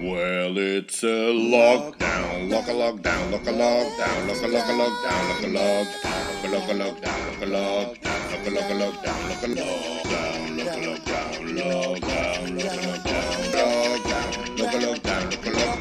[0.00, 5.28] Well, it's a lockdown, lock a lockdown, lock a lockdown, lock a lock a lockdown,
[5.28, 9.42] lock a lockdown, lock a lockdown, lock a lockdown, lock a lock a lockdown, lock
[9.42, 10.00] a lockdown,
[10.56, 14.24] lock a lockdown, lockdown, lock a lockdown, lockdown,
[14.58, 15.78] lock a lockdown, lock a lock.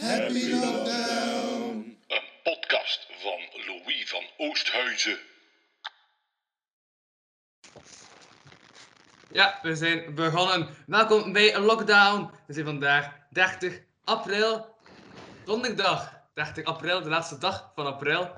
[0.00, 1.96] Happy lockdown.
[2.08, 5.18] Een podcast van Louis van Oosthuizen.
[9.34, 10.68] Ja, we zijn begonnen.
[10.86, 12.30] Welkom bij een lockdown.
[12.46, 14.76] We zijn vandaag 30 april.
[15.44, 18.30] Donderdag 30 april, de laatste dag van april.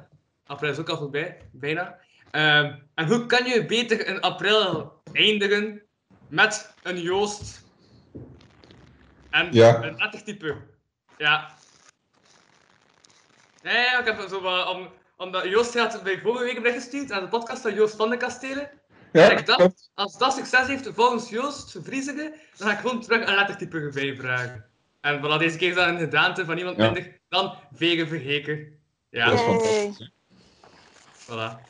[0.47, 1.99] April is ook al voorbij, bijna.
[2.31, 5.83] Ehm, en hoe kan je beter in april eindigen
[6.29, 7.63] met een Joost
[9.31, 9.83] en Ja.
[9.83, 10.57] een lettertype?
[11.19, 11.55] Ja.
[13.63, 16.83] Ja, ja, ik heb zo wat, om, omdat Joost had bij vorige week een bericht
[16.83, 18.71] gestuurd aan de podcast van Joost van de Kastelen.
[19.13, 19.91] Ja, ik dacht, klopt.
[19.95, 24.17] als dat succes heeft volgens Joost Vriezige, dan ga ik gewoon terug een lettertype erbij
[24.17, 24.65] vragen.
[25.01, 26.85] En voilà, deze keer is dat een gedaante van iemand Ja.
[26.91, 28.79] minder dan Vegen Verheken.
[29.11, 30.11] Ja, Dat is fantastisch.
[31.25, 31.65] voilà.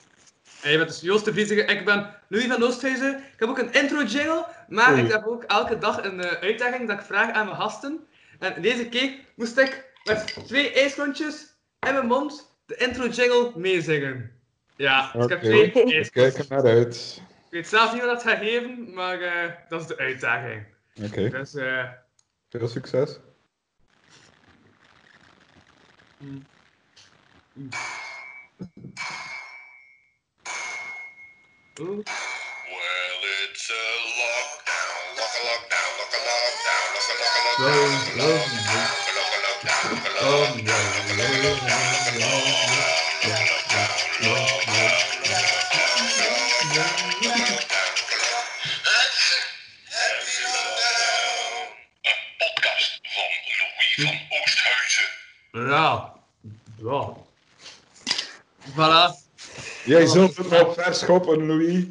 [0.62, 3.16] En je bent dus Joost de Vriezige, ik ben Louis van Oosthuizen.
[3.18, 5.02] Ik heb ook een intro jingle, maar Oei.
[5.04, 8.06] ik heb ook elke dag een eh, uitdaging dat ik vraag aan mijn gasten.
[8.38, 11.46] En deze keer moest ik met twee ijsklontjes
[11.86, 14.35] in mijn mond de intro jingle meezingen.
[14.76, 16.10] Ja, dus ik heb twee We ijsklontjes.
[16.10, 17.22] kijken naar uit.
[17.44, 20.66] Ik weet zelf niet wat dat gaat geven, maar eh, dat is de uitdaging.
[21.02, 21.84] Oké, Dus eh,
[22.50, 23.18] veel succes.
[31.76, 32.04] Well,
[33.44, 33.82] it's a
[34.20, 38.50] lockdown, lock a lockdown, lock a lockdown, lock a lock a lockdown,
[39.16, 41.62] lock a lockdown, lock a lockdown, lock a lockdown, lock
[42.12, 42.65] a Happy
[55.66, 56.14] Ja.
[56.82, 57.12] Ja.
[58.74, 59.14] Voilà.
[59.84, 61.84] Jij zult het nog verschoppen, Louis.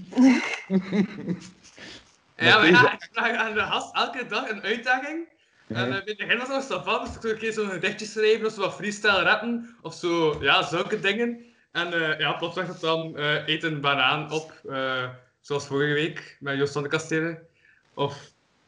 [2.37, 5.27] Ja, maar deze- ja, ik vraag aan de gast elke dag een uitdaging.
[5.67, 8.05] En uh, bij het begin was nog van, dus ik zou een keer zo'n gedichtje
[8.05, 11.45] schrijven of zo wat freestyle rappen of zo, ja, zulke dingen.
[11.71, 15.09] En eh, ja, plots werd het dan eh eet een banaan op, eh,
[15.41, 17.47] zoals vorige week met Joost van de Kastelen.
[17.93, 18.17] Of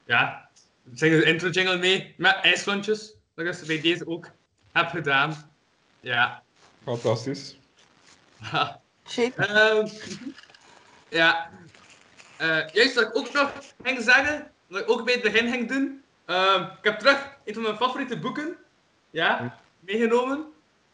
[0.05, 0.49] ja,
[0.93, 4.27] zing de intro jingle mee met ijsklontjes, dat dus bij deze ook
[4.77, 5.51] heb gedaan.
[5.99, 6.43] Ja.
[6.83, 7.57] Fantastisch.
[9.09, 9.35] Shit.
[9.35, 9.87] Ehm,
[11.09, 11.49] ja.
[12.37, 13.51] Eh, juist wat ik ook nog
[13.83, 16.03] ging zeggen, wat ik ook bij het begin ging doen.
[16.25, 18.57] Ehm, ik heb terug een van mijn favoriete boeken
[19.09, 20.45] ja, meegenomen.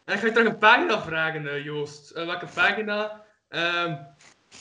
[0.04, 2.10] En ik ga je terug een pagina vragen, eh, Joost.
[2.10, 3.96] Eh, welke pagina ehm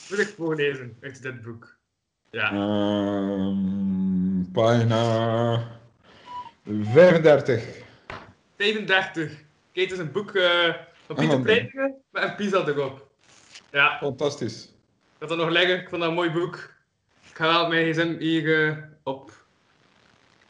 [0.09, 1.75] wil ik voorlezen uit dit boek?
[2.31, 2.51] Ja.
[2.51, 3.83] Ehm
[4.53, 5.63] pagina
[6.65, 7.82] 35.
[8.57, 9.29] 35.
[9.71, 10.73] Kijk, het is een boek eh,
[11.05, 13.07] van Pieter Pleitingen met een pizza erop.
[13.71, 13.97] Ja.
[13.97, 14.63] Fantastisch.
[14.63, 16.55] Ik had dat nog liggen, ik vond dat een mooi boek.
[17.29, 19.31] Ik ga wel mijn gsm hier eh, op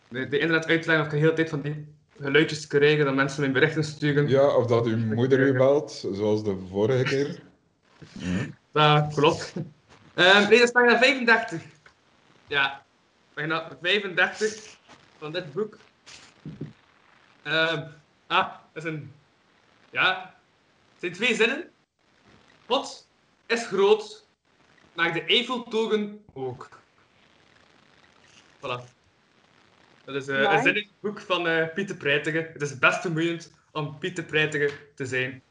[0.07, 1.87] de, de internet uitleggen of ik de hele tijd van die
[2.19, 4.27] geluidjes krijgen dat mensen mijn berichten sturen.
[4.27, 7.39] Ja, of dat uw moeder u belt, zoals de vorige keer.
[8.71, 9.53] Dat klopt.
[10.13, 11.61] Ehm nee, dat is pagina 35.
[12.47, 12.83] Ja,
[13.33, 14.77] pagina 35
[15.17, 15.77] van dit boek.
[17.43, 17.83] Ehm
[18.27, 19.13] ah, dat is een...
[19.89, 20.35] Ja,
[20.91, 21.69] het zijn twee zinnen.
[22.65, 23.07] God
[23.45, 24.25] is groot,
[24.93, 26.69] maar de Eiffeltoren ook.
[28.57, 28.91] Voilà.
[30.05, 32.49] Dat is eh, een zin in het boek van eh, Pieter Preitigen.
[32.53, 35.41] Het is best vermoeiend om Pieter Preitigen te zijn.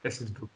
[0.00, 0.50] Is het boek.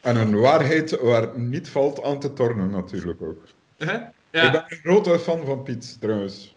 [0.00, 3.44] En een waarheid waar niet valt aan te tornen, natuurlijk ook.
[3.78, 4.02] Uh-huh.
[4.02, 4.50] Ik Ja.
[4.50, 6.55] ben een grote fan van Piet, trouwens.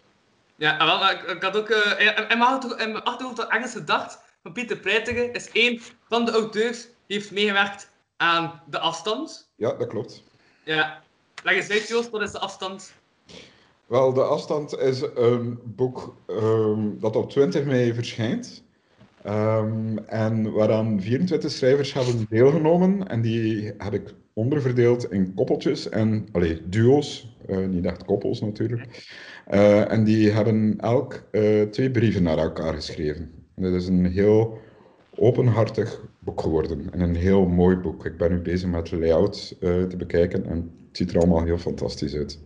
[0.60, 3.04] Ja, en wel, maar ik, ik had ook eh, in, in mijn achterhoofd- in mijn
[3.04, 7.90] achterhoofd al ergens gedacht van Pieter Preitigen is één van de auteurs die heeft meegewerkt
[8.16, 9.50] aan De Afstand.
[9.56, 10.22] Ja, dat klopt.
[10.64, 11.02] Ja,
[11.42, 12.92] leg eens uit Joost, wat is De Afstand?
[13.86, 18.62] Wel, De Afstand is een boek ehm, dat op 20 mei verschijnt.
[19.22, 23.08] Ehm, en waaraan 24 schrijvers hebben deelgenomen.
[23.08, 29.08] En die heb ik onderverdeeld in koppeltjes en allee, duo's, eh, niet echt koppels natuurlijk.
[29.46, 33.30] Eh, en die hebben elk eh, twee brieven naar elkaar geschreven.
[33.56, 34.58] En het is een heel
[35.14, 38.06] openhartig boek geworden en een heel mooi boek.
[38.06, 40.56] Ik ben nu bezig met de layout te bekijken en
[40.88, 42.38] het ziet er allemaal heel fantastisch uit.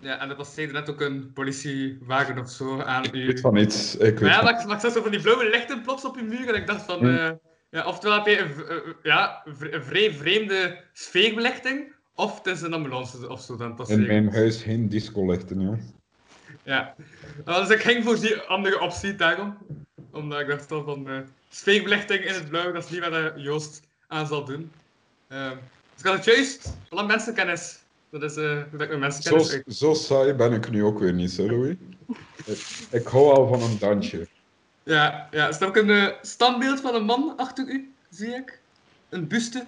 [0.00, 3.26] Ja, en er passeerde net ook een politiewagen of zo aan Ik u.
[3.26, 3.96] weet van iets.
[3.96, 6.16] Ik weet ja, van- maar ik, ik zag zo van die blauwe lichten plots op
[6.16, 6.98] je muur en ik dacht van...
[6.98, 7.38] Hmm.
[7.72, 12.46] Eh, ja, oftewel heb je een, v- eh, ja, een vrij vreemde sfeerbelichting, of het
[12.46, 15.78] is een ambulance of zo dan In mijn huis geen discolichten, ja.
[16.64, 16.94] Ja.
[17.46, 19.58] Uh, dus ik ging voor die andere optie daarom.
[20.10, 23.82] Omdat ik dacht van uh, sfeerbelichting in het blauw, dat is niet wat uh, Joost
[24.06, 24.72] aan zal doen.
[25.28, 25.58] Uh, dus
[25.98, 27.84] ik had het juist, alle mensenkennis.
[28.10, 31.12] Dat is uh, hoe ik mijn mensenkennis zo, zo saai ben ik nu ook weer
[31.12, 31.76] niet, hè, Louis?
[32.44, 34.28] ik, ik hou al van een dansje.
[34.82, 35.48] Ja, ja.
[35.48, 38.60] Is er ook een uh, standbeeld van een man achter u, zie ik?
[39.08, 39.66] Een buste?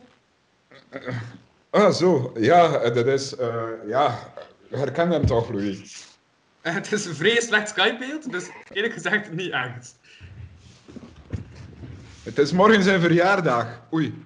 [1.70, 2.32] ah, zo.
[2.37, 3.38] Ja, dat is...
[3.38, 4.32] Uh, ja,
[4.70, 6.06] herken hem toch, Louis?
[6.61, 9.96] het is een vrij slecht Skype-beeld, dus eerlijk gezegd niet angst.
[12.22, 13.81] Het is morgen zijn verjaardag.
[13.93, 14.25] Oei.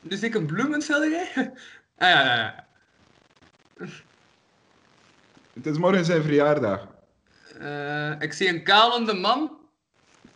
[0.00, 1.30] Dus ik een bloemenschilderij?
[1.98, 2.66] ah ja, ja, ja.
[5.52, 6.86] Het is morgen zijn verjaardag.
[7.60, 9.50] Uh, ik zie een kalende man.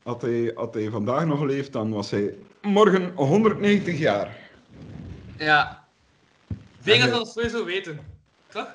[0.03, 4.37] Had hij, had hij vandaag nog geleefd, dan was hij morgen 190 jaar.
[5.39, 5.85] Ja.
[6.81, 8.01] Vega zal het sowieso weten.
[8.49, 8.69] Toch?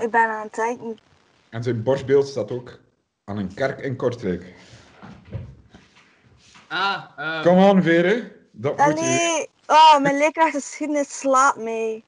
[0.00, 0.98] Ik ben aan het denken.
[1.48, 2.78] En zijn borstbeeld staat ook
[3.24, 4.54] aan een kerk in Kortrijk.
[6.68, 7.42] Ah, uh...
[7.42, 8.36] Kom aan, Vere.
[8.50, 9.48] Dat moet je...
[9.66, 12.04] Oh, mijn leerkrachtgeschiedenis slaat mee.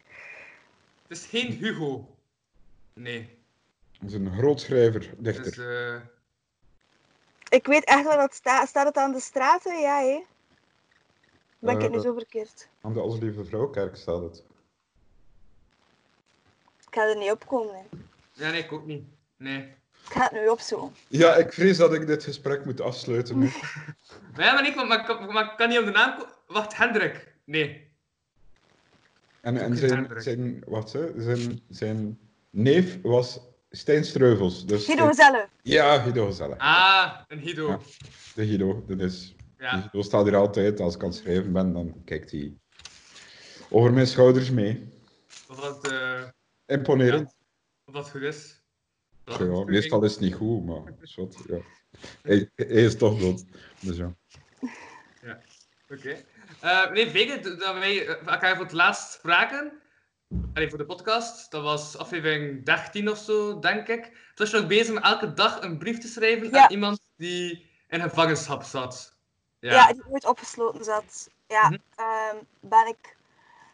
[1.08, 2.08] Het is geen Hugo.
[2.92, 3.38] Nee.
[4.04, 5.44] Dat is een grootschrijver, dichter.
[5.44, 5.94] Dus, uh...
[7.48, 8.68] Ik weet echt waar dat staat.
[8.68, 9.80] Staat het aan de straten?
[9.80, 10.22] Ja, hé.
[11.58, 12.68] Ben ik het nu zo verkeerd?
[12.80, 14.44] Aan de Als Lieve Vrouwkerk staat het.
[16.86, 17.74] Ik ga er niet op komen.
[17.74, 17.82] Hè.
[18.32, 19.04] Ja, nee, ik ook niet.
[19.36, 19.60] Nee.
[19.60, 20.94] Ik ga het nu opzoeken.
[21.08, 23.38] Ja, ik vrees dat ik dit gesprek moet afsluiten.
[23.38, 23.46] Nu.
[24.36, 26.34] maar ja, maar ik, maar, maar, kan niet op de naam komen.
[26.46, 27.34] Wacht, Hendrik.
[27.44, 27.90] Nee.
[29.40, 31.20] En, en zijn, zijn, wat, hè?
[31.22, 32.18] Zijn, zijn
[32.50, 33.40] neef was
[33.74, 34.66] Stijn Streuvels.
[34.66, 35.48] Dus Guido Gezelle.
[35.62, 36.58] Ja, Guido Gezelle.
[36.58, 37.68] Ah, een Guido.
[37.68, 37.78] Ja,
[38.34, 39.34] de Guido, dat is...
[39.58, 39.70] Ja.
[39.70, 40.80] Guido staat hier altijd.
[40.80, 42.54] Als ik aan het schrijven ben, dan kijkt hij
[43.70, 44.88] over mijn schouders mee.
[45.48, 45.92] Of dat...
[45.92, 46.22] Uh...
[46.66, 47.34] Imponerend.
[47.84, 47.92] Ja.
[47.92, 48.62] Dat goed is.
[49.24, 50.82] Dat ja, meestal is het niet goed, maar
[51.14, 51.58] wat, ja.
[52.22, 53.44] Hij, hij, is toch dood.
[53.80, 54.14] Dus ja.
[55.22, 55.40] Ja,
[55.88, 55.94] oké.
[55.94, 56.24] Okay.
[56.64, 59.72] Uh, nee, Vega, dat wij elkaar voor het laatst spraken,
[60.54, 64.02] Allee, voor de podcast, dat was aflevering 13 of zo, denk ik.
[64.02, 66.62] Toen was je nog bezig met elke dag een brief te schrijven ja.
[66.62, 69.16] aan iemand die in gevangenschap zat.
[69.58, 71.28] Ja, ja die ooit opgesloten zat.
[71.46, 72.36] Ja, mm -hmm.
[72.36, 73.16] um, ben ik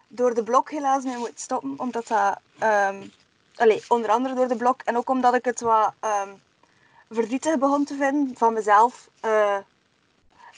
[0.09, 2.41] door de blok helaas mee moeten stoppen, omdat dat...
[2.63, 3.13] Um,
[3.57, 6.41] allee, onder andere door de blok en ook omdat ik het wat um,
[7.09, 9.09] verdrietig begon te vinden van mezelf.
[9.25, 9.57] Uh,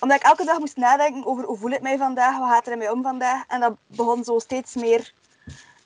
[0.00, 2.72] omdat ik elke dag moest nadenken over hoe voel ik mij vandaag, wat gaat er
[2.72, 3.44] in mij om vandaag.
[3.46, 5.12] En dat begon zo steeds meer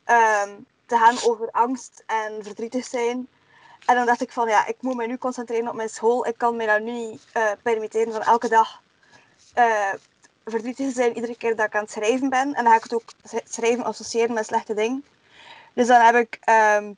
[0.07, 3.29] um, te gaan over angst en verdrietig zijn.
[3.87, 6.27] En dan dacht ik van ja, ik moet me nu concentreren op mijn school.
[6.27, 8.83] Ik kan me nou nu niet uh, permitteren van elke dag
[9.59, 9.93] uh,
[10.45, 12.55] verdrietig zijn iedere keer dat ik aan het schrijven ben.
[12.55, 13.13] En dan ga ik het ook
[13.45, 15.05] schrijven associëren met slechte dingen.
[15.73, 16.39] Dus dan heb ik
[16.79, 16.97] um,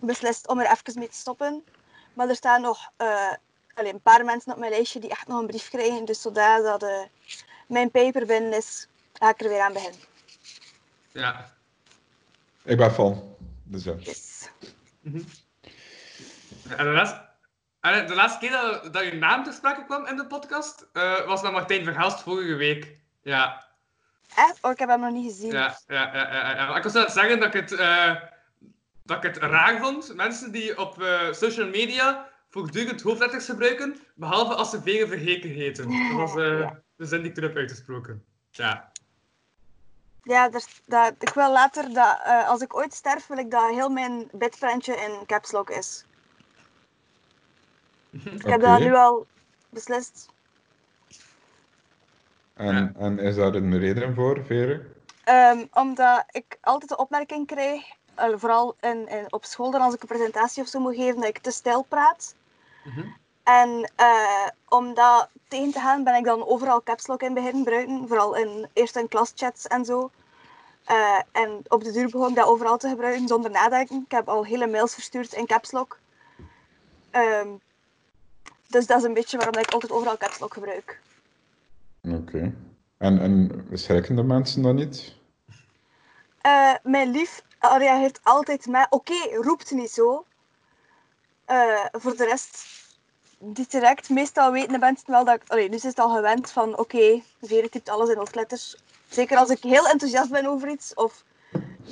[0.00, 1.64] beslist om er even mee te stoppen.
[2.12, 3.32] Maar er staan nog uh,
[3.74, 6.04] alleen een paar mensen op mijn lijstje die echt nog een brief krijgen.
[6.04, 7.08] Dus zodra dat
[7.66, 10.00] mijn paper binnen is, ga ik er weer aan beginnen.
[11.12, 11.53] Ja.
[12.64, 13.36] Ik ben van.
[13.64, 13.94] Dus ja.
[13.98, 14.50] Yes.
[15.00, 15.24] Mm -hmm.
[16.76, 17.28] En de laatste,
[17.80, 21.26] en de laatste keer dat, dat je naam ter sprake kwam in de podcast, uh,
[21.26, 22.98] was met Martijn Verhelst vorige week.
[23.22, 23.64] Ja.
[24.36, 24.58] Echt?
[24.62, 25.52] Oh, ik heb hem nog niet gezien.
[25.52, 26.32] Ja, ja, ja.
[26.32, 26.76] ja, ja.
[26.76, 28.14] Ik was aan het zeggen dat ik het, uh,
[29.02, 30.14] dat ik het raar vond.
[30.14, 35.90] Mensen die op uh, social media voortdurend hoofdletters gebruiken, behalve als ze vegen vergeken heten.
[35.90, 36.32] Dat was
[36.96, 38.24] de zin die ik toen heb uitgesproken.
[38.50, 38.92] Ja.
[40.24, 43.70] Ja, dat, dat, ik wil later dat uh, als ik ooit sterf, wil ik dat
[43.70, 46.04] heel mijn bedprentje in caps lock is.
[48.14, 48.32] Okay.
[48.40, 49.26] Ik heb dat nu al
[49.68, 50.28] beslist.
[52.54, 52.92] En, ja.
[52.98, 54.92] en is daar een reden voor, Vere?
[55.28, 57.84] Um, omdat ik altijd de opmerking krijg,
[58.18, 61.20] uh, vooral in, in, op school, dan als ik een presentatie of zo moet geven,
[61.20, 62.34] dat ik te stijl praat.
[62.84, 63.16] Mm -hmm.
[63.44, 67.62] En uh, om dat tegen te gaan, ben ik dan overal caps lock in beginnen
[67.62, 68.08] gebruiken.
[68.08, 70.10] Vooral in, eerst in klaschats en zo.
[70.90, 74.02] Uh, en op de duur begon ik dat overal te gebruiken zonder nadenken.
[74.04, 75.98] Ik heb al hele mails verstuurd in caps lock.
[77.12, 77.60] Um,
[78.68, 81.00] dus dat is een beetje waarom ik altijd overal caps lock gebruik.
[82.02, 82.16] Oké.
[82.16, 82.54] Okay.
[82.98, 85.14] En, en schrikken de mensen dan niet?
[86.46, 90.24] Uh, mijn lief reageert altijd met: Oké, okay, roept niet zo.
[91.92, 92.83] Voor de rest
[93.52, 94.08] direct.
[94.08, 95.70] Meestal weten de mensen wel dat ik...
[95.70, 98.76] Nu is het al gewend van, oké, okay, typt alles in hoofdletters.
[99.08, 101.24] Zeker als ik heel enthousiast ben over iets, of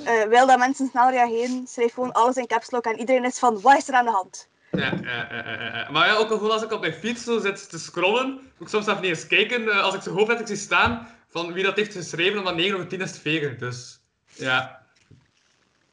[0.07, 3.39] uh, wil dat mensen snel reageren, schrijf gewoon alles in caps lock en iedereen is
[3.39, 4.49] van, wat is er aan de hand?
[4.71, 5.91] Ja, ja, ja, ja.
[5.91, 8.43] maar ja, ook al gewoon als ik op mijn fiets zo zit te scrollen, moet
[8.59, 11.77] ik soms even niet eens kijken, als ik zo hoofdletters zie staan, van wie dat
[11.77, 13.59] heeft geschreven, om dan 9 of 10 is te vegen.
[13.59, 14.82] Dus, ja.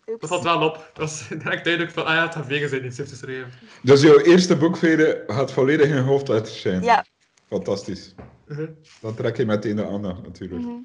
[0.10, 0.20] Oeps.
[0.22, 0.74] Dat valt wel op.
[0.76, 3.52] Dat was direct duidelijk van, ah ja, het gaat Vega zijn iets heeft geschreven.
[3.82, 6.84] Dus jouw eerste boek, Vere, gaat volledig in hoofdletters zijn.
[6.84, 7.06] Ja.
[7.48, 8.14] Fantastisch.
[8.48, 8.68] Mhm.
[9.02, 10.62] Dan trek je meteen de aandacht, natuurlijk.
[10.62, 10.78] Mhm.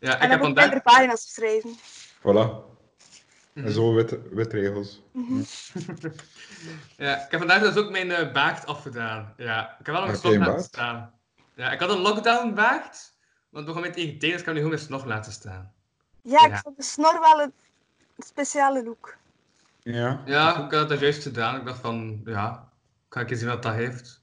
[0.00, 0.64] Ja, ik En heb vandaag...
[0.64, 1.70] minder pagina's geschreven.
[2.18, 2.64] Voilà.
[3.52, 3.66] Mhm.
[3.66, 5.02] En zo wit, wit regels.
[6.96, 9.34] Ja, ik heb vandaag dus ook mijn eh, baard afgedaan.
[9.36, 10.64] Ja, ik heb wel nog een snor laten baard?
[10.64, 11.12] staan.
[11.54, 13.12] Ja, ik had een lockdown baard,
[13.50, 15.72] want we gaan met tegen dus ik heb nu gewoon mijn snor laten staan.
[16.22, 16.60] Ja, ik Ja.
[16.60, 17.52] vond de snor wel een
[18.18, 19.16] speciale look.
[19.82, 20.22] Ja.
[20.24, 21.56] Ja, ik had dat juist gedaan.
[21.56, 22.68] Ik dacht van, ja,
[23.08, 24.22] kan ik eens zien wat dat heeft.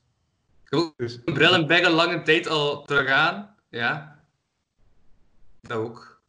[0.64, 3.56] Ik heb ook Dus, een bril en bag een lange tijd al terug aan.
[3.70, 4.20] Ja.
[5.62, 6.22] Dat ook.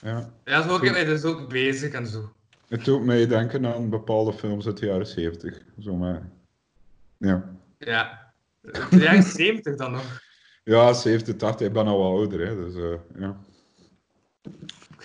[0.00, 0.30] ja.
[0.44, 2.32] Ja, zo ook, ik dus ook bezig en zo.
[2.68, 5.62] Het doet mij denken aan bepaalde films uit de jaren 70.
[5.78, 6.30] Zo maar.
[7.16, 7.54] Ja.
[7.78, 8.32] Ja.
[8.60, 10.20] De jaren 70 dan nog.
[10.64, 11.66] Ja, 70, 80.
[11.66, 12.56] Ik ben al wel ouder, hè.
[12.56, 13.36] Dus, eh, ja.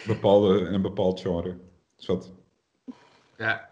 [0.07, 1.57] Bepaalde, in een bepaald genre.
[2.05, 2.29] Zat.
[3.37, 3.69] Ga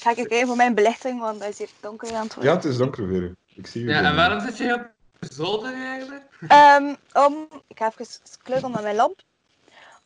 [0.00, 0.10] Ja.
[0.10, 2.54] ik kijken voor mijn belichting, want hij is hier donker aan het Ja, worden.
[2.54, 3.34] het is donker weer.
[3.54, 3.90] Ik zie je.
[3.90, 4.90] Ja, en waarom zit je op
[5.28, 6.24] de zolder eigenlijk?
[6.48, 8.06] Ehm, om, ik ga even
[8.42, 9.20] kleuteren met mijn lamp.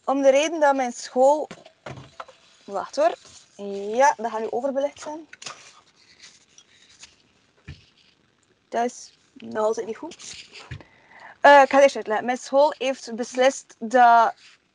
[0.05, 1.49] Om de reden dat mijn school...
[2.65, 3.15] Wacht hoor.
[3.97, 5.29] Ja, dat gaat nu overbelicht zijn.
[8.69, 10.47] Dat is nog altijd niet goed.
[11.41, 12.27] Eh, ik ga het eerst uitleggen.
[12.27, 14.35] Mijn school heeft beslist dat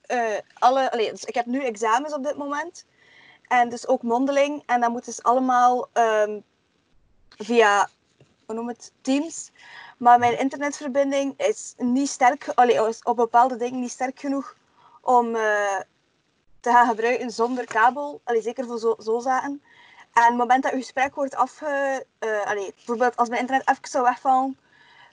[0.10, 0.92] eh, alle...
[0.92, 2.86] Allee, dus ik heb nu examens op dit moment.
[3.48, 4.64] En dus ook mondeling.
[4.66, 6.40] En dat moet dus allemaal ehm,
[7.30, 7.90] via...
[8.46, 8.92] Hoe noem het?
[9.02, 9.52] Teams.
[9.98, 14.56] Maar mijn internetverbinding is niet sterk, allee, op bepaalde dingen niet sterk genoeg
[15.02, 15.80] om eh,
[16.60, 18.22] te gaan gebruiken zonder kabel.
[18.24, 19.62] Allee, zeker voor zo, zo zaken.
[20.14, 22.06] En op het moment dat uw gesprek wordt afge...
[22.46, 24.58] allee, bijvoorbeeld als mijn internet even zou wegvallen,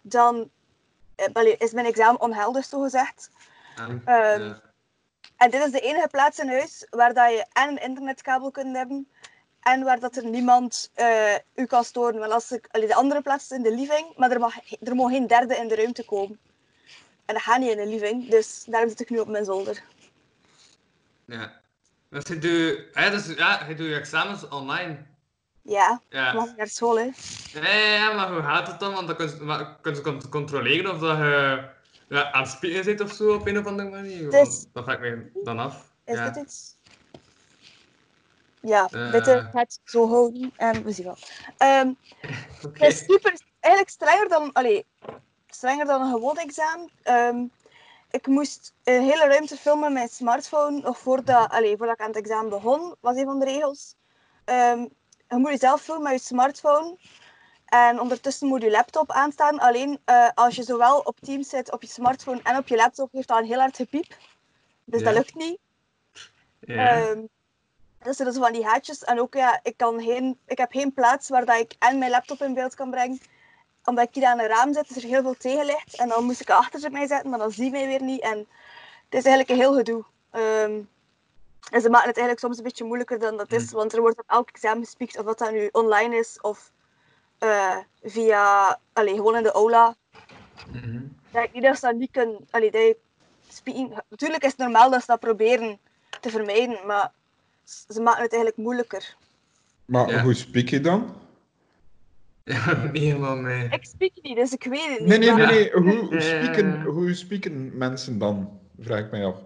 [0.02, 0.50] dan
[1.32, 3.30] allee, is mijn examen onhelder, zo gezegd.
[3.76, 4.54] Ehm, Ehm,
[5.36, 8.76] En dit is de enige plaats in huis waar dat je en een internetkabel kunt
[8.76, 9.08] hebben
[9.60, 12.18] en waar dat er niemand eh, u kan storen.
[12.18, 14.94] Want als ik, allee, de andere plaats is in de living, maar er mag, er
[14.94, 16.38] mag geen derde in de ruimte komen.
[17.24, 19.82] En dat gaat niet in de living, dus daarom zit ik nu op mijn zolder.
[21.24, 21.60] Ja.
[22.10, 24.96] Dus je doet, ja, dus, ja, je doet je examens online.
[25.62, 26.32] Ja, Ja.
[26.32, 27.10] mag naar school, hè.
[27.52, 28.92] Ja, ja, ja, maar hoe gaat het dan?
[28.92, 31.64] Want dan kun je, kun je con- controleren of dat je
[32.08, 34.30] ja, aan het zit of zo op een of andere manier.
[34.30, 35.94] Dus- dat vraag ik me dan af.
[36.04, 36.30] Is ja.
[36.30, 36.74] dit iets?
[38.60, 39.12] Ja, Eh.
[39.12, 41.16] dit gaat zo houden en we zien wel.
[41.56, 41.92] Ehm.
[42.72, 44.86] Het is super, eigenlijk strenger dan, allee,
[45.46, 46.90] strenger dan een gewoon examen.
[47.02, 47.44] Ehm,
[48.10, 52.12] ik moest een hele ruimte filmen met mijn smartphone, nog voordat, allee, voordat ik aan
[52.12, 53.94] het examen begon, was een van de regels.
[54.44, 54.78] Ehm,
[55.28, 56.96] je moet jezelf filmen met je smartphone.
[57.66, 59.58] En ondertussen moet je laptop aanstaan.
[59.58, 63.12] Alleen eh, als je zowel op Teams zit, op je smartphone en op je laptop,
[63.12, 64.16] heeft dat een heel hard gepiep.
[64.84, 65.58] Dus dat lukt niet.
[66.60, 66.88] Ja.
[66.88, 67.20] Ehm,
[68.02, 69.04] dus er is van die haatjes.
[69.04, 72.10] En ook, ja, ik, kan geen, ik heb geen plaats waar dat ik en mijn
[72.10, 73.18] laptop in beeld kan brengen.
[73.84, 75.96] Omdat ik hier aan een raam zit, is er heel veel tegenlicht.
[75.96, 78.20] En dan moest ik achter mij zetten, maar dan zie je mij weer niet.
[78.20, 78.38] En
[79.04, 80.04] het is eigenlijk een heel gedoe.
[80.30, 80.80] Ehm,
[81.70, 83.72] en ze maken het eigenlijk soms een beetje moeilijker dan dat is.
[83.72, 86.70] Want er wordt op elk examen gespiekt, of dat dat nu online is of
[87.38, 89.94] eh, via, allee, gewoon in de aula.
[90.72, 91.00] Mhm.
[91.30, 92.46] Dat ik niet dat ze dat niet kunnen.
[92.50, 92.94] Allee, dat
[93.48, 95.78] spieken- Natuurlijk is het normaal dat ze dat proberen
[96.20, 97.12] te vermijden, maar
[97.64, 99.16] ze maken het eigenlijk moeilijker.
[99.84, 100.22] Maar Ja.
[100.22, 101.14] hoe spreek je dan?
[102.44, 103.68] Ja, niet helemaal mee.
[103.70, 105.08] Ik spreek niet, dus ik weet het niet.
[105.08, 105.36] Nee, nee, nee.
[105.38, 105.70] maar- nee.
[105.72, 106.20] Hoe, Ja.
[106.20, 108.58] spreken, hoe spreken mensen dan?
[108.80, 109.36] Vraag ik mij af.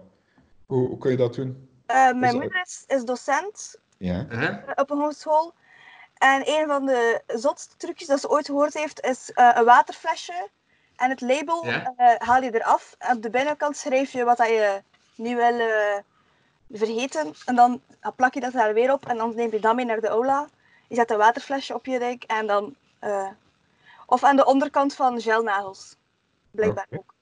[0.65, 1.69] Hoe, hoe kun je dat doen?
[1.85, 4.25] Eh, mijn moeder is, is docent Ja.
[4.29, 4.55] Huh?
[4.75, 5.53] op een hogeschool.
[6.21, 10.47] En een van de zotste trucjes dat ze ooit gehoord heeft, is eh, een waterflesje.
[10.95, 11.93] En het label Ja?
[11.97, 12.95] eh, haal je eraf.
[12.97, 14.81] En op de binnenkant schrijf je wat dat je
[15.15, 15.97] niet wil eh,
[16.71, 17.33] vergeten.
[17.45, 17.81] En dan
[18.15, 19.05] plak je dat daar weer op.
[19.07, 20.47] En dan neem je dat mee naar de aula.
[20.87, 22.23] Je zet een waterflesje op je dek.
[22.23, 22.75] En dan...
[22.99, 23.27] eh,
[24.05, 25.95] of aan de onderkant van gelnagels.
[26.51, 27.13] Blijkbaar ook.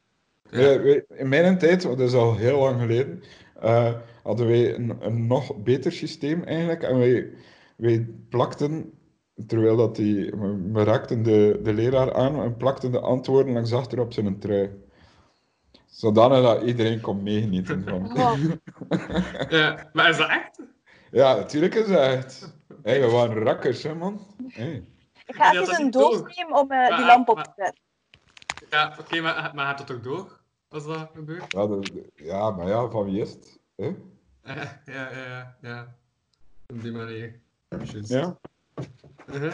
[0.50, 0.72] Ja.
[1.10, 3.24] In mijn tijd, want dat is al heel lang geleden,
[3.62, 6.84] eh, hadden wij een, een nog beter systeem eigenlijk.
[6.84, 7.30] En wij,
[7.80, 8.94] wij plakten,
[9.48, 10.32] terwijl dat die,
[10.72, 14.70] we raakten de, de leraar aan en plakten de antwoorden langs achter op zijn trui.
[15.86, 18.12] Zodanig dat iedereen kon meegenieten van.
[18.20, 18.40] Oh,
[19.60, 20.60] Ja, maar is dat echt?
[21.12, 22.54] Ja, natuurlijk is dat echt.
[22.84, 24.20] Hey, we waren rakkers, hè, man.
[24.48, 24.88] Hey.
[25.26, 27.84] ik ga even een doos nemen om eh, die Maar- lamp op te zetten.
[28.70, 30.40] Ja, oké, maar, maar gaat dat ook door?
[30.70, 31.52] Als dat gebeurt?
[31.52, 31.80] Ja,
[32.16, 33.60] ja, maar ja, van wie is het?
[33.76, 33.86] Hè?
[34.44, 35.96] Ja, ja, ja, ja.
[36.68, 37.40] Op die manier.
[38.08, 38.38] Ja,
[39.28, 39.52] Mhm.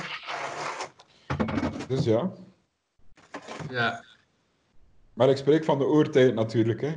[1.88, 2.32] dus ja.
[3.70, 4.04] Ja.
[5.14, 6.94] Maar ik spreek van de oertijd natuurlijk, hè.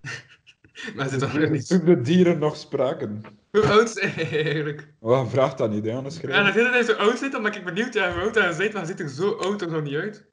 [0.96, 1.68] Maar zit er niet.
[1.68, 3.22] Toen de dieren nog spraken.
[3.50, 4.88] Hoe oud is hij eigenlijk?
[4.98, 7.54] Oh, vraag dat niet, hè, anders Ja, schrijf dat hij zo oud zit, dan ben
[7.54, 9.82] ik benieuwd ja, hoe oud hij zit, maar hij ziet er zo oud toch nog
[9.82, 10.24] niet uit.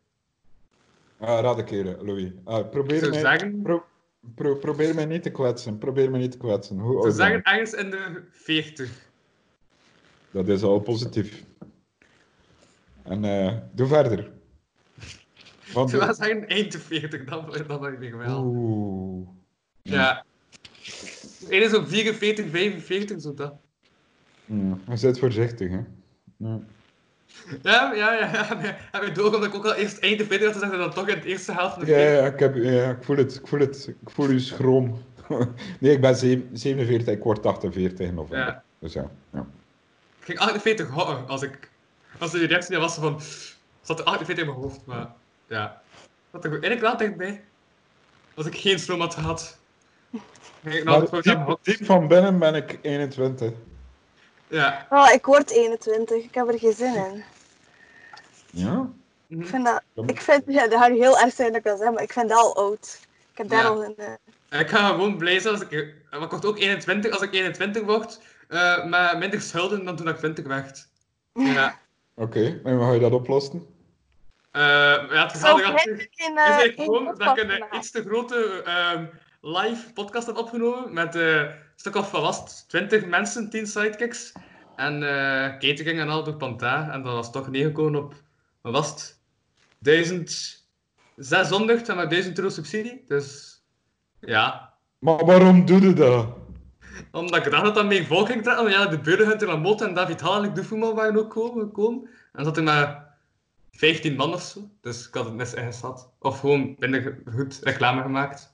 [1.19, 2.31] Ah, raad een keer, Louis.
[2.43, 3.85] Ah, Ik probeer, mij, zeggen, pro-
[4.35, 5.77] pro- probeer mij niet te kwetsen.
[5.77, 6.79] Probeer mij niet te kwetsen.
[6.79, 9.09] Hoe oud ben zeggen ergens in de 40.
[10.31, 11.43] Dat is al positief.
[13.03, 14.31] En eh, doe verder.
[15.73, 18.43] Want, zeggen eind de 40, dan, dan ben ik wel.
[18.45, 19.27] Oeh.
[19.81, 20.25] Ja.
[21.49, 23.53] Eén is op 44, 45, zo dat.
[24.45, 25.79] Hmm, Je zit voorzichtig, hè.
[26.37, 26.59] Ja.
[27.63, 28.31] Ja, ja, ja.
[28.33, 28.55] ja.
[28.55, 30.79] maar Heb je door omdat ik ook al eerst eind de 40 had gezegd en
[30.79, 32.19] dan toch in de eerste helft van de Ja, 40?
[32.19, 33.35] ja, ik, heb, ja, ik voel het.
[33.35, 33.87] Ik voel het.
[34.01, 34.97] Ik voel uw schroom.
[35.79, 38.37] nee, ik ben zeven- 47, ik word 48 in november.
[38.47, 38.63] Ja.
[38.79, 39.11] Dus ja.
[39.33, 39.47] ja.
[40.21, 41.69] Ik ging 48 houden als ik...
[42.19, 43.21] Als de reactie was van...
[43.81, 45.07] Zat er 48 in mijn hoofd, maar...
[45.47, 45.81] Ja.
[46.31, 47.43] Dat er eigenlijk wel dichtbij.
[48.35, 49.57] Als ik geen stroom had
[51.09, 53.51] voor diep, diep van binnen ben ik 21.
[54.47, 54.87] Ja.
[54.89, 56.23] Oh, ik word 21.
[56.23, 57.23] Ik heb er geen zin in.
[58.51, 58.89] Ja?
[59.27, 59.81] Ik vind dat...
[60.07, 60.43] Ik vind...
[60.47, 62.37] Ja, dat gaat nu heel erg zijn dat ik dat zeg, maar ik vind dat
[62.37, 62.99] al oud.
[63.31, 63.69] Ik heb daar Ja.
[63.69, 63.95] al een...
[64.49, 65.93] eh, Ik ga gewoon blij zijn als ik...
[66.11, 68.19] Maar ik word ook 21 als ik 21 word.
[68.51, 70.87] Eh met minder schulden dan toen ik 20 werd.
[71.33, 71.79] Ja.
[72.15, 73.65] Oké, en hoe ga je dat oplossen?
[74.51, 74.61] Eh,
[75.09, 75.99] ja, het gezellig is eh,
[76.65, 79.05] in gewoon dat ik een iets te grote ehm,
[79.41, 84.31] live podcast heb opgenomen met eh, een stuk of het, 20 mensen, 10 sidekicks.
[84.75, 86.91] En eh catering en al door Panta.
[86.91, 88.13] En dat was toch neergekomen op,
[88.61, 89.19] wat was het?
[89.79, 93.03] 1600 en maar 1000 euro subsidie.
[93.07, 93.59] Dus
[94.19, 96.40] ja, Maar waarom doe je dat?
[97.11, 98.63] Omdat ik dacht dat dat mee volk ging trekken.
[98.63, 101.65] Maar ja, de Burgerhunter Lamotte en David Hall en ik Doefumo waren ook komen.
[101.65, 102.09] gekomen.
[102.33, 103.15] En zat er maar
[103.71, 104.69] 15 man of zo.
[104.81, 106.09] Dus ik had het mis ingeschat.
[106.19, 108.53] Of gewoon minder goed reclame gemaakt.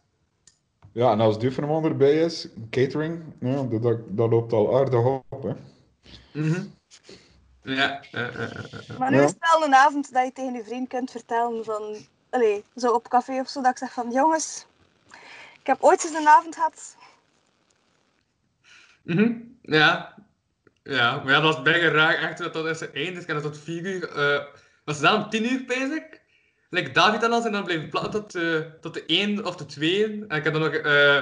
[0.98, 5.44] Ja, en als Duverman erbij is, catering, ja, dat, dat, dat loopt al aardig op.
[5.44, 5.53] Hè.
[6.32, 6.63] Mhm.
[7.63, 8.01] Ja.
[8.97, 11.95] Maar nu is het wel een avond dat je tegen je vriend kunt vertellen van...
[12.30, 14.12] Allee, zo op café of zo, dat ik zeg van...
[14.12, 14.65] Jongens,
[15.60, 16.96] ik heb ooit eens een avond gehad.
[19.08, 19.34] Mhm.
[19.62, 20.15] Ja.
[20.84, 22.82] Ja, maar ja, dat was bijna raar echt dat dat is.
[22.82, 24.10] Ik heb dat tot 4 uur.
[24.10, 24.46] eh
[24.86, 26.04] was het dan om 10 uur bezig?
[26.70, 29.65] Like David en al zijn dan blijven platten tot, eh, tot de 1 of de
[29.65, 30.04] 2.
[30.28, 31.22] En ik heb dan nog eh,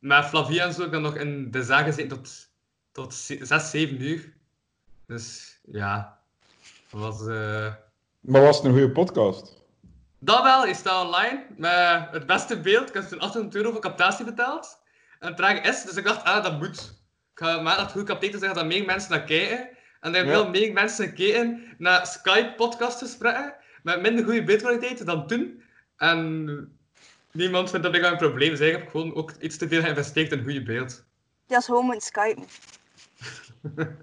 [0.00, 2.48] met, Flavia en zo ik dan nog in de zaal gezeten tot,
[2.92, 4.32] tot 6, 7 uur.
[5.06, 6.18] Dus ja,
[6.90, 7.20] dat was.
[8.20, 9.62] Maar was het een goede podcast?
[10.18, 12.88] Dat wel, is staat online met het beste beeld.
[12.88, 14.82] Ik heb toen 800 euro voor captatie betaald.
[15.24, 16.78] En het traag is, dus ik dacht, ah, dat moet.
[17.34, 19.58] Ik ga maar dat goed capteren zeggen dat meer mensen naar kijken.
[20.00, 20.40] En er hebben Ja.
[20.42, 25.62] wel meer mensen kijken naar Skype-podcastgesprekken met minder goede beeldkwaliteit dan toen.
[25.96, 26.46] En
[27.32, 28.60] niemand vindt dat ik een probleem is.
[28.60, 31.04] Eigenlijk heb ik gewoon ook iets te veel geïnvesteerd in goede beeld.
[31.46, 32.42] Ja, is gewoon met Skype.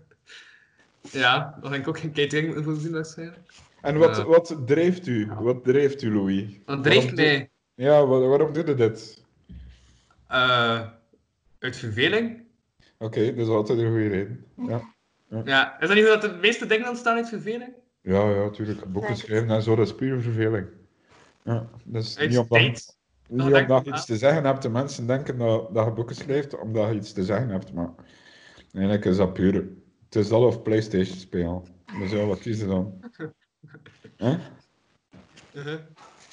[1.11, 3.39] Ja, dan denk ik ook geen catering moeten voorzien waarschijnlijk.
[3.81, 4.23] En wat, Ja.
[4.25, 5.31] wat drijft u?
[5.39, 6.45] Wat drijft u, Louis?
[6.65, 9.23] Dat drijft Waarom mij Ja, wa- waarom doe je dit?
[10.27, 10.87] eh,
[11.61, 12.43] uit verveling.
[12.97, 14.45] Oké, dat is altijd een goede reden.
[14.67, 14.93] Ja,
[15.45, 17.73] Ja, is dat niet zo dat de meeste dingen ontstaan uit verveling?
[18.01, 18.91] ja, ja natuurlijk.
[18.91, 20.67] Boeken schrijven en zo, dat is puur verveling.
[21.43, 22.97] Ja, dat is Uit niet omdat, tijd?
[23.27, 24.61] niet omdat je iets te zeggen hebt.
[24.61, 27.89] De mensen denken dat, dat je boeken schrijft omdat je iets te zeggen hebt, maar
[28.73, 29.53] eigenlijk is dat puur.
[30.05, 31.63] Het is dat of Playstation spelen.
[31.99, 32.99] Dus ja, wat kiezen dan?
[34.17, 34.37] Hè?
[35.53, 35.79] Uh-huh.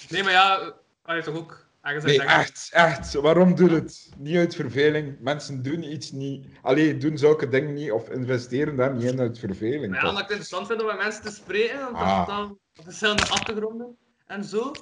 [0.08, 0.74] Nee, maar ja,
[1.06, 2.26] je toch ook Nee, denken?
[2.36, 3.14] echt, echt.
[3.14, 4.10] Waarom doe je het?
[4.16, 5.16] Niet uit verveling.
[5.20, 6.46] Mensen doen iets niet.
[6.62, 9.94] Allee, doen zulke dingen niet of investeren daar niet in uit verveling.
[9.94, 10.08] Ja, toch?
[10.08, 12.26] omdat ik het interessant vind om met mensen te spreken, want Ah.
[12.26, 13.96] dan op verschillende achtergronden
[14.26, 14.72] en zo.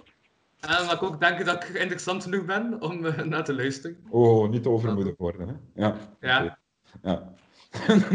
[0.61, 3.97] En omdat ik ook denk dat ik interessant genoeg ben om eh, naar te luisteren.
[4.09, 5.83] Oh, niet overmoedig worden, hè?
[5.83, 5.97] Ja.
[6.21, 6.59] Ja.
[7.03, 7.33] Ja.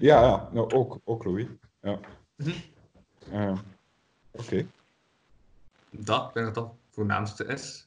[0.00, 0.48] ja, ja.
[0.52, 1.46] Nou, ook, ook Louis.
[1.82, 1.98] Ja.
[2.36, 3.56] Mhm.
[4.30, 4.66] Oké.
[5.90, 7.85] Dat, ik denk dat dat het voornaamste is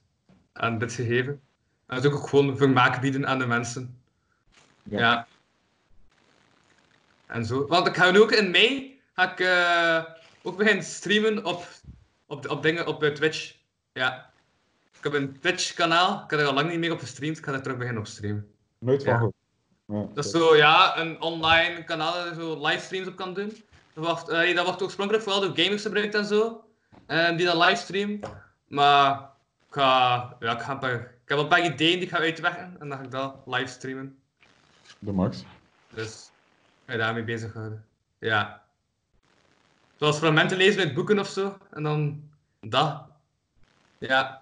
[0.53, 1.41] aan dit gegeven.
[1.85, 4.01] En het ook gewoon vermaak bieden aan de mensen.
[4.83, 4.99] Ja.
[4.99, 5.27] Ja.
[7.25, 7.67] En zo.
[7.67, 11.67] Want ik ga nu ook in mei ga ik eh, ook beginnen streamen op,
[12.25, 13.55] op, op dingen op eh, Twitch.
[13.93, 14.29] Ja.
[14.97, 16.23] Ik heb een Twitch kanaal.
[16.23, 17.37] Ik heb er al lang niet meer op gestreamd.
[17.37, 18.51] Ik ga er terug beginnen op streamen.
[18.79, 19.29] Nooit van Ja.
[19.95, 23.63] Ja, Dat is zo, ja, een online kanaal dat je zo livestreams op kan doen.
[23.93, 26.63] Dat wordt, eh, dat wordt oorspronkelijk vooral door gamers gebruikt en zo.
[27.05, 28.19] En die dan livestream.
[28.67, 29.28] Maar
[29.69, 32.17] ik ga, ja, ik ga een paar, ik heb een paar ideeën die ik ga
[32.17, 32.75] uitwerken.
[32.79, 34.17] En dan ga ik dat livestreamen.
[34.99, 35.43] De max.
[35.93, 36.31] Dus
[36.85, 37.85] ga je daarmee bezighouden.
[38.19, 38.63] Ja.
[39.95, 41.57] Zoals fragmenten lezen uit boeken of zo.
[41.71, 42.23] En dan
[42.59, 43.01] dat.
[43.97, 44.41] Ja.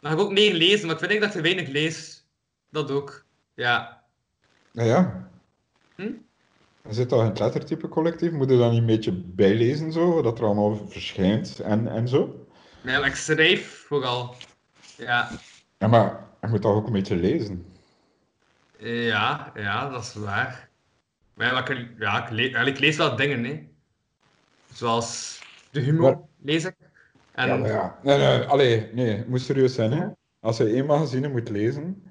[0.00, 2.26] Maar ik heb ook meer lezen, maar ik vind echt dat je weinig leest.
[2.68, 3.24] Dat ook.
[3.54, 4.02] Ja.
[4.72, 5.28] Nou ja.
[5.94, 6.12] Hm?
[6.88, 10.22] Je zit al in het lettertype collectief, moet je dan niet een beetje bijlezen, zo,
[10.22, 12.46] dat er allemaal verschijnt en, en zo?
[12.82, 14.34] Nee, maar ik schrijf vooral.
[14.96, 15.28] Ja.
[15.78, 17.66] Ja, maar je moet toch ook een beetje lezen.
[18.78, 20.68] Ja, ja, dat is waar.
[21.34, 23.68] Maar ja, ik, ja, ik, le- ik lees wel dingen, hè.
[24.72, 26.74] Zoals de humor Maar- lees ik.
[27.32, 27.98] En Ja, ja.
[28.02, 30.06] Nee, nee, allee, nee, het moet serieus zijn, hè.
[30.40, 32.02] Als je één magazine moet lezen,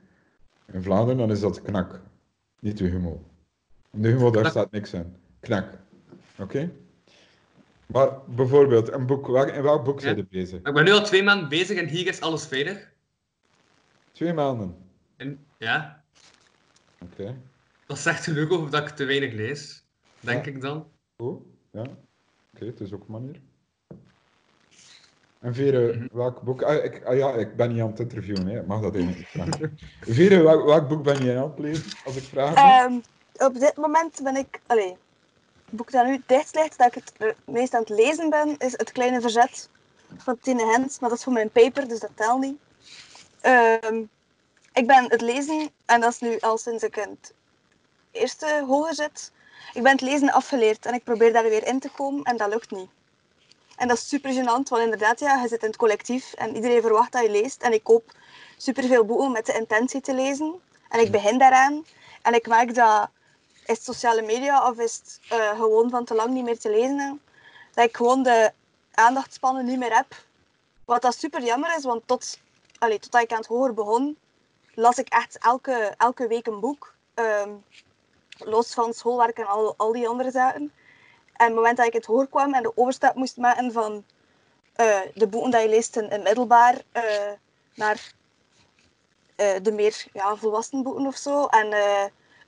[0.72, 2.02] in Vlaanderen, dan is dat knak.
[2.60, 3.24] Niet de humo.
[3.92, 4.52] In de humo, daar Knak.
[4.52, 5.16] staat niks in.
[5.40, 5.66] Knak.
[6.38, 6.72] Oké?
[7.92, 10.02] Maar bijvoorbeeld, een boek, welk, in welk boek Ja.
[10.02, 10.60] zijn je bezig?
[10.64, 12.92] ik ben nu al twee maanden bezig en hier is alles veilig.
[14.12, 14.76] Twee maanden.
[15.18, 16.04] En ja,
[17.00, 17.36] Oké.
[17.86, 19.86] dat zegt genoeg over dat ik te weinig lees.
[20.20, 20.52] Denk Ja.
[20.52, 20.88] ik dan.
[21.18, 21.82] Goed, ja.
[22.54, 23.40] Oké, het is ook een manier.
[25.40, 26.08] En Vere, Mhm.
[26.18, 26.62] welk boek...
[26.62, 28.64] Ah, ik, ah ja, ik ben niet aan het interviewen, hè.
[28.66, 29.78] Mag dat even niet vragen.
[30.02, 32.56] Vere, welk, welk boek ben jij aan het lezen, als ik vraag?
[32.56, 32.94] Ehm,
[33.48, 34.96] op dit moment ben ik, allee,
[35.72, 38.72] boek dat nu dicht ligt, dat ik het er meest aan het lezen ben, is
[38.72, 39.70] Het Kleine Verzet
[40.18, 41.00] van Tine Hens.
[41.00, 42.58] Maar dat is voor mijn paper, dus dat telt niet.
[43.42, 44.04] Ehm,
[44.74, 47.34] ik ben het lezen, en dat is nu al sinds ik in het
[48.12, 49.32] eerste hoger zit,
[49.74, 52.50] ik ben het lezen afgeleerd en ik probeer daar weer in te komen en dat
[52.50, 52.90] lukt niet.
[53.76, 56.82] En dat is super gênant, want inderdaad, ja, je zit in het collectief en iedereen
[56.82, 57.62] verwacht dat je leest.
[57.62, 58.12] En ik koop
[58.58, 60.62] superveel boeken met de intentie te lezen.
[60.90, 61.86] En ik begin daaraan.
[62.22, 63.10] En ik merk dat,
[63.70, 66.70] is het sociale media of is het eh, gewoon van te lang niet meer te
[66.70, 67.22] lezen,
[67.74, 68.52] dat ik gewoon de
[68.94, 70.16] aandachtspannen niet meer heb.
[70.86, 72.40] Wat dat super jammer is, want tot,
[72.80, 74.18] allee, totdat ik aan het hoger begon,
[74.74, 76.94] las ik echt elke, elke week een boek.
[77.14, 77.50] Ehm,
[78.38, 80.62] los van schoolwerk en al, al die andere zaken.
[80.62, 80.72] En
[81.34, 84.04] op het moment dat ik het hoor kwam en de overstap moest maken van
[84.74, 87.32] eh, de boeken die je leest in, het middelbaar eh,
[87.76, 88.12] naar
[89.62, 91.46] de meer ja, volwassen boeken of zo.
[91.46, 91.74] En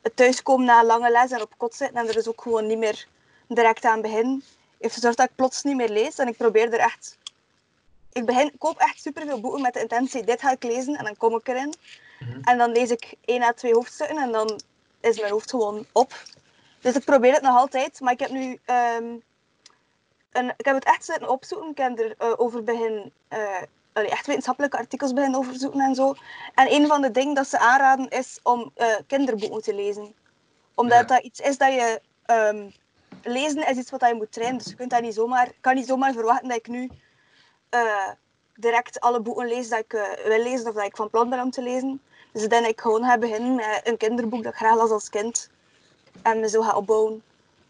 [0.02, 2.68] het thuiskomen na een lange les en op kot zitten en er is ook gewoon
[2.68, 3.08] niet meer
[3.48, 4.44] direct aan begin,
[4.80, 6.18] heeft gezorgd dat ik plots niet meer lees.
[6.18, 7.18] En ik probeer er echt...
[8.14, 11.18] Ik begin, koop echt superveel boeken met de intentie, dit ga ik lezen en dan
[11.18, 11.74] kom ik erin.
[12.44, 14.62] En dan lees ik één à twee hoofdstukken en dan
[15.00, 16.24] is mijn hoofd gewoon op.
[16.82, 18.60] Dus ik probeer het nog altijd, maar ik heb nu...
[18.66, 19.16] ehm,
[20.32, 21.70] een, ik heb het echt zitten opzoeken.
[21.70, 23.12] Ik heb er eh, over begin...
[23.28, 23.62] eh,
[23.94, 26.14] allee, echt wetenschappelijke artikels beginnen overzoeken en zo.
[26.56, 30.14] En een van de dingen dat ze aanraden is om eh, kinderboeken te lezen.
[30.76, 31.04] Omdat Ja.
[31.04, 32.02] dat iets is dat je...
[32.26, 32.70] ehm,
[33.24, 34.58] lezen is iets wat je moet trainen.
[34.58, 36.90] Dus je kunt dat niet zomaar, kan niet zomaar verwachten dat ik nu
[37.70, 38.10] eh,
[38.56, 41.42] direct alle boeken lees dat ik eh, wil lezen of dat ik van plan ben
[41.42, 42.02] om te lezen.
[42.34, 44.90] Dus ik denk dat ik gewoon ga beginnen met een kinderboek dat ik graag las
[44.90, 45.50] als kind.
[46.22, 47.24] En me zo ga opbouwen.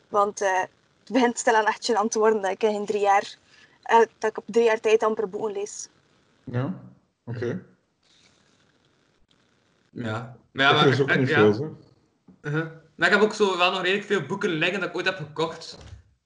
[0.10, 3.36] Want eh, het begint stilaan echt gênant te worden dat ik in drie jaar,
[4.18, 5.88] dat ik op drie jaar tijd amper boeken lees.
[6.44, 6.82] Ja,
[7.24, 7.62] oké.
[9.90, 10.38] Ja.
[10.52, 11.54] Maar ja, dat maar, is ook ik- niet ja.
[11.54, 11.78] veel.
[12.42, 12.72] Uh-huh.
[12.96, 15.18] Maar ik heb ook zo wel nog redelijk veel boeken liggen dat ik ooit heb
[15.18, 15.78] gekocht.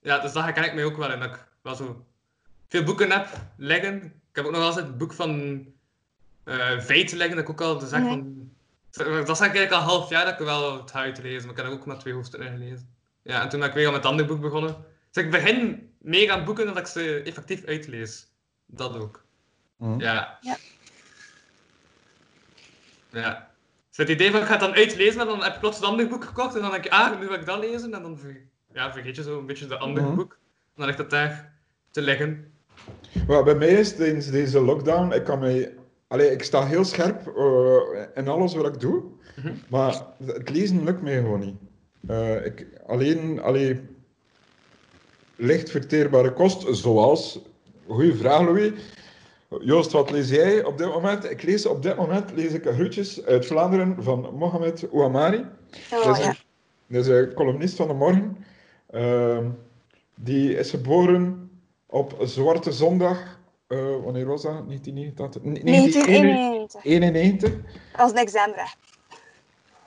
[0.01, 1.19] Ja, dus daar herken ik mij ook wel in.
[1.19, 2.05] Dat ik wel zo
[2.67, 4.03] veel boeken heb liggen.
[4.03, 5.65] Ik heb ook nog wel eens het boek van
[6.43, 8.49] eh feiten liggen, dat ik ook al van...
[8.91, 11.57] Dat zeg ik eigenlijk al een half jaar dat ik wel het huid lezen, maar
[11.57, 12.89] ik heb ook maar twee hoofdstukken gelezen.
[13.21, 14.75] Ja, en toen ben ik weer aan het andere boek begonnen.
[15.11, 18.27] Dus ik begin meer aan boeken dan dat ik ze effectief uitlees.
[18.65, 19.24] Dat ook.
[19.77, 19.99] Mhm.
[19.99, 20.37] Ja.
[20.41, 20.57] Ja.
[23.11, 23.49] Ja.
[23.89, 25.83] Dus het idee van ik ga het dan uitlezen, maar dan heb ik plots een
[25.85, 27.93] ander boek gekocht en dan denk je, ah, nu wil ik dat lezen.
[27.93, 28.41] En dan ver-
[28.73, 30.15] ja, vergeet je zo een beetje de andere Mhm.
[30.15, 30.31] boek.
[30.31, 31.53] En dan ligt dat daar
[31.91, 32.51] te liggen.
[33.27, 35.73] Maar bij mij is tijdens deze lockdown, ik kan mij...
[36.07, 39.03] Allee, ik sta heel scherp eh, in alles wat ik doe,
[39.35, 39.53] Mhm.
[39.69, 41.55] maar het lezen lukt mij gewoon niet.
[42.07, 43.81] Eh, ik, alleen, allee,
[45.35, 47.39] licht verteerbare kost, zoals...
[47.87, 48.71] Goeie vraag, Louis.
[49.61, 51.29] Joost, wat lees jij op dit moment?
[51.31, 55.45] Ik lees op dit moment lees ik Groetjes uit Vlaanderen van Mohamed Ouamari.
[55.89, 56.29] Dat is, ja.
[56.29, 56.35] een,
[56.87, 58.37] dat is een columnist van de morgen.
[58.89, 59.49] Ehm,
[60.15, 61.49] die is geboren
[61.85, 63.39] op Zwarte Zondag.
[63.67, 64.67] eh, wanneer was dat?
[64.67, 65.41] 1989?
[65.41, 66.83] 1991.
[66.83, 67.51] 1991.
[67.95, 68.77] Als een examenrecht.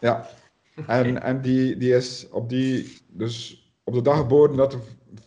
[0.00, 0.28] Ja.
[0.86, 4.78] En, en die, die is op, die, dus op de dag geboren dat de,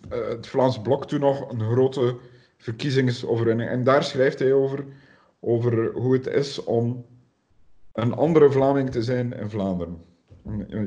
[0.10, 2.17] eh, het Vlaams Blok toen nog een grote
[2.62, 3.69] verkiezingsoverwinning.
[3.69, 4.86] En daar schrijft hij over,
[5.39, 7.06] over hoe het is om
[7.93, 10.02] een andere Vlaming te zijn in Vlaanderen.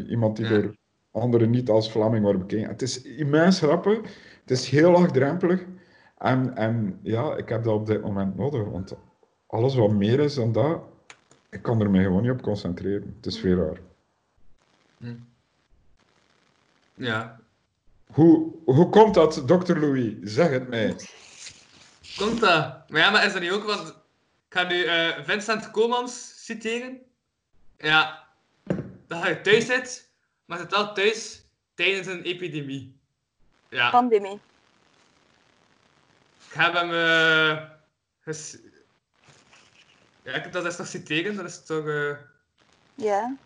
[0.09, 0.51] Iemand die Ja.
[0.51, 0.77] door
[1.11, 2.69] anderen niet als Vlaming wordt bekeken.
[2.69, 3.99] Het is immens grappig.
[4.41, 5.65] Het is heel laagdrempelig.
[6.19, 8.65] En, en ja, ik heb dat op dit moment nodig.
[8.65, 8.95] Want
[9.47, 10.81] alles wat meer is dan dat,
[11.51, 13.15] ik kan er mij gewoon niet op concentreren.
[13.17, 13.81] Het is veel raar.
[16.95, 17.41] Ja.
[18.13, 20.15] Hoe, hoe komt dat, dokter Louis?
[20.23, 20.97] Zeg het mij.
[22.17, 22.89] Komt dat?
[22.89, 23.95] Maar ja, maar is dat niet ook, want ik
[24.49, 26.99] ga nu eh, Vincent Komans citeren.
[27.79, 28.25] Ja,
[29.07, 30.11] dat hij thuis zit,
[30.45, 32.97] maar zit wel thuis tijdens een epidemie.
[33.69, 34.41] Ja, Pandemie.
[36.49, 36.91] ik heb hem...
[36.93, 37.63] eh,
[38.21, 38.59] ges-
[40.23, 41.87] Ja, ik heb dat eens nog citeren, dat is toch...
[41.87, 42.11] eh,
[42.95, 43.37] Ja.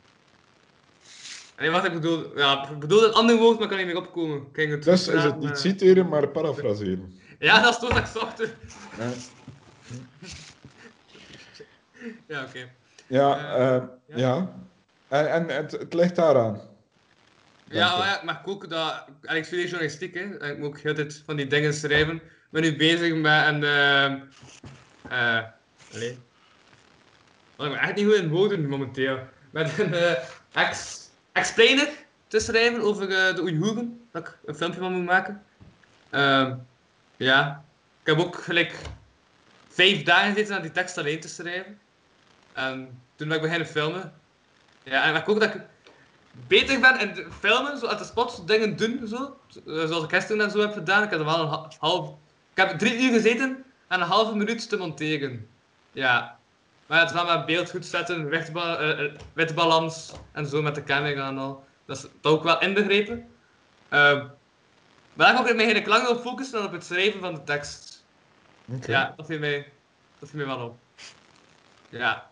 [1.59, 2.39] Nee, wat ik bedoel...
[2.39, 4.51] Ja, ik bedoel een ander woord, maar ik kan niet meer opkomen.
[4.53, 7.21] Kijk, het Dus is het niet citeren, maar parafraseren.
[7.39, 8.39] Ja, dat is toch dat ik zocht.
[8.99, 9.11] Ja,
[12.27, 12.69] Ja, oké.
[13.07, 14.53] ja, Eh, eh, ja.
[15.09, 16.61] En, en het, het ligt daaraan.
[17.65, 19.05] Ja, maar ja, ik ook dat...
[19.23, 20.37] en Ik studeer journalistiek, hè.
[20.39, 22.15] En ik moet ook heel tijd van die dingen schrijven.
[22.15, 23.65] Ik ben nu bezig met een...
[23.65, 24.19] ehm
[25.09, 25.45] eh
[25.95, 26.19] allee.
[27.57, 29.19] Oh, ik ben echt niet goed in woorden momenteel.
[29.51, 29.95] Met een
[30.53, 30.99] ex,
[31.33, 31.89] explainer
[32.27, 34.01] te schrijven over de Oeigoeren.
[34.13, 35.43] Dat ik een filmpje van moet maken.
[37.19, 37.65] Ehm, ja.
[38.01, 38.75] Ik heb ook gelijk
[39.69, 41.79] vijf dagen gezeten aan die tekst alleen te schrijven.
[42.53, 44.13] En toen ben ik beginnen filmen.
[44.83, 45.61] Ja, en ik ook dat ik
[46.47, 49.41] beter ben in filmen, zo uit de spot dingen doen, zo.
[49.67, 51.03] Eh, Zoals ik gisteren net zo heb gedaan.
[51.03, 52.09] Ik heb wel een ha- half...
[52.55, 55.49] Ik heb drie uur gezeten en een halve minuut te monteren.
[55.93, 56.39] Ja.
[56.87, 61.29] Maar het wel met beeld goed zetten, eh, eh, witbalans en zo met de camera
[61.29, 61.65] en al.
[61.85, 63.29] Dat is ook wel inbegrepen.
[63.89, 64.27] Ehm
[65.19, 67.45] maar daar ga ik mij eigenlijk langer op focussen dan op het schrijven van de
[67.45, 68.05] tekst.
[68.87, 69.73] Ja, dat viel mij,
[70.19, 70.79] dat viel mij wel op.
[71.89, 72.31] Ja.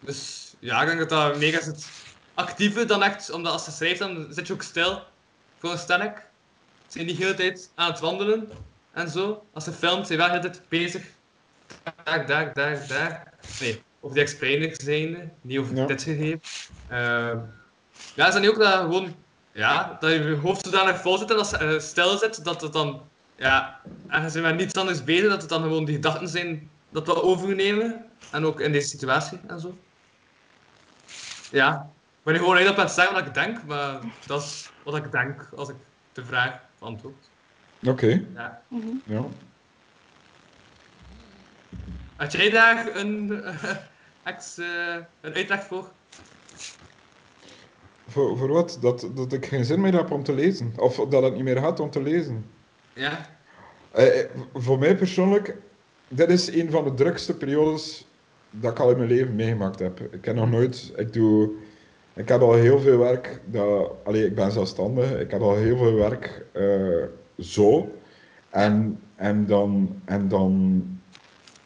[0.00, 1.88] Dus ja, ik denk dat dat mega zit
[2.34, 5.02] actiever dan echt, omdat als je schrijft dan zit je ook stil.
[5.60, 5.78] Gewoon.
[5.78, 5.86] Ze
[6.88, 8.50] zijn niet de hele tijd aan het wandelen
[8.92, 9.46] en zo.
[9.52, 11.04] Als je filmt, zijn wel de hele tijd bezig.
[12.04, 13.32] Daar, daar, daar, daar.
[13.60, 15.86] Nee, over die explainer zijnde, niet over Ja.
[15.86, 16.40] dit gegeven.
[16.88, 17.38] Ehm
[18.14, 19.14] ja, is niet ook dat gewoon,
[19.52, 22.72] ja, dat je hoofd zodanig vol zit en als je eh, stil zit, dat het
[22.72, 23.02] dan,
[23.36, 26.70] ja, en je bent met niets anders bezig, dat het dan gewoon die gedachten zijn
[26.90, 28.04] dat we overnemen.
[28.30, 29.78] En ook in deze situatie en zo.
[31.50, 34.70] Ja, ik ben gewoon niet op aan het zeggen wat ik denk, maar dat is
[34.82, 35.76] wat ik denk als ik
[36.12, 37.30] de vraag beantwoord.
[37.86, 38.62] Oké, Ja.
[39.04, 39.24] Ja.
[42.16, 43.42] Had jij daar een,
[44.22, 45.90] ex, eh, een uitleg voor?
[48.12, 48.78] Voor, voor wat?
[48.80, 50.72] Dat, dat ik geen zin meer heb om te lezen.
[50.76, 52.44] Of dat het niet meer gaat om te lezen.
[52.92, 53.26] Ja?
[53.90, 55.56] Eh, eh, voor mij persoonlijk,
[56.08, 58.06] dit is een van de drukste periodes
[58.50, 60.00] dat ik al in mijn leven meegemaakt heb.
[60.00, 61.50] Ik heb nog nooit, ik doe,
[62.14, 65.76] ik heb al heel veel werk, dat, allee, ik ben zelfstandig, ik heb al heel
[65.76, 67.04] veel werk eh,
[67.38, 67.90] zo.
[68.50, 70.82] En, en, dan, en dan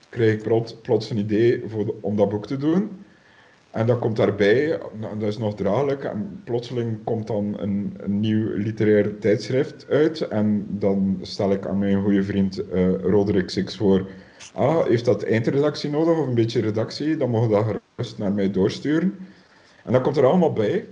[0.09, 3.05] krijg ik plots, plots een idee voor om dat boek te doen.
[3.77, 4.81] En dat komt daarbij,
[5.19, 10.21] dat is nog draaglijk, en plotseling komt dan een, een nieuw literair tijdschrift uit.
[10.21, 14.07] En dan stel ik aan mijn goede vriend eh Roderick Six voor,
[14.53, 17.17] ah, heeft dat eindredactie nodig of een beetje redactie?
[17.17, 19.19] Dan mogen dat gerust naar mij doorsturen.
[19.85, 20.87] En dat komt er allemaal bij.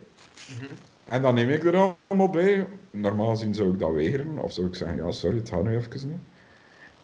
[1.08, 2.66] En dan neem ik er allemaal bij.
[2.90, 5.76] Normaal gezien zou ik dat weigeren, of zou ik zeggen, ja, sorry, het gaat nu
[5.76, 6.18] even niet.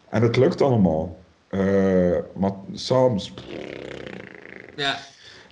[0.08, 1.18] En het lukt allemaal.
[1.48, 3.34] Eh, maar soms,
[4.76, 4.98] Ja.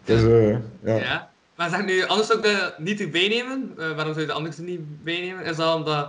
[0.09, 0.51] Dus, eh,
[0.83, 0.97] ja.
[0.97, 1.31] Ja.
[1.55, 3.73] Maar zeg nu, anders zou ik dat niet erbij nemen.
[3.79, 5.45] Eh, waarom zou je de anders er niet bij nemen?
[5.45, 6.09] Is dat omdat,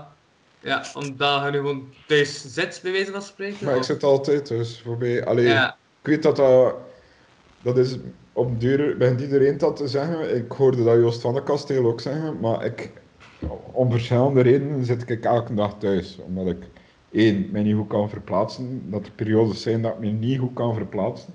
[0.59, 3.65] ja, omdat je nu gewoon thuis zit, bij wijze van spreken?
[3.65, 5.25] Maar ik zit altijd dus voorbij.
[5.25, 5.77] Allee, Ja.
[6.01, 6.75] ik weet dat dat,
[7.62, 7.97] dat is
[8.33, 10.35] op duur, begint iedereen dat te zeggen.
[10.35, 12.91] Ik hoorde dat Joost van de Kasteel ook zeggen, maar ik,
[13.71, 16.17] om verschillende redenen zit ik elke dag thuis.
[16.25, 16.63] Omdat ik,
[17.12, 18.91] één, mij niet goed kan verplaatsen.
[18.91, 21.33] Dat er periodes zijn dat ik me niet goed kan verplaatsen.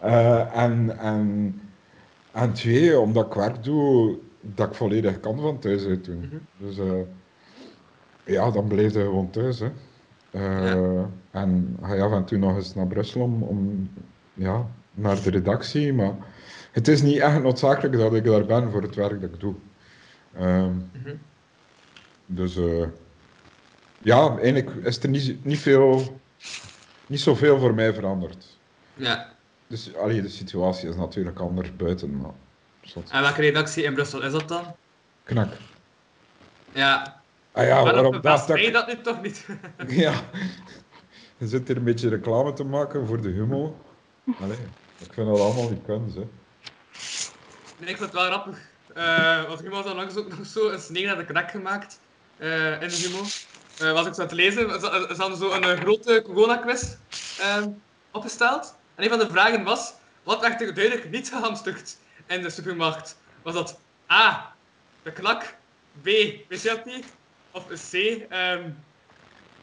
[0.00, 1.60] Eh, en, en,
[2.32, 6.18] en twee, omdat ik werk doe dat ik volledig kan van thuis uit doen.
[6.18, 6.36] Mhm.
[6.56, 7.00] Dus eh,
[8.24, 9.58] ja, dan blijf je gewoon thuis.
[9.60, 9.70] Hè.
[10.30, 11.10] Eh, Ja.
[11.30, 13.90] En ga je af en toe nog eens naar Brussel om, om
[14.34, 15.92] ja, naar de redactie.
[15.92, 16.14] Maar
[16.72, 19.54] het is niet echt noodzakelijk dat ik daar ben voor het werk dat ik doe.
[20.32, 21.14] Mhm.
[22.26, 22.86] Dus eh,
[24.02, 26.20] ja, eigenlijk is er niet, niet, veel,
[27.06, 28.56] niet zoveel voor mij veranderd.
[28.94, 29.36] Ja.
[29.68, 32.30] Dus allee, de situatie is natuurlijk anders buiten, maar
[32.82, 33.10] zot.
[33.10, 34.74] En welke redactie in Brussel is dat dan?
[35.28, 35.52] knak.
[36.72, 37.20] Ja.
[37.52, 38.72] Ah ja, waarom mij ik...
[38.72, 39.46] dat nu toch niet?
[40.04, 40.22] Ja,
[41.36, 43.76] je zit hier een beetje reclame te maken voor de humo.
[44.40, 44.58] Allee,
[44.98, 46.28] ik vind dat allemaal niet kunst, hè.
[47.78, 48.58] Nee, ik vind het wel grappig.
[48.94, 52.00] Eh want iemand had langs ook nog zo een sneeuw naar de knak gemaakt
[52.36, 53.22] eh, in de humo.
[53.78, 56.96] Eh was ik zo aan het lezen, ze hadden zo een grote corona-quiz
[58.10, 58.76] opgesteld.
[58.98, 63.16] En een van de vragen was, wat werd er duidelijk niet gehamsterd in de supermarkt?
[63.42, 63.80] Was dat
[64.12, 64.52] A,
[65.02, 65.54] de knak,
[66.02, 66.06] B,
[66.48, 67.04] wc-papier,
[67.50, 68.70] of C, ehm,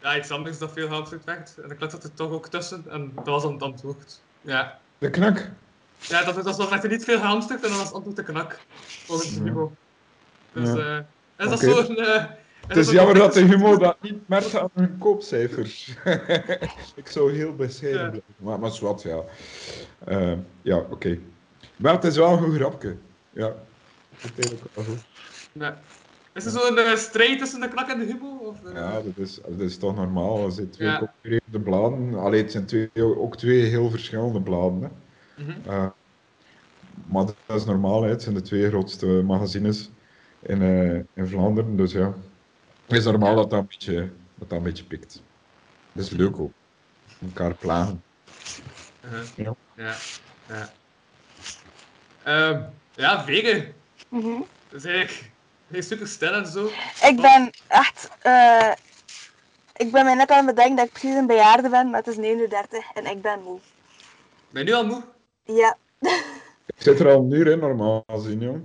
[0.02, 1.58] ja, iets anders dat veel gehamsterd werd.
[1.63, 4.19] En de knak zat er toch ook tussen, en dat was dan het antwoord.
[4.41, 4.80] Ja.
[4.98, 5.50] De knak.
[6.00, 8.60] Ja, dat, dat was echt niet veel gehamsterd en dan was het antwoord de knak.
[9.06, 9.43] Volgens Ja.
[9.43, 9.76] Hugo.
[10.54, 10.76] Dus, Ja.
[11.38, 11.86] eh, is dat Oké.
[11.86, 12.28] zo'n...
[12.67, 15.95] Het is jammer dat de Humo dat niet merkt aan hun koopcijfers.
[17.01, 18.10] ik zou heel bescheiden Ja.
[18.10, 18.34] blijven.
[18.38, 19.19] Maar, maar zwart, ja.
[20.06, 21.17] Eh, ja, oké.
[21.75, 22.95] Maar het is wel een goed grapje.
[23.34, 23.47] Ja.
[24.21, 25.04] Dat is eigenlijk wel goed.
[25.51, 25.80] Ja.
[26.34, 28.38] Is er zo'n eh, strijd tussen de knak en de Hugo?
[28.41, 28.73] Of, eh?
[28.73, 30.45] Ja, dat is, dat is toch normaal.
[30.45, 30.97] Er zijn twee Ja.
[30.97, 32.13] concurrerende bladen.
[32.13, 34.82] Allee, het zijn twee, ook twee heel verschillende bladen.
[34.82, 35.43] Hè.
[35.43, 35.89] Mhm.
[37.08, 38.10] Maar dat is normaal, hè.
[38.10, 39.89] het zijn de twee grootste magazines
[40.41, 40.62] in,
[41.13, 41.78] in Vlaanderen.
[41.78, 42.13] Dus ja,
[42.88, 45.21] het is normaal dat dat een beetje, dat dat een beetje pikt.
[45.91, 46.52] Dat is leuk ook.
[47.21, 48.04] Elkaar plagen.
[49.06, 49.26] Uh-huh.
[49.36, 49.56] Ja.
[49.76, 49.95] Ja.
[50.48, 50.69] Ja.
[52.24, 52.62] Ehm,
[52.95, 53.74] ja, vegen.
[54.10, 54.41] Mhm.
[54.69, 55.32] Dat is eigenlijk
[55.67, 56.65] heel super stil en zo.
[57.04, 58.10] Ik ben echt...
[58.21, 58.71] eh,
[59.76, 62.08] ik ben mij net aan het bedenken dat ik precies een bejaarde ben, maar het
[62.08, 63.60] is 39 en ik ben moe.
[64.50, 65.04] Ben je nu al moe?
[65.43, 65.78] Ja,
[66.65, 68.58] Ik zit er al een uur in, normaal gezien, joh.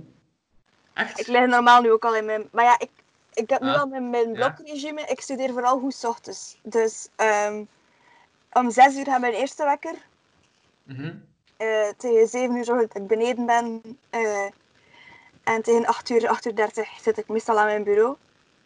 [0.93, 1.19] Echt?
[1.19, 2.47] ik lig normaal nu ook al in mijn...
[2.51, 2.89] Maar ja, ik,
[3.33, 5.01] ik heb nu al mijn, mijn blokregime.
[5.01, 6.57] Ik studeer vooral goed 's ochtends.
[6.61, 7.63] Dus ehm,
[8.51, 9.93] om 6 uur gaat mijn eerste wekker.
[10.83, 11.13] Mhm.
[11.57, 13.81] Eh, tegen 7 uur zorg ik dat ik beneden ben.
[14.09, 14.45] Eh,
[15.43, 18.15] en tegen 8 uur, 8 uur 30 zit ik meestal aan mijn bureau.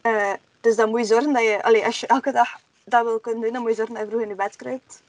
[0.01, 3.19] Eh, dus dan moet je zorgen dat je, allee, als je elke dag dat wil
[3.19, 5.01] kunnen doen, dan moet je zorgen dat je vroeg in je bed kruipt.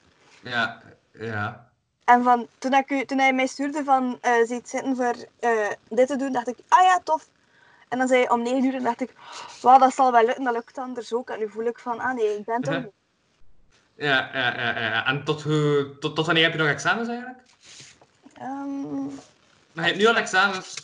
[0.42, 0.82] Ja.
[1.12, 1.70] Ja.
[2.04, 5.14] En van, toen, ik, u- toen hij mij stuurde van, eh ziet zitten voor
[5.88, 7.28] dit te doen, dacht ik, ah ja, tof.
[7.88, 9.12] En dan zei hij om 9 uur en dacht ik,
[9.62, 11.30] wauw, dat zal wel lukken, dat lukt anders ook.
[11.30, 12.92] En nu voel ik van, ah nee, ik ben toch niet.
[13.94, 15.06] Ja, ja, ja, ja.
[15.06, 17.38] En tot, hoe, tot, tot wanneer heb je nog examens eigenlijk?
[18.34, 19.04] Ehm,
[19.72, 20.74] Maar je hebt nu al examens.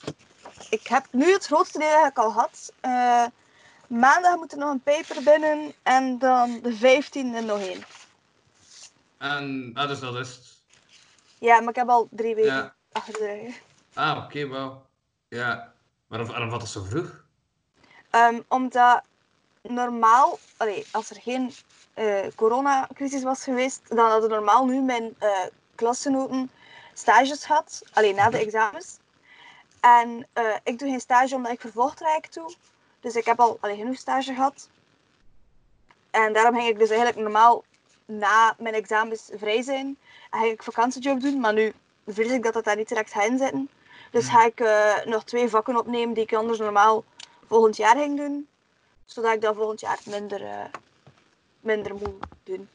[0.71, 2.73] ik heb nu het grootste deel eigenlijk al gehad.
[2.81, 3.25] Eh,
[3.87, 7.83] maandag moet er nog een paper binnen en dan de 15e nog één.
[9.19, 10.61] En, ah, dus dat is het.
[11.38, 12.75] Ja, maar ik heb al drie weken Ja.
[12.93, 13.61] achter de rug.
[13.95, 14.87] Ah, oké, wauw.
[15.29, 15.73] Ja.
[16.12, 17.25] Waarom, waarom valt het zo vroeg?
[18.11, 19.03] Ehm, omdat
[19.62, 21.53] normaal, allee, als er geen
[21.94, 26.51] eh, coronacrisis was geweest, dan hadden normaal nu mijn eh klasgenoten
[26.92, 28.98] stages gehad, alleen na de examens.
[29.81, 32.55] En eh, ik doe geen stage omdat ik vervolgtraject doe.
[33.01, 34.68] Dus ik heb al allee, genoeg stage gehad.
[36.11, 37.64] En daarom ging ik dus eigenlijk normaal
[38.05, 39.98] na mijn examens vrij zijn.
[40.31, 41.72] En ging ik vakantiejob doen, maar nu
[42.07, 43.68] vrees ik dat dat daar niet direct gaat inzitten.
[44.12, 47.05] Dus ga ik eh, nog twee vakken opnemen die ik anders normaal
[47.46, 48.48] volgend jaar ging doen.
[49.05, 50.64] Zodat ik dat volgend jaar minder, eh,
[51.61, 52.68] minder moet doen.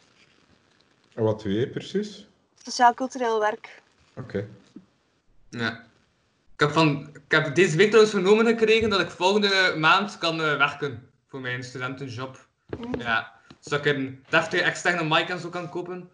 [1.13, 2.27] En wat doe je precies?
[2.63, 3.81] Sociaal-cultureel werk.
[4.15, 4.47] Oké.
[5.49, 5.85] Ja.
[6.53, 10.41] Ik heb, van, ik heb deze week trouwens vernomen gekregen dat ik volgende maand kan
[10.41, 12.47] eh, werken voor mijn studentenjob.
[12.77, 12.99] Mm.
[12.99, 13.33] Ja.
[13.59, 16.09] Zodat ik een deftige externe mic en zo kan kopen.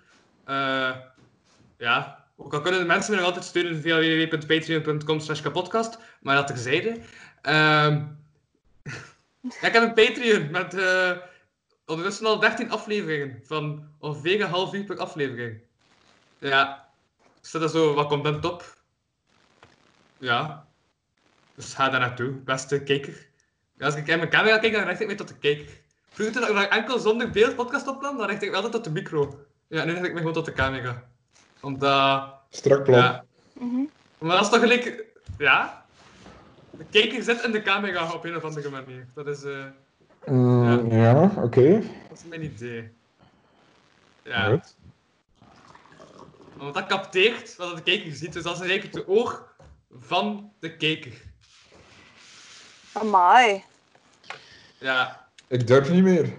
[0.46, 0.92] Eh,
[1.78, 2.23] ja.
[2.44, 5.98] Ook al kunnen de mensen me nog altijd steunen via www.patreon.com slash kapodcast.
[6.22, 7.00] Maar dat terzijde.
[7.42, 8.06] Ehm
[9.42, 11.12] ja, ik heb een Patreon met eh,
[11.86, 13.42] ondertussen al 13 afleveringen.
[13.44, 15.62] Van ongeveer een half uur per aflevering.
[16.38, 16.90] Ja.
[17.42, 18.78] Staat er zo wat content op.
[20.18, 20.68] Ja.
[21.56, 23.28] Dus ga daar naartoe, beste kijker.
[23.80, 25.82] Als ik in mijn camera kijk, dan richt ik me tot de kijker.
[26.10, 28.92] Vroeger toen ik enkel zonder beeld podcast opnam, dan richt ik me altijd tot de
[28.92, 29.46] micro.
[29.68, 31.13] Ja, nu richt ik me gewoon tot de camera.
[31.64, 32.34] Omdat...
[32.50, 33.00] Strak plan.
[33.00, 33.26] Ja.
[33.54, 33.82] Mhm.
[34.18, 35.06] Maar dat is toch gelijk...
[35.38, 35.86] Ja?
[36.72, 39.08] De kijker zit in de camera op een of andere manier.
[39.14, 39.66] Dat is, eh,
[40.26, 41.82] Mm, ja, oké.
[42.10, 42.92] dat is mijn idee.
[44.22, 44.50] Ja.
[44.50, 44.76] Goed.
[46.58, 48.34] Want dat capteert wat de kijker ziet.
[48.34, 49.56] Dus dat is eigenlijk het oog
[49.92, 51.22] van de kijker.
[52.94, 53.64] Amai.
[54.80, 55.28] Ja.
[55.48, 56.34] Ik durf niet meer.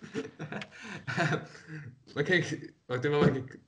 [2.14, 3.58] maar kijk, wacht even, wacht, ik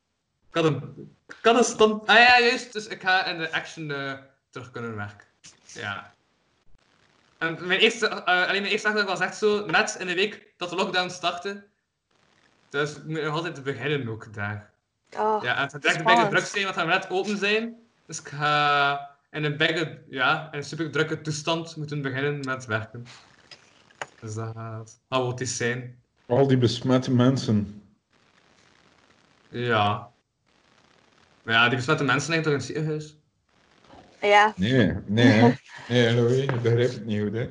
[0.48, 2.06] ik had een, ik had een stand...
[2.06, 4.12] Ah ja, juist, dus ik ga in de action eh,
[4.50, 5.26] terug kunnen werken.
[5.66, 6.14] Ja.
[7.38, 10.52] En mijn eerste, eh, alleen mijn eerste dag was echt zo, net in de week
[10.56, 11.64] dat de lockdown startte.
[12.68, 14.70] Dus ik moet nog altijd beginnen ook daar.
[15.16, 17.76] Oh, Ja, en het gaat echt bijna druk zijn, want we net open zijn.
[18.06, 22.64] Dus ik ga in een, bijna, ja, in een super drukke toestand moeten beginnen met
[22.64, 23.06] werken.
[24.20, 26.02] Dus dat gaat chaotisch zijn.
[26.26, 27.81] Al die besmette mensen.
[29.52, 30.12] Ja.
[31.42, 33.16] Maar ja, die besmette mensen liggen toch in het ziekenhuis?
[34.20, 35.58] Ja, Nee, nee.
[35.88, 37.50] Nee, Louis, je begrijpt het niet goed, hè.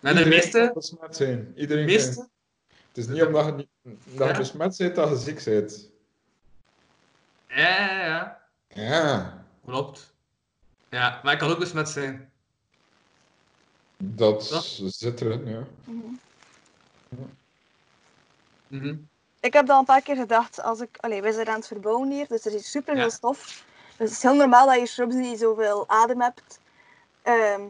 [0.00, 0.58] Maar de Iedereen meeste...
[0.58, 1.52] kan besmet zijn.
[1.56, 2.28] Iedereen meeste kan-
[2.88, 3.66] Het is niet omdat je,
[4.16, 4.38] dat Ja.
[4.38, 5.90] besmet bent dat je ziek bent.
[7.48, 8.42] ja, ja, ja.
[8.68, 10.14] Ja, Klopt.
[10.90, 12.32] Ja, maar ik kan ook besmet zijn.
[13.96, 14.64] dat Dat?
[14.86, 15.66] zit erin, ja.
[15.84, 16.14] Mhm.
[18.66, 18.96] Mhm.
[19.44, 20.62] Ik heb dat een paar keer gedacht.
[20.62, 23.10] Als ik, allee, wij zijn aan het verbouwen hier, dus er is super veel Ja.
[23.10, 23.64] stof.
[23.96, 26.58] Dus het is heel normaal dat je shrubs niet zoveel adem hebt.
[27.22, 27.62] Ehm,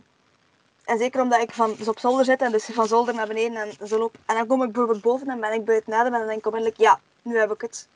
[0.84, 3.56] en zeker omdat ik van, dus op zolder zit en dus van zolder naar beneden
[3.56, 4.16] en zo loop.
[4.26, 6.46] En dan kom ik bijvoorbeeld boven en ben ik buiten adem en dan denk ik
[6.46, 7.88] onmiddellijk, ja, nu heb ik het.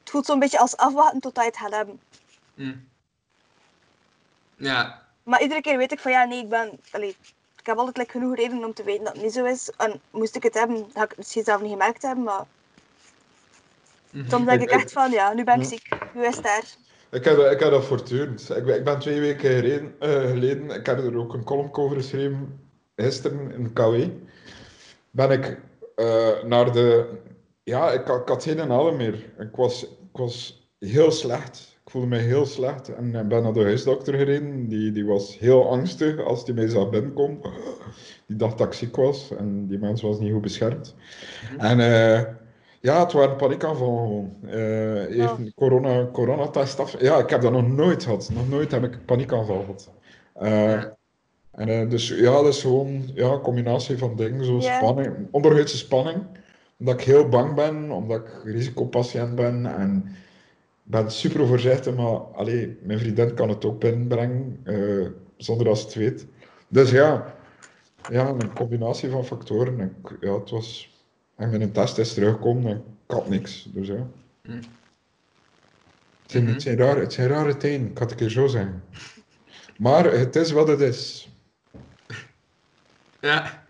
[0.00, 2.00] Het voelt zo'n beetje als afwachten tot je het gaat hebben.
[2.54, 2.76] Hm.
[4.56, 5.02] Ja.
[5.22, 6.80] Maar iedere keer weet ik van ja, nee, ik ben.
[6.90, 7.16] Allee,
[7.56, 9.70] ik heb altijd like, genoeg reden om te weten dat het niet zo is.
[9.70, 12.24] En moest ik het hebben, had ik het misschien zelf niet gemerkt hebben.
[12.24, 12.46] Maar
[14.12, 14.28] Mhm.
[14.30, 15.88] soms denk ik echt van ja, nu ben ik ziek.
[16.14, 16.64] Nu is het daar.
[17.10, 18.50] Ik heb, dat- ik heb dat voortdurend.
[18.56, 21.68] Ik ben, ik ben twee weken geleden, eh, geleden, ik heb er ook een column
[21.76, 22.60] over geschreven,
[22.96, 23.94] gisteren in KW,
[25.10, 25.60] ben ik
[25.96, 27.06] eh, naar de...
[27.62, 29.14] Ja, ik, had- ik had geen adem meer.
[29.38, 29.88] Ik was, ik
[30.18, 31.78] was heel slecht.
[31.84, 34.68] Ik voelde me heel slecht en ik ben naar de huisdokter gereden.
[34.68, 37.38] Die, die was heel angstig als die mij zag binnenkomen.
[38.26, 40.94] Die dacht dat ik ziek was en die mens was niet goed beschermd.
[41.58, 42.22] En eh,
[42.80, 44.36] ja, het waren paniekaanvallen gewoon.
[44.46, 47.00] Eh, even corona, coronatest af.
[47.00, 48.30] Ja, ik heb dat nog nooit gehad.
[48.34, 49.90] Nog nooit heb ik een paniekaanval gehad.
[50.34, 50.96] Eh, Ja.
[51.50, 54.76] en, eh, dus ja, dat is gewoon ja, een combinatie van dingen, zoals Ja.
[54.78, 56.22] spanning, onderhuidse spanning.
[56.78, 60.04] Omdat ik heel bang ben, omdat ik risicopatiënt ben en
[60.84, 64.64] ik ben super voorzichtig, maar allee, mijn vriendin kan het ook binnenbrengen
[65.36, 66.26] zonder dat ze het weet.
[66.68, 67.34] Dus ja,
[68.10, 69.80] ja, een combinatie van factoren.
[69.80, 70.89] En ik- ja, het was...
[71.40, 72.76] En mijn test is teruggekomen en
[73.06, 73.64] ik had niks.
[73.72, 74.06] Dus ja.
[74.42, 74.50] Hm.
[74.52, 74.64] Het
[76.26, 76.52] zijn, Mhm.
[76.52, 78.84] het zijn, rare, het zijn rare tijden, ik kan het een keer zo zeggen.
[79.78, 81.28] Maar het is wat het is.
[83.20, 83.64] Ja.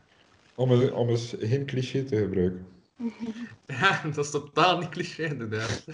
[0.55, 2.67] Om, een- om eens geen cliché te gebruiken.
[3.67, 5.85] ja, dat is totaal niet cliché inderdaad.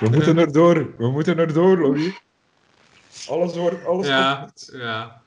[0.00, 2.20] We moeten erdoor, we moeten erdoor, Louis.
[3.28, 5.22] Alles wordt, alles Ja, ja.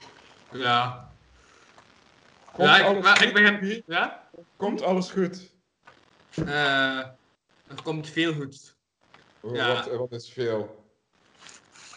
[0.52, 1.12] Ja.
[2.52, 3.84] Komt Ja, ik, alles maar ik begin...
[3.88, 4.21] Ja?
[4.62, 5.52] Komt alles goed.
[6.36, 6.98] Eh,
[7.68, 8.76] er komt veel goed.
[9.42, 9.74] Ja.
[9.74, 10.86] Wat, wat is veel?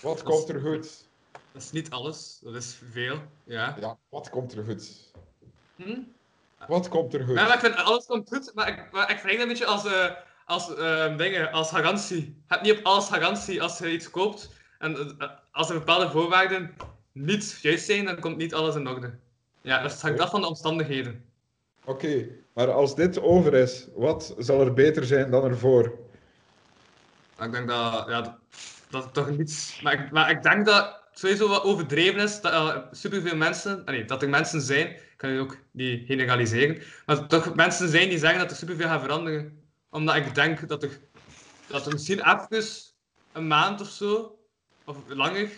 [0.02, 1.06] Wat komt er goed?
[1.52, 3.22] Dat is niet alles, dat is veel.
[3.44, 3.76] Ja.
[3.80, 5.12] Ja, wat komt er goed?
[5.76, 6.00] Hm?
[6.68, 7.36] Wat komt er goed?
[7.36, 9.66] Ja, maar ik vind alles komt goed, maar ik, maar ik vergelijk dat een beetje
[9.66, 10.10] als, eh,
[10.44, 12.20] als eh, dingen, als garantie.
[12.20, 14.50] Je hebt niet op alles garantie als je iets koopt.
[14.78, 15.16] En
[15.50, 16.76] als er bepaalde voorwaarden
[17.12, 19.18] niet juist zijn, dan komt niet alles in orde.
[19.60, 21.24] Ja, dus het hangt af van de omstandigheden.
[21.84, 25.84] Oké, maar als dit over is, wat zal er beter zijn dan ervoor?
[27.40, 28.38] Ik denk dat, ja,
[28.90, 29.80] dat, toch niets...
[29.82, 33.84] Maar ik, maar ik denk dat het sowieso wat overdreven is, dat er superveel mensen...
[33.84, 37.42] ah, Nee, dat er mensen zijn, ik kan je ook niet generaliseren, maar dat er
[37.42, 39.62] toch mensen zijn die zeggen dat er superveel gaat veranderen.
[39.90, 41.00] Omdat ik denk dat er,
[41.66, 42.64] dat er misschien even
[43.32, 44.38] een maand of zo,
[44.84, 45.50] of langer,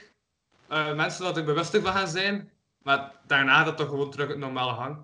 [0.69, 2.51] eh, mensen dat er bewuster van gaan zijn,
[2.83, 4.97] maar daarna dat toch gewoon terug het normale gang.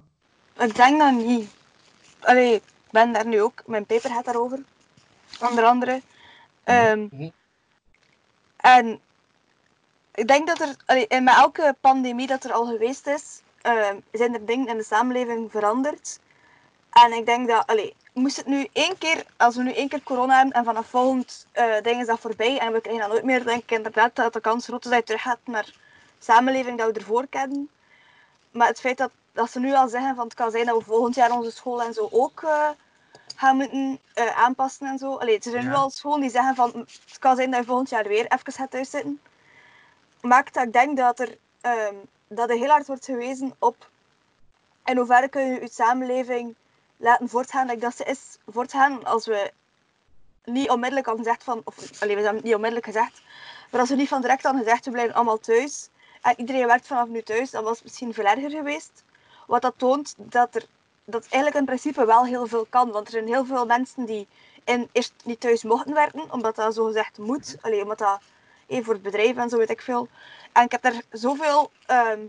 [0.59, 1.51] Ik denk dat niet.
[2.23, 3.63] Allee, ik ben daar nu ook.
[3.67, 4.59] Mijn paper gaat daarover.
[5.41, 6.03] Onder andere.
[6.65, 7.29] Ehm, Mhm.
[8.57, 9.01] En
[10.15, 13.97] ik denk dat er, allee, en met elke pandemie dat er al geweest is, ehm,
[14.13, 16.21] zijn er dingen in de samenleving veranderd.
[16.91, 20.03] En ik denk dat, allee, moest het nu één keer, als we nu één keer
[20.03, 23.25] corona hebben en vanaf volgend eh ding is dat voorbij en we krijgen dat nooit
[23.25, 25.73] meer, denk ik inderdaad dat de kans groot is dat je terug gaat naar de
[26.19, 27.71] samenleving dat we ervoor kennen.
[28.51, 30.85] Maar het feit dat, dat ze nu al zeggen van het kan zijn dat we
[30.85, 32.69] volgend jaar onze school en zo ook eh,
[33.37, 35.17] gaan moeten eh, aanpassen en zo.
[35.17, 37.89] Allee, er zijn nu al scholen die zeggen van het kan zijn dat je volgend
[37.89, 39.21] jaar weer even gaat thuiszitten.
[40.21, 41.95] Maakt dat ik denk dat er, ehm,
[42.29, 43.91] dat er heel hard wordt gewezen op
[44.85, 46.55] in hoeverre kun je je samenleving
[46.97, 47.67] laten voortgaan.
[47.67, 49.53] Dat, dat ze is voortgaan als we
[50.45, 53.23] niet onmiddellijk al gezegd van, of allee, we hebben niet onmiddellijk gezegd,
[53.71, 55.89] maar als we niet van direct al gezegd we blijven allemaal thuis
[56.23, 59.05] en iedereen werkt vanaf nu thuis, dan was het misschien veel erger geweest.
[59.47, 60.67] Wat dat toont dat er
[61.05, 62.91] dat eigenlijk in principe wel heel veel kan.
[62.91, 64.27] Want er zijn heel veel mensen die
[64.65, 67.57] in, eerst niet thuis mochten werken, omdat dat zo gezegd moet.
[67.61, 68.21] Allee, omdat dat
[68.69, 70.09] voor het bedrijf en zo weet ik veel.
[70.53, 72.21] En ik heb daar zoveel ehm,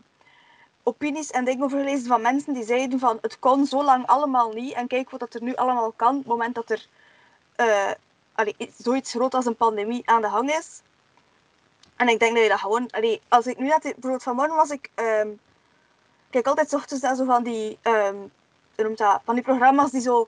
[0.84, 4.52] opinies en dingen over gelezen van mensen die zeiden van het kon zo lang allemaal
[4.52, 4.74] niet.
[4.74, 6.88] En kijk wat dat er nu allemaal kan, op het moment dat er
[7.56, 7.92] eh,
[8.36, 10.82] allee, iets- zoiets groot als een pandemie aan de hang is.
[11.96, 12.90] En ik denk dat je dat gewoon...
[12.90, 13.82] Allee, als ik nu net...
[13.82, 14.90] Bijvoorbeeld vanmorgen was ik...
[14.96, 15.28] ehm,
[16.34, 17.78] kijk altijd ochtends naar zo van die...
[17.82, 18.16] ehm,
[18.76, 19.22] noemt dat?
[19.26, 20.28] Van die programma's die zo...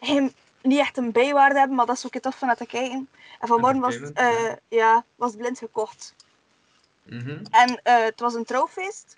[0.00, 3.08] geen- niet echt een bijwaarde hebben, maar dat is ook tof van te kijken.
[3.40, 6.14] En vanmorgen was het, eh, ja, was het blind gekocht.
[7.02, 7.44] Mhm.
[7.50, 9.16] En eh, het was een trouwfeest.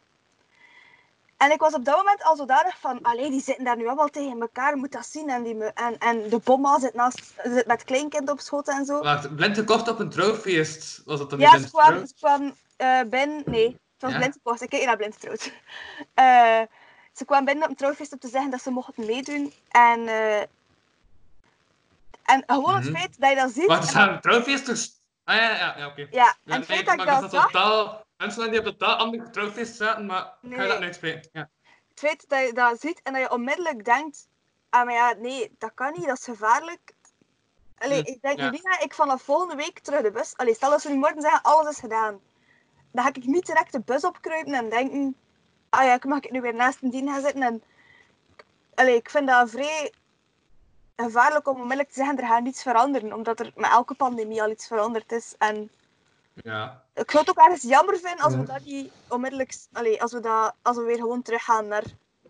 [1.37, 4.09] En ik was op dat moment al zodanig van, allee, die zitten daar nu allemaal
[4.09, 5.31] tegen elkaar, moet dat zien.
[5.31, 8.85] En, die me, en, en de bomma zit, naast, zit met kleinkind op schoot en
[8.85, 9.03] zo.
[9.03, 11.03] Wacht, blind gekocht op een trouwfeest.
[11.05, 13.43] Was dat dan Ja, kwam, ze kwam eh, binnen.
[13.47, 14.17] Nee, het was Ja?
[14.19, 14.63] blind gekocht.
[14.63, 15.17] Ik kijk naar blind.
[16.15, 16.61] Eh,
[17.13, 19.53] ze kwam binnen op een trouwfeest om te zeggen dat ze mochten meedoen.
[19.71, 20.41] En eh,
[22.25, 22.95] En gewoon het Mhm.
[22.97, 23.67] feit dat je dat ziet.
[23.67, 24.91] Wacht, er en- zijn trouwfeesters.
[25.25, 26.01] Ah ja, ja, ja oké.
[26.01, 28.97] ja, Ja, en het feit dat ik dat dat zag, totaal, mensen die op totaal
[28.97, 31.29] andere trouwfeest zaten, maar ik ga dat niet spreken.
[31.33, 31.49] Ja.
[31.89, 34.29] het feit dat je dat ziet en dat je onmiddellijk denkt,
[34.71, 36.93] ah maar ja, nee, dat kan niet, dat is gevaarlijk.
[37.79, 38.51] Allee, Hm, ik denk ja.
[38.51, 40.37] niet dat ik vanaf volgende week terug de bus...
[40.37, 42.21] Allee, stel dat ze nu morgen zeggen, alles is gedaan.
[42.99, 45.17] Dan ga ik niet direct de bus opkruipen en denken,
[45.69, 47.63] ah ja, ik mag ik nu weer naast een dien gaan zitten en...
[48.75, 49.93] Allee, ik vind dat vrij
[50.97, 54.51] gevaarlijk om onmiddellijk te zeggen, er gaat niets veranderen, omdat er met elke pandemie al
[54.51, 55.35] iets veranderd is.
[55.39, 55.71] En
[56.35, 56.83] ja.
[56.95, 60.21] ik zou het ook ergens jammer vinden als we dat niet onmiddellijk, allee, als we
[60.21, 61.85] dat, als we weer gewoon teruggaan naar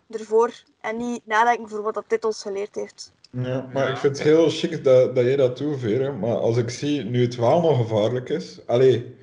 [0.09, 3.11] ervoor en niet nadenken voor wat dat dit ons geleerd heeft.
[3.31, 3.89] Ja, maar Ja.
[3.89, 6.11] ik vind het heel chic dat, dat jij dat doet, Vere.
[6.11, 9.17] Maar als ik zie, nu het wel nog gevaarlijk is, allee,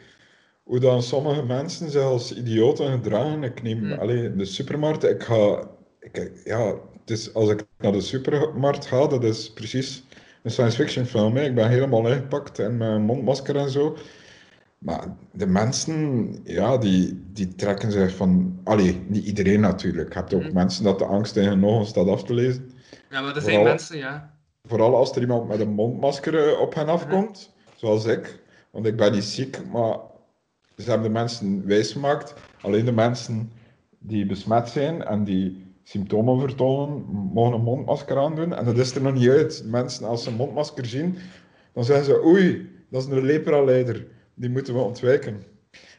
[0.67, 3.43] hoe dan sommige mensen zich als idioten gedragen.
[3.43, 3.93] Ik neem, Hmm.
[3.99, 5.69] allee, in de supermarkt, ik ga,
[6.01, 6.67] ik, ja,
[7.01, 10.05] het is, als ik naar de supermarkt ga, dat is precies
[10.43, 11.37] een science fiction film.
[11.37, 11.45] Hè.
[11.45, 13.97] Ik ben helemaal ingepakt en mijn mondmasker en zo.
[14.79, 20.13] Maar de mensen, ja, die, die trekken zich van, allee, niet iedereen natuurlijk.
[20.13, 20.53] Je hebt ook Hmm.
[20.55, 22.71] mensen dat de angst in hun ogen staat af te lezen.
[23.11, 24.35] ja, maar er zijn Vooral- mensen, ja.
[24.69, 28.43] Vooral als er iemand met een mondmasker eh, op hen afkomt, zoals ik.
[28.71, 29.97] Want ik ben niet ziek, maar
[30.77, 32.35] ze hebben de mensen wijsgemaakt.
[32.61, 33.53] Alleen de mensen
[33.99, 38.55] die besmet zijn en die symptomen vertonen, mogen een mondmasker aandoen.
[38.55, 39.63] En dat is er nog niet uit.
[39.67, 41.17] Mensen, als ze een mondmasker zien,
[41.73, 44.07] dan zeggen ze, oei, dat is een lepra-leider.
[44.35, 45.43] Die moeten we ontwijken.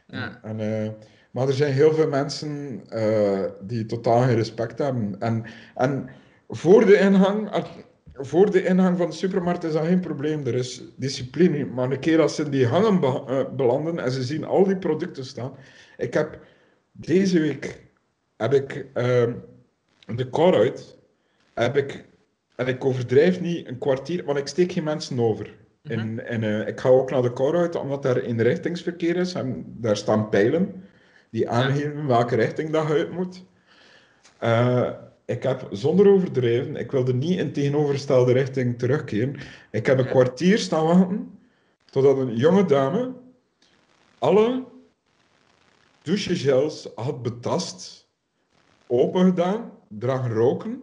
[0.06, 0.40] Ja.
[0.42, 0.90] En, eh,
[1.30, 5.16] maar er zijn heel veel mensen eh, die totaal geen respect hebben.
[5.20, 6.08] En, en
[6.48, 7.50] voor, de ingang,
[8.18, 10.46] voor de ingang van de supermarkt is dat geen probleem.
[10.46, 11.64] Er is discipline.
[11.64, 14.64] Maar een keer als ze in die hangen be- eh, belanden en ze zien al
[14.64, 15.52] die producten staan.
[15.96, 16.38] Ik heb
[16.92, 17.82] deze week
[18.36, 19.32] heb ik ehm,
[20.16, 20.96] de car uit.
[21.54, 22.04] Heb ik,
[22.56, 25.56] en ik overdrijf niet een kwartier, want ik steek geen mensen over.
[25.82, 29.32] In, in, eh, ik ga ook naar de car uit, omdat daar inrichtingsverkeer is.
[29.32, 30.84] En daar staan pijlen
[31.30, 33.44] die aangeven welke richting dat je uit moet.
[35.28, 39.36] Ik heb zonder overdrijven, ik wilde niet in tegenovergestelde richting terugkeren.
[39.70, 40.10] Ik heb een Ja.
[40.10, 41.38] kwartier staan wachten
[41.90, 43.12] totdat een jonge dame
[44.18, 44.64] alle
[46.02, 48.08] douchegels had betast,
[48.86, 50.82] open gedaan, dragen roken.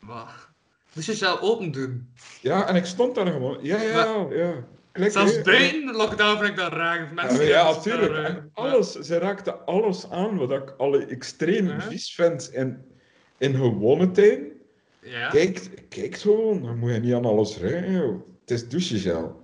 [0.00, 0.48] Wacht.
[0.92, 2.12] Je zou open doen.
[2.40, 3.58] Ja, en ik stond daar gewoon.
[3.62, 4.64] Ja, ja, ja.
[4.92, 6.98] Klik, Zelfs buiten de lockdown vind ik dat raar.
[6.98, 8.12] Ja, Mensen natuurlijk.
[8.12, 12.84] eh, En alles, ze raakte alles aan wat ik al extreem vies vind in,
[13.40, 14.46] in gewone tijden.
[15.02, 15.28] Ja.
[15.28, 17.92] Kijk, kijk gewoon, dan moet je niet aan alles ruiken.
[17.92, 18.20] joh.
[18.40, 19.40] Het is douchegel.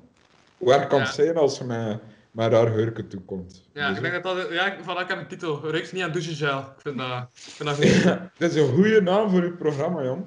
[0.66, 1.14] Erg kan het Ja.
[1.14, 1.98] zijn als je met,
[2.30, 3.62] met haar hurken toekomt?
[3.72, 4.50] Ja, Dus, ik denk dat dat...
[4.52, 5.70] Ja, ik- van ik heb een titel.
[5.70, 6.58] Ruikt niet aan douchegel.
[6.58, 7.22] Ik vind dat...
[7.34, 8.18] Ik vind dat goed.
[8.38, 10.26] Dit is een goede naam voor uw programma, Jan.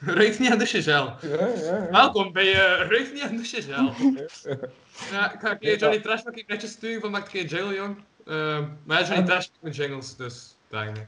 [0.00, 1.04] Ruikt niet aan douchegel.
[1.20, 1.88] Ja, ja, ja.
[1.90, 3.92] Welkom bij uh, Ruikt niet aan douchegel.
[5.12, 7.44] Ja, ik ga een keer Johnny Trash nog een netjes sturen van maak een keer
[7.46, 7.96] jingle, jong.
[8.26, 11.06] Ehm, maar Johnny Trash met jingles, dus daar niet.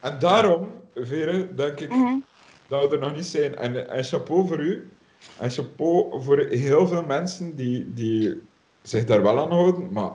[0.00, 2.14] En daarom, Vere, denk ik Mhm.
[2.68, 3.56] dat we er nog niet zijn.
[3.56, 4.90] En, en chapeau voor u.
[5.38, 8.42] En chapeau voor heel veel mensen die, die
[8.82, 9.92] zich daar wel aan houden.
[9.92, 10.12] Maar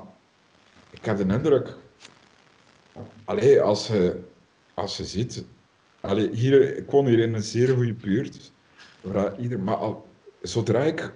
[0.89, 1.75] ik heb de indruk...
[3.25, 4.19] Allee, als je,
[4.73, 5.45] als je ziet...
[6.01, 8.51] Allee, hier, ik woon hier in een zeer goede buurt.
[9.01, 10.07] Waar ieder, maar al,
[10.41, 11.11] zodra ik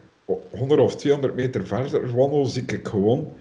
[0.52, 3.34] 100 of 200 meter verder wandel, zie ik gewoon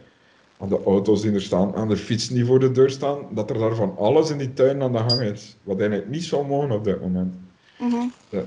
[0.64, 3.50] aan de auto's die er staan, aan de fietsen die voor de deur staan, dat
[3.50, 5.56] er daar van alles in die tuin aan de gang is.
[5.62, 7.34] Wat eigenlijk niet zou mogen op dit moment.
[7.78, 8.06] Mhm.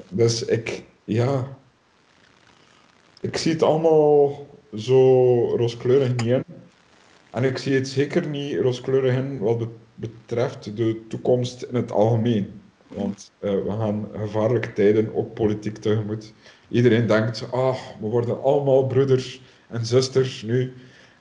[0.09, 1.57] Dus ik, ja.
[3.21, 4.99] Ik zie het allemaal zo
[5.55, 6.43] rooskleurig niet in.
[7.31, 11.91] En ik zie het zeker niet rooskleurig in wat bet- betreft de toekomst in het
[11.91, 12.61] algemeen.
[12.87, 16.33] Want eh, we gaan gevaarlijke tijden, ook politiek tegemoet.
[16.69, 20.73] Iedereen denkt, ah, we worden allemaal broeders en zusters nu.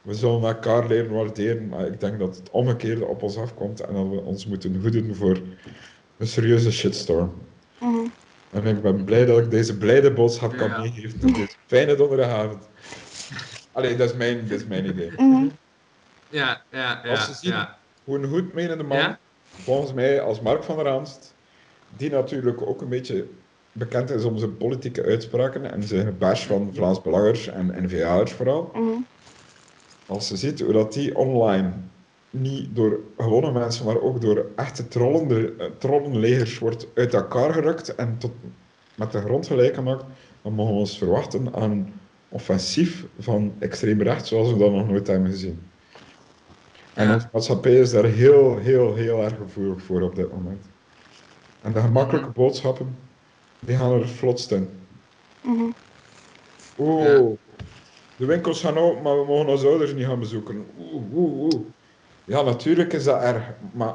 [0.07, 1.69] We zullen elkaar leren waarderen.
[1.69, 5.17] Maar ik denk dat het omgekeerde op ons afkomt en dat we ons moeten hoeden
[5.17, 5.39] voor
[6.19, 7.33] een serieuze shitstorm.
[7.81, 8.07] Mhm.
[8.51, 10.81] En ik ben blij dat ik deze blijde boodschap kan Ja.
[10.81, 12.69] meegeven op deze fijne donderdagavond.
[13.73, 15.11] Allee, dat is mijn, dat is mijn idee.
[15.17, 15.47] Mhm.
[16.29, 17.11] Ja, ja, ja.
[17.11, 17.79] Als ze zien ja.
[18.05, 19.19] hoe een goed menende man, Ja?
[19.51, 21.35] volgens mij als Mark van der Aanst,
[21.97, 23.27] die natuurlijk ook een beetje
[23.73, 28.71] bekend is om zijn politieke uitspraken en zijn bash van Vlaams Belangers en N-VA'ers vooral.
[28.75, 29.01] Mhm.
[30.07, 31.73] Als je ziet hoe dat die online
[32.31, 37.95] niet door gewone mensen, maar ook door echte trollende, eh, trollenlegers wordt uit elkaar gerukt
[37.95, 38.33] en tot
[38.95, 40.05] met de grond gelijk gemaakt,
[40.43, 41.93] dan mogen we ons verwachten aan een
[42.29, 45.61] offensief van extreem rechts zoals we dat nog nooit hebben gezien.
[46.95, 50.67] En onze maatschappij is daar heel, heel, heel erg gevoelig voor op dit moment.
[51.63, 52.97] En de gemakkelijke boodschappen,
[53.59, 54.69] die gaan er vlotst in.
[55.41, 55.71] Mhm.
[56.79, 57.39] Oeh.
[58.17, 60.67] De winkels gaan open, maar we mogen onze ouders niet gaan bezoeken.
[60.77, 61.67] Oeh, oeh, oeh.
[62.25, 63.43] Ja, natuurlijk is dat erg,
[63.75, 63.95] maar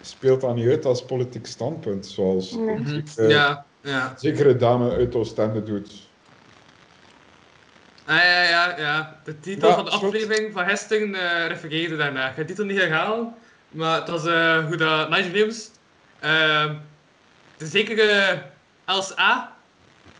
[0.00, 2.84] speelt dat niet uit als politiek standpunt, zoals Mhm.
[3.06, 4.16] zekere, Ja, ja.
[4.16, 6.06] zekere dame uit Oostende doet.
[8.04, 9.20] Ah, ja, ja, ja.
[9.24, 12.28] De titel Ja, van de aflevering van Hesting eh refereerde daarna.
[12.28, 13.34] Ik ga de titel niet herhalen,
[13.68, 15.70] maar het was eh, hoe dat Nigel Williams
[16.18, 16.78] ehm,
[17.56, 18.42] de zekere
[18.84, 19.56] LSA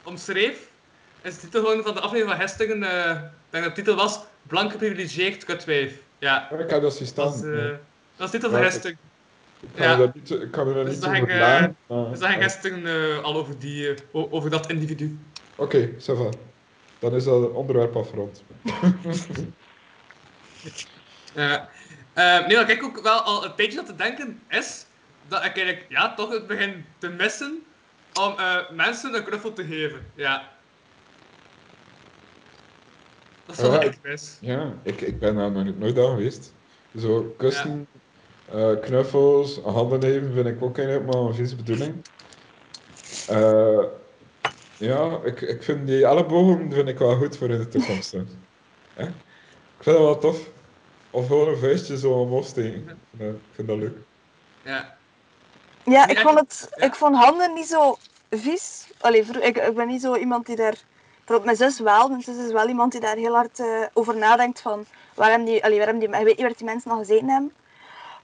[0.02, 0.67] omschreef.
[1.22, 3.96] En de titel gewoon van de aflevering van Hestingen, eh, ik denk dat de titel
[3.96, 6.00] was Blank geprivilegeerd kutwijf.
[6.18, 7.24] Ja, Ik heb dat zien staan.
[7.26, 7.64] dat is, eh,
[8.16, 8.96] dat is de titel van Ja, Hesting.
[9.60, 10.10] ik kan ja.
[10.14, 11.70] niet, ik kan me daar Dus niet maar-
[12.10, 15.18] Dus daar ging Hestingen eh, al over, die, eh, over dat individu.
[15.56, 16.28] Oké, ça va.
[16.98, 18.42] Dan is dat onderwerp afgerond.
[21.34, 21.68] Ja.
[22.12, 24.86] Eh, nee, wat ik ook wel al een tijdje aan te denken is
[25.28, 27.62] dat ik eigenlijk ja, toch het begin te missen
[28.20, 30.06] om eh, mensen een knuffel te geven.
[30.14, 30.48] Ja.
[33.48, 34.16] Dat is wel Ja.
[34.40, 36.52] Ja, ik, ik ben daar nog nooit aan geweest.
[36.98, 37.86] Zo kussen,
[38.52, 41.94] eh, knuffels, handen nemen vind ik ook helemaal een vieze bedoeling.
[43.28, 43.84] Eh,
[44.76, 48.12] ja, ik, ik vind die ellebogen vind ik wel goed voor in de toekomst.
[48.12, 48.20] hè.
[48.98, 50.48] Ik vind dat wel tof.
[51.10, 52.98] Of gewoon een vuistje zo omhoog steken.
[53.10, 53.96] Ja, ik vind dat leuk.
[54.64, 54.96] Ja.
[55.84, 56.84] Ja, ik vond, het, ja.
[56.84, 57.96] ik vond handen niet zo
[58.30, 58.86] vies.
[59.00, 60.76] Allee, ik ben niet zo iemand die daar...
[61.28, 62.08] Bijvoorbeeld mijn zus wel.
[62.08, 64.86] Mijn zus is wel iemand die daar heel hard eh, over nadenkt van...
[65.14, 67.28] Waar hebben die, allee, waar hebben die, hij weet niet waar die mensen al gezeten
[67.28, 67.54] hebben.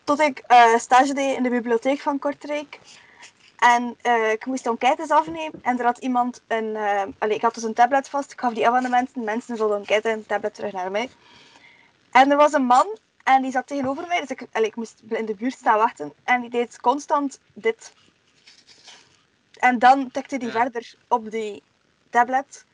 [0.05, 2.79] Tot ik eh, stage deed in de bibliotheek van Kortrijk.
[3.59, 5.61] En eh, ik moest enquêtes afnemen.
[5.63, 6.77] En er had iemand een...
[7.19, 8.33] allee, ik had dus een tablet vast.
[8.33, 9.25] Ik gaf die af aan de mensen.
[9.25, 11.11] Mensen zouden enquête en tablet terug naar mij.
[12.11, 15.01] En er was een man en die zat tegenover mij, dus ik, allee, ik moest
[15.09, 16.13] in de buurt staan wachten.
[16.25, 17.93] En die deed constant dit.
[19.55, 20.53] En dan tikte hij Ja.
[20.53, 21.63] verder op die
[22.11, 22.65] tablet.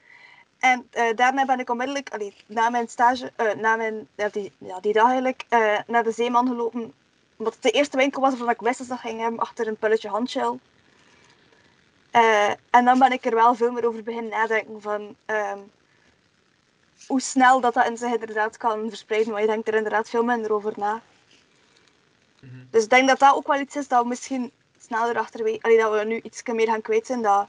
[0.61, 4.53] En eh, daarna ben ik onmiddellijk, allee, na mijn stage, eh, na mijn, ja, die,
[4.59, 6.93] ja, die dag eigenlijk, eh, naar de Zeeman gelopen.
[7.37, 9.67] Omdat het de eerste winkel was waarvan ik wist dat ze dat ging hebben, achter
[9.67, 10.59] een pulletje handshell.
[12.71, 15.17] En dan ben ik er wel veel meer over beginnen nadenken van...
[15.27, 15.59] ehm,
[17.07, 20.25] hoe snel dat, dat in zich inderdaad kan verspreiden, maar je denkt er inderdaad veel
[20.25, 21.01] minder over na.
[22.41, 22.55] Mhm.
[22.71, 25.79] Dus ik denk dat dat ook wel iets is dat we misschien sneller achterwege, allee,
[25.79, 27.49] dat we nu iets meer gaan kwijt zijn, dat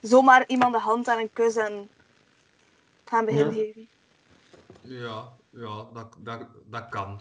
[0.00, 1.88] zomaar iemand de hand aan een kus en
[3.12, 3.72] gaan beginnen Ja.
[4.82, 7.20] Ja, ja dat, dat, dat kan.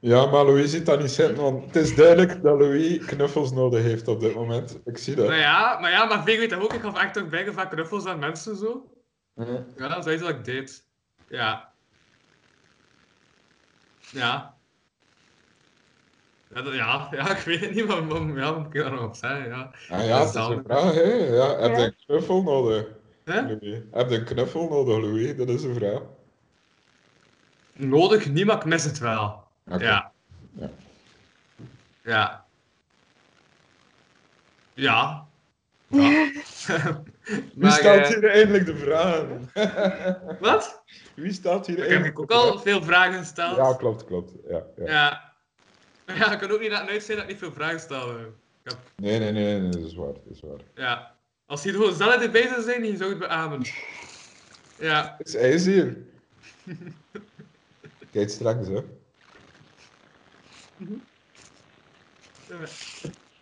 [0.00, 3.82] Ja, maar Louis ziet dat niet zitten, want het is duidelijk dat Louis knuffels nodig
[3.82, 4.78] heeft op dit moment.
[4.84, 5.26] Ik zie dat.
[5.26, 6.72] Maar ja, maar, ja, maar Vig weet dat ook.
[6.72, 8.90] Ik gaf echt ook bijna vaak knuffels aan mensen zo.
[9.34, 9.64] Ja.
[9.76, 10.84] Ja, dat is iets wat ik deed.
[11.28, 11.72] Ja.
[14.12, 14.54] Ja.
[16.54, 18.90] Ja, dat- ja, ja, ik weet het niet, maar, maar ja, wat moet ik daar
[18.92, 19.48] nog op zeggen?
[19.48, 19.70] Ja.
[19.88, 21.02] Ah ja, het is een vraag, hè.
[21.34, 21.84] Ja, heb je Ja.
[21.86, 22.86] een knuffel nodig,
[23.34, 23.80] Louis?
[23.90, 25.36] Heb je een knuffel nodig, Louis?
[25.36, 26.00] Dat is een vraag.
[27.72, 29.44] Nodig niet, maar ik mis het wel.
[29.64, 29.78] Ja.
[29.78, 30.12] Ja.
[30.52, 30.70] Ja.
[32.02, 32.46] Ja.
[34.74, 35.26] Ja.
[37.54, 39.50] Wie stelt eh, hier eindelijk de vragen?
[40.40, 40.82] Wat?
[41.14, 43.56] Wie stelt hier Ik heb eindelijk ook al veel vragen gesteld.
[43.56, 44.32] Ja, klopt, klopt.
[44.48, 44.84] Ja, ja.
[44.86, 45.26] Ja.
[46.14, 48.08] Ja, ik kan ook niet laten uitzien dat ik niet veel vragen stel.
[48.10, 48.24] eh.
[48.62, 50.12] Heb, Nee, nee, nee, nee, dat is waar.
[50.12, 50.60] Dat is waar.
[50.74, 51.16] ja.
[51.48, 53.62] Als hij er gewoon zelf erbij zou zijn, die zou het beamen.
[54.78, 55.14] Ja.
[55.18, 55.96] Het is ijs hier.
[58.12, 58.82] Kijk straks, hè.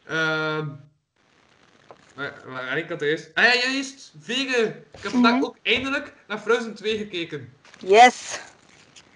[0.04, 0.68] Ehm.
[2.14, 3.30] Waar, waar ik had eerst.
[3.34, 4.12] Ah ja, juist!
[4.20, 4.66] Vegen!
[4.68, 5.44] Ik heb vandaag Mhm.
[5.44, 7.52] ook eindelijk naar Frozen 2 gekeken.
[7.78, 8.40] Yes!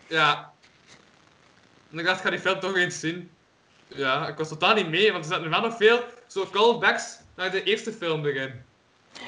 [0.07, 0.53] Ja.
[1.91, 3.31] En ik dacht, ik ga die film toch eens zien.
[3.87, 7.51] Ja, ik was totaal niet mee, want er zaten wel nog veel zo callbacks naar
[7.51, 8.69] de eerste film erin.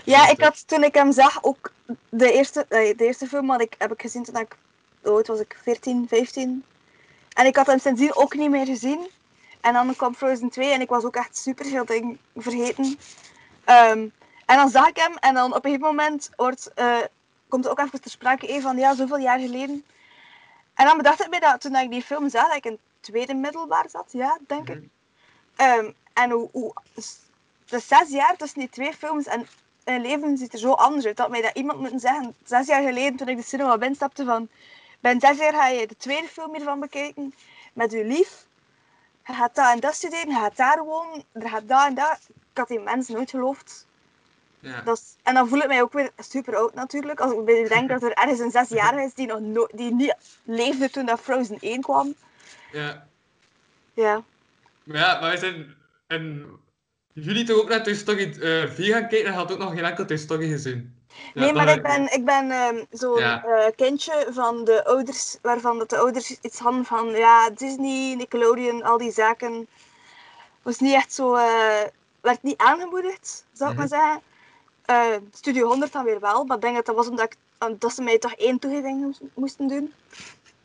[0.05, 1.72] Ja, ik had toen ik hem zag ook
[2.09, 4.57] de eerste, eh, de eerste film had ik, heb ik gezien toen ik,
[5.03, 6.64] oud was ik, 14, 15.
[7.33, 9.11] En ik had hem sindsdien ook niet meer gezien.
[9.61, 12.99] En dan kwam Frozen 2 en ik was ook echt super veel dingen vergeten.
[13.64, 14.09] Ehm,
[14.47, 16.99] en dan zag ik hem en dan op een gegeven moment wordt, eh,
[17.49, 19.85] komt er ook even ter sprake eh, van ja, zoveel jaar geleden.
[20.74, 23.35] En dan bedacht ik me dat toen ik die film zag, dat ik in tweede
[23.35, 24.83] middelbaar zat, ja, denk ik.
[25.57, 26.72] Ehm, en hoe, hoe,
[27.64, 29.47] de zes jaar tussen die twee films en
[29.85, 31.16] mijn leven ziet er zo anders uit.
[31.16, 34.49] Dat mij dat iemand moeten zeggen, zes jaar geleden toen ik de cinema binnenstapte van...
[35.01, 37.35] Bij zes jaar ga je de tweede film hiervan bekijken,
[37.72, 38.47] met uw lief.
[39.26, 42.18] Je gaat dat en dat studeren, je gaat daar wonen, er gaat dat en dat.
[42.28, 43.87] Ik had die mensen nooit geloofd.
[44.61, 44.80] Ja.
[44.80, 47.20] Dat is, en dan voel ik mij ook weer super oud natuurlijk.
[47.20, 50.91] Als ik bedenk dat er ergens een zesjarige is die, nog no die niet leefde
[50.91, 52.14] toen dat Frozen 1 kwam.
[52.72, 53.07] ja.
[53.95, 54.22] Ja.
[54.85, 55.74] Maar ja, maar wij zijn
[56.09, 56.57] in
[57.12, 59.84] juli toch ook naar Toy Story eh 4 gaan kijken en had ook nog geen
[59.84, 60.94] enkel Toy Story gezien.
[61.34, 63.44] Nee, maar ik ben, ik ben ehm, zo'n Ja.
[63.44, 68.82] eh, kindje van de ouders, waarvan dat de ouders iets hadden van, ja, Disney, Nickelodeon,
[68.82, 69.66] al die zaken.
[70.62, 71.80] Was niet echt zo, eh,
[72.20, 74.20] werd niet aangemoedigd, zou ik maar zeggen.
[75.32, 77.36] Studio 100 dan weer wel, maar ik denk dat dat was omdat ik,
[77.80, 79.92] dat ze mij toch één toegeving moes- moesten doen.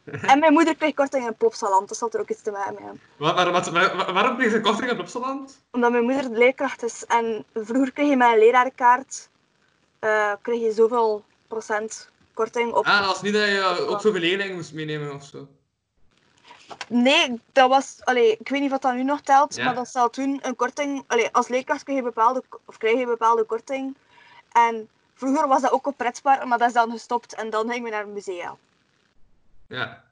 [0.31, 2.99] En mijn moeder kreeg korting in Plopsaland, dat zal er ook iets te maken mee.
[3.17, 5.59] Waar, waar, wat- waar- waarom kreeg je korting op Plopsaland?
[5.71, 9.29] Omdat mijn moeder leerkracht is en vroeger kreeg je met een lerarenkaart,
[9.99, 14.55] eh, kreeg je zoveel procent korting op Ah, als niet dat je ook zoveel leerlingen
[14.55, 15.47] moest meenemen of zo.
[16.87, 19.63] Nee, dat was, allee, ik weet niet wat dat nu nog telt, Ja.
[19.65, 23.01] maar dat zal toen een korting, allee, als leerkracht kreeg je bepaalde, of krijg je
[23.01, 23.95] een bepaalde korting.
[24.51, 27.83] En vroeger was dat ook op pretparken, maar dat is dan gestopt en dan gingen
[27.83, 28.55] we naar een musea.
[29.67, 30.03] Ja.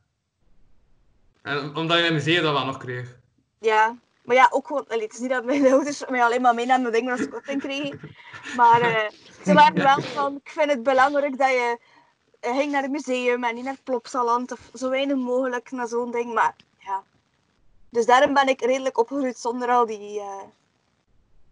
[1.41, 3.15] En omdat je museum dat wel nog kreeg.
[3.59, 6.53] Ja, maar ja, ook gewoon, allee, het is niet dat mijn ouders mij alleen maar
[6.53, 7.99] meenamen dingen als korting kregen.
[8.55, 9.09] Maar eh,
[9.45, 11.79] ze waren wel van, ik vind het belangrijk dat je
[12.39, 15.87] eh, ging naar het museum en niet naar het Plopsaland of zo weinig mogelijk naar
[15.87, 16.33] zo'n ding.
[16.33, 17.03] Maar ja,
[17.89, 20.43] dus daarom ben ik redelijk opgegroeid zonder al die, eh,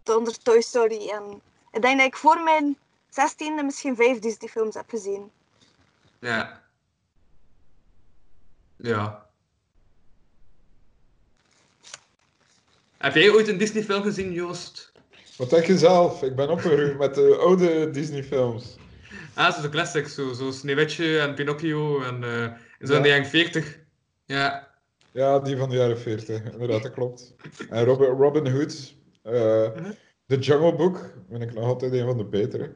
[0.03, 1.09] zonder Toy Story.
[1.09, 1.41] En
[1.71, 2.77] ik denk dat ik voor mijn
[3.09, 5.31] zestiende misschien vijf Disney films heb gezien.
[6.19, 6.62] Ja.
[8.83, 9.25] Ja.
[12.97, 14.91] Heb jij ooit een Disney film gezien, Joost?
[15.37, 16.23] Wat denk je zelf?
[16.23, 18.75] Ik ben opgegroeid met de oude Disney-films.
[19.33, 22.95] Ah, zo de classics, zo, zo Sneeuwwitje en Pinocchio en eh zo Ja.
[22.97, 23.79] in de jaren 40.
[24.25, 24.71] Ja.
[25.11, 27.33] Ja, die van de jaren 40, inderdaad, dat klopt.
[27.69, 29.67] En Robin, Robin Hood, eh
[30.27, 32.71] The Jungle Book, vind ik nog altijd een van de betere.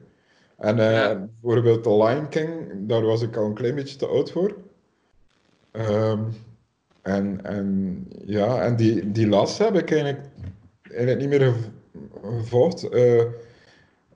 [0.58, 1.28] En eh, Ja.
[1.40, 4.56] bijvoorbeeld The Lion King, daar was ik al een klein beetje te oud voor.
[5.70, 6.22] Ehm,
[7.02, 11.68] en, en ja, en die, die laatste heb ik eigenlijk, niet meer gev-
[12.22, 12.88] gevolgd.
[12.88, 13.24] Eh,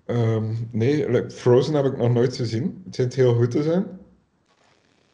[0.06, 2.82] ehm, nee, Frozen heb ik nog nooit gezien.
[2.84, 3.86] Het schijnt heel goed te zijn.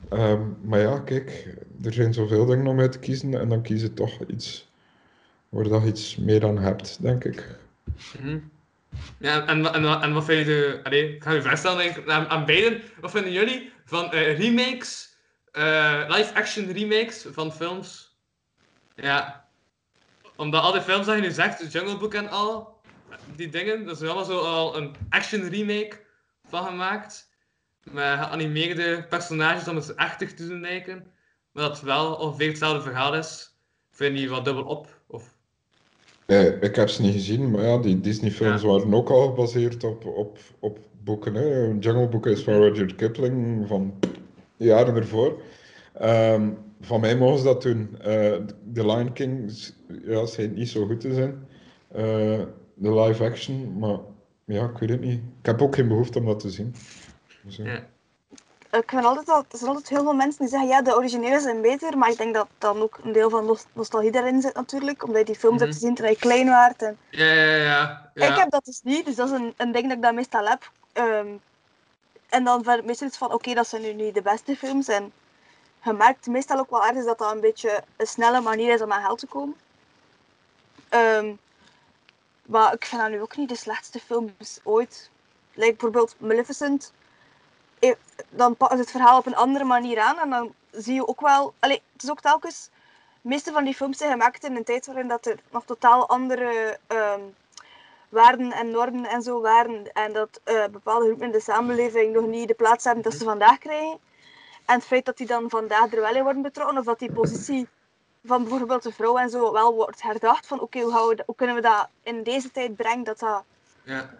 [0.08, 3.80] Ehm, maar ja, kijk, er zijn zoveel dingen om uit te kiezen en dan kies
[3.82, 4.68] je toch iets
[5.48, 7.58] waar je iets meer aan hebt, denk ik.
[8.20, 8.38] Mhm.
[9.18, 10.80] Ja, en, en, en, wat vind je de...
[10.82, 12.80] Allee, ik ga je vraag ik, aan, aan beiden.
[13.00, 15.07] Wat vinden jullie van eh, remakes,
[16.08, 18.16] live-action remakes van films?
[18.94, 19.48] Ja.
[20.36, 22.80] Omdat al die films dat je nu zegt, Jungle Book en al,
[23.36, 26.00] die dingen, dat is allemaal zo al een action remake
[26.48, 27.28] van gemaakt.
[27.82, 31.06] Met geanimeerde personages om het echtig te doen lijken.
[31.52, 33.56] Maar dat het wel ongeveer hetzelfde verhaal is.
[33.90, 35.00] Vind je wat dubbel op?
[35.06, 35.36] Of...
[36.26, 38.68] Eh, ik heb ze niet gezien, maar ja, die Disney-films Ja.
[38.68, 41.34] waren ook al gebaseerd op, op, op boeken.
[41.34, 41.64] Hè.
[41.80, 43.98] Jungle Book is van Rudyard Kipling van
[44.58, 45.42] jaren ervoor.
[45.94, 46.50] Ehm,
[46.80, 47.96] van mij mogen ze dat doen.
[48.00, 48.34] Eh
[48.74, 49.52] The Lion King
[50.04, 51.48] ja, schijnt niet zo goed te zijn.
[51.88, 52.40] Eh,
[52.74, 53.98] de live action, maar
[54.44, 55.20] ja, ik weet het niet.
[55.40, 56.74] Ik heb ook geen behoefte om dat te zien.
[57.42, 57.64] Dus, ja.
[57.64, 57.86] Ja.
[58.78, 61.40] Ik vind altijd al, er zijn altijd heel veel mensen die zeggen, ja, de originele
[61.40, 64.54] zijn beter, maar ik denk dat dan ook een deel van nos- nostalgie daarin zit
[64.54, 65.80] natuurlijk, omdat je die films hebt Mhm.
[65.80, 66.72] gezien toen je klein was.
[66.76, 66.96] En...
[67.10, 68.10] Ja, ja, ja.
[68.14, 68.26] ja.
[68.28, 70.46] Ik heb dat dus niet, dus dat is een, een ding dat ik dan meestal
[70.46, 70.70] heb.
[70.92, 71.26] Ehm,
[72.28, 74.88] en dan vind ik meestal iets van, oké, dat zijn nu niet de beste films.
[74.88, 75.12] En
[75.84, 78.92] je merkt meestal ook wel ergens dat dat een beetje een snelle manier is om
[78.92, 79.56] aan geld te komen.
[80.88, 81.34] Ehm,
[82.46, 85.10] maar ik vind dat nu ook niet de slechtste films ooit.
[85.54, 86.92] Like bijvoorbeeld Maleficent.
[87.78, 87.94] Eh,
[88.30, 91.20] Dan pakken ze het verhaal op een andere manier aan en dan zie je ook
[91.20, 91.54] wel...
[91.58, 92.70] Allee, het is ook telkens...
[93.22, 96.08] De meeste van die films zijn gemaakt in een tijd waarin dat er nog totaal
[96.08, 97.20] andere ehm,
[98.08, 99.92] waarden en normen en zo waren.
[99.92, 103.24] En dat eh, bepaalde groepen in de samenleving nog niet de plaats hebben dat ze
[103.24, 103.98] vandaag krijgen.
[104.66, 107.12] En het feit dat die dan vandaag er wel in worden betrokken, of dat die
[107.12, 107.68] positie
[108.24, 110.46] van bijvoorbeeld de vrouw en zo wel wordt herdacht.
[110.46, 113.42] Van oké, hoe, we dat- hoe kunnen we dat in deze tijd brengen dat dat,
[113.82, 114.10] Ja.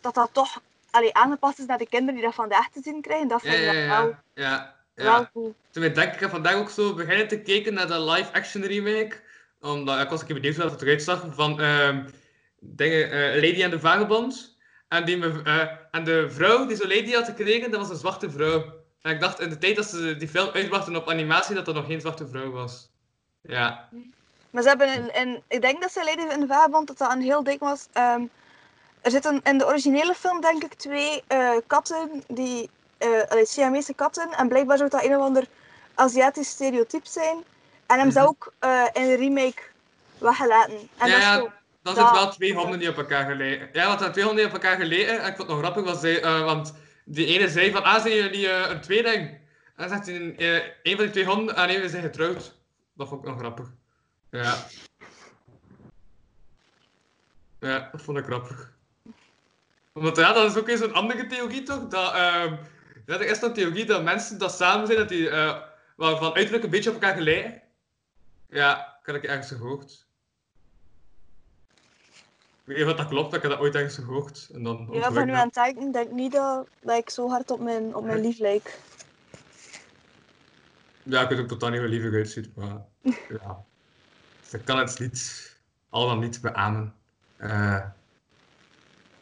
[0.00, 0.60] dat, dat toch
[0.90, 3.28] allee, aangepast is naar de kinderen die dat vandaag te zien krijgen.
[3.28, 4.44] Dat Ja, vind ik ja, dan wel, ja.
[4.48, 5.04] ja, ja.
[5.04, 5.54] wel goed.
[5.70, 9.16] Toen denk ik heb vandaag ook zo beginnen te kijken naar de live-action remake.
[9.60, 12.04] Omdat ik was een keer benieuwd hoe dat eruit zag van ehm,
[12.60, 14.58] dingen, eh, Lady and the Vagabond.
[14.88, 17.96] En, die, me- eh, en de vrouw die zo Lady had gekregen, dat was een
[17.96, 18.64] zwarte vrouw.
[19.02, 21.74] En ik dacht in de tijd dat ze die film uitbrachten op animatie, dat er
[21.74, 22.90] nog geen zwarte vrouw was.
[23.40, 23.88] Ja.
[24.50, 27.12] Maar ze hebben een, een- ik denk dat ze Lady in de Vagabond dat dat
[27.12, 27.86] een heel ding was.
[27.92, 28.22] Ehm,
[29.00, 32.70] er zitten in de originele film denk ik twee eh, katten, die,
[33.28, 34.30] allee, Siamese katten.
[34.32, 35.44] En blijkbaar zou dat een of ander
[35.94, 37.44] Aziatisch stereotype zijn.
[37.86, 39.62] En hem zou ook eh, in de remake
[40.18, 40.88] weggelaten.
[40.98, 41.52] En ja, dat is zo-
[41.82, 43.68] dat- zitten wel twee honden die op elkaar gelegen.
[43.72, 45.20] Ja, want er twee honden die op elkaar gelegen.
[45.20, 46.74] En ik vond het nog grappig, was zij, eh, want
[47.04, 49.28] die ene zei van, ah, zijn jullie eh, een tweeling?
[49.76, 52.58] En dan zegt hij, eh, een van die twee honden, ah nee, we zijn getrouwd.
[52.94, 53.66] Dat vond ik nog grappig.
[54.30, 54.56] Ja.
[57.60, 58.72] Ja, dat vond ik grappig.
[59.92, 61.88] Want ja, dat is ook eens een andere theorie toch?
[61.88, 62.54] Dat, ehm
[63.06, 65.56] ja, er is een theorie dat mensen dat samen zijn, dat die eh
[65.96, 67.62] waarvan uiterlijk een beetje op elkaar gelijken.
[68.48, 70.06] Ja, ik heb ik ergens gehoord.
[72.70, 74.48] Ik weet niet of dat klopt, maar ik dat ooit ergens gehoord.
[74.52, 75.40] En dan Ja, van ik nu dat.
[75.40, 78.20] aan het kijken, denk ik niet dat, dat ik zo hard op mijn, op mijn
[78.20, 78.78] lief lijk.
[81.02, 82.84] Ja, ik weet ook totaal niet hoe lief eruit ziet, maar
[83.42, 83.64] ja.
[84.42, 85.56] Dus ik kan het niet,
[85.88, 86.94] allemaal niet beamen.
[87.36, 87.84] Eh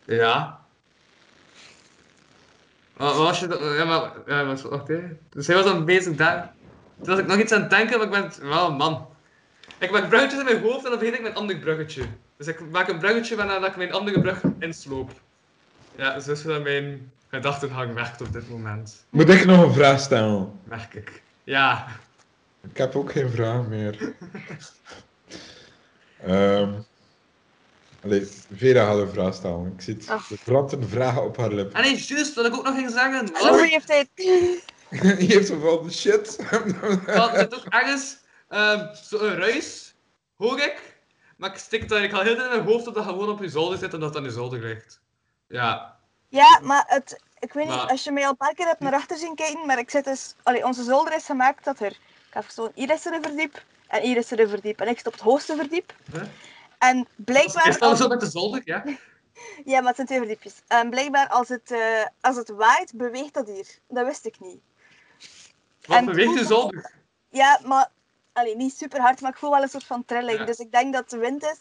[0.04, 0.60] ja.
[2.96, 3.72] Wat wat was je dan?
[3.74, 5.00] Ja, maar, ja, was, wacht hè.
[5.28, 6.54] Dus hij was dan bezig daar.
[6.96, 9.08] Toen was ik nog iets aan het denken, maar ik ben, wel man.
[9.78, 12.02] Ik maak bruggetjes in mijn hoofd en dan begin ik met een ander bruggetje.
[12.38, 15.10] Dus ik maak een bruggetje waarna dat ik mijn andere brug insloop.
[15.96, 20.00] Ja, zo is dat mijn gedachtengang werkt op dit moment, Moet ik nog een vraag
[20.00, 20.60] stellen?
[20.64, 21.22] merk ik.
[21.44, 21.86] Ja.
[22.70, 23.98] Ik heb ook geen vraag meer.
[26.22, 26.72] Ehm
[28.04, 29.74] allee, Vera had een vraag stellen.
[29.86, 31.72] Ik de brandende vragen op haar lip.
[31.72, 33.32] En nee, juist, wat ik ook nog ging zeggen.
[33.32, 34.08] Was, heeft hij
[35.18, 36.36] Die heeft zo van shit.
[37.06, 38.16] want er zit ook ergens
[38.48, 39.94] ehm zo'n ruis,
[40.36, 40.97] hoor ik.
[41.38, 43.40] Maar ik stik het eigenlijk al heel de in mijn hoofd dat dat gewoon op
[43.40, 45.00] je zolder zit en dat het aan je zolder ligt.
[45.48, 45.96] Ja.
[46.28, 48.92] Ja, maar het, ik weet niet, als je mij al een paar keer hebt naar
[48.92, 50.34] achter zien kijken, maar ik zit dus...
[50.42, 51.90] Allee, onze zolder is gemaakt dat er...
[51.90, 54.80] Ik heb zo'n hier is er een verdiep en hier is er een verdiep.
[54.80, 55.94] En ik zit op het hoogste verdiep.
[56.12, 56.22] Huh?
[56.78, 57.68] En blijkbaar...
[57.68, 58.84] Is dat als- zo met de zolder, ja?
[59.64, 60.54] Ja, maar het zijn twee verdiepjes.
[60.66, 63.66] En blijkbaar als het, eh, als het waait, beweegt dat hier.
[63.88, 64.60] Dat wist ik niet.
[65.86, 66.90] Wat En beweegt toen- zolder?
[67.30, 67.90] Ja, maar
[68.38, 70.38] allee, niet super hard, maar ik voel wel een soort van trilling.
[70.38, 70.44] Ja.
[70.44, 71.58] Dus ik denk dat het de wind is.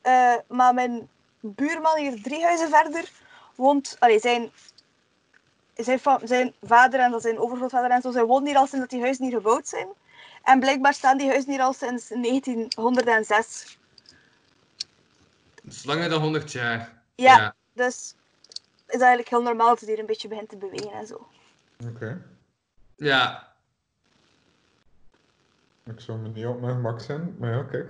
[0.00, 1.08] Eh, maar mijn
[1.40, 3.10] buurman hier drie huizen verder
[3.54, 3.96] woont.
[3.98, 4.50] Allee, zijn,
[5.76, 9.00] zijn, zijn vader en zijn overgrootvader en zo, zij wonen hier al sinds dat die
[9.00, 9.88] huizen hier gebouwd zijn.
[10.42, 13.78] En blijkbaar staan die huizen hier al sinds 1906.
[15.62, 17.02] Dat is langer dan 100 jaar.
[17.14, 18.14] Ja, dus
[18.86, 21.28] is eigenlijk heel normaal dat het hier een beetje begint te bewegen en zo.
[21.86, 22.22] Oké.
[22.96, 23.49] Ja.
[25.84, 27.86] Ik zou me niet op mijn gemak zijn, maar ja, kijk.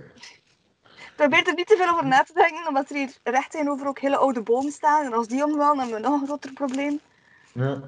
[1.15, 3.99] Probeer er niet te veel over na te denken, omdat er hier recht tegenover ook
[3.99, 5.05] hele oude bomen staan.
[5.05, 6.99] En als die omvallen, dan hebben we nog een groter probleem.
[7.53, 7.81] Ja,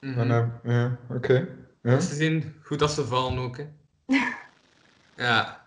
[0.00, 0.20] Mhm.
[0.20, 1.48] en, eh, ja oké.
[1.82, 2.00] Ja.
[2.00, 3.66] Ze zien goed dat ze vallen ook, hè.
[5.16, 5.64] Ja.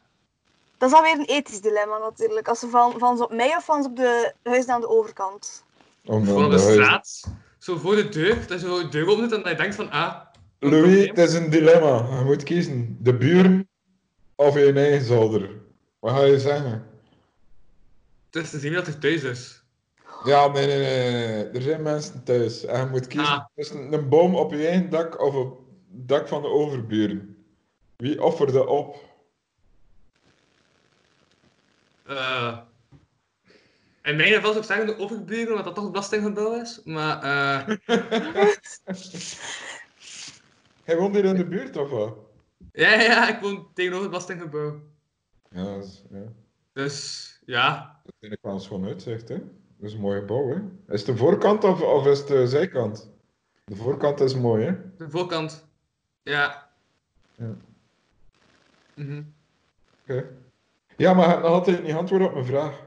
[0.78, 2.48] Dat is alweer een ethisch dilemma natuurlijk.
[2.48, 4.90] Als ze van, van ze op mij of van ze op de huizen aan de
[4.90, 5.64] overkant.
[6.04, 7.24] Voor dan de de huis- straat,
[7.58, 9.92] zo voor de deur, dat je zo de deur opent en dat je denkt van,
[9.92, 10.16] ah,
[10.60, 12.18] Louis, het is een dilemma.
[12.18, 12.98] Je moet kiezen.
[13.00, 13.70] De buren
[14.36, 15.50] of je eigen zolder.
[16.00, 16.88] Wat ga je zeggen?
[18.30, 19.64] Het is te zien dat het thuis is.
[20.24, 21.44] Ja, nee, nee, nee.
[21.44, 22.66] Er zijn mensen thuis.
[22.66, 23.46] En je moet kiezen Ah.
[23.56, 25.58] tussen een boom op je eigen dak of op
[25.92, 27.38] het dak van de overburen.
[27.96, 28.98] Wie offerde op?
[32.06, 32.58] Eh
[34.04, 36.82] in mijn geval zou ik zeggen de overburen, omdat dat toch een belastinggebouw is.
[36.84, 37.76] Maar eh
[40.90, 42.18] Hij woont hier in de buurt of wat?
[42.72, 44.82] ja, ja, ik woon tegenover het belastinggebouw.
[45.50, 46.24] Ja, is, ja.
[46.74, 49.38] Dus ja, Dat vind ik wel schoon uitzicht, hè.
[49.78, 50.56] Dat is een mooi gebouw, hè.
[50.94, 53.12] Is het de voorkant of, of is het de zijkant?
[53.66, 54.76] De voorkant is mooi, hè.
[54.98, 55.68] de voorkant.
[56.24, 56.70] Ja.
[57.36, 57.56] Ja.
[58.94, 59.24] Mhm.
[60.02, 60.30] Oké.
[60.98, 62.86] Ja, maar je hebt nog altijd niet antwoord op mijn vraag.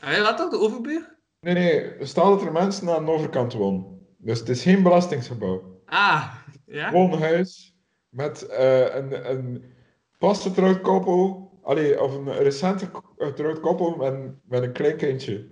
[0.00, 1.16] Ah, ja, wat toch, de overbuur?
[1.40, 4.06] Nee, nee, stel dat er mensen aan de overkant wonen.
[4.16, 5.80] Dus het is geen belastingsgebouw.
[5.84, 6.34] Ah,
[6.68, 6.88] ja?
[6.88, 7.76] Gewoon een huis
[8.08, 9.74] met eh, een, een
[10.18, 11.46] pas getrouwd koppel.
[11.62, 15.48] Allee, of een recent getrouwd koppel met, met een klein kindje.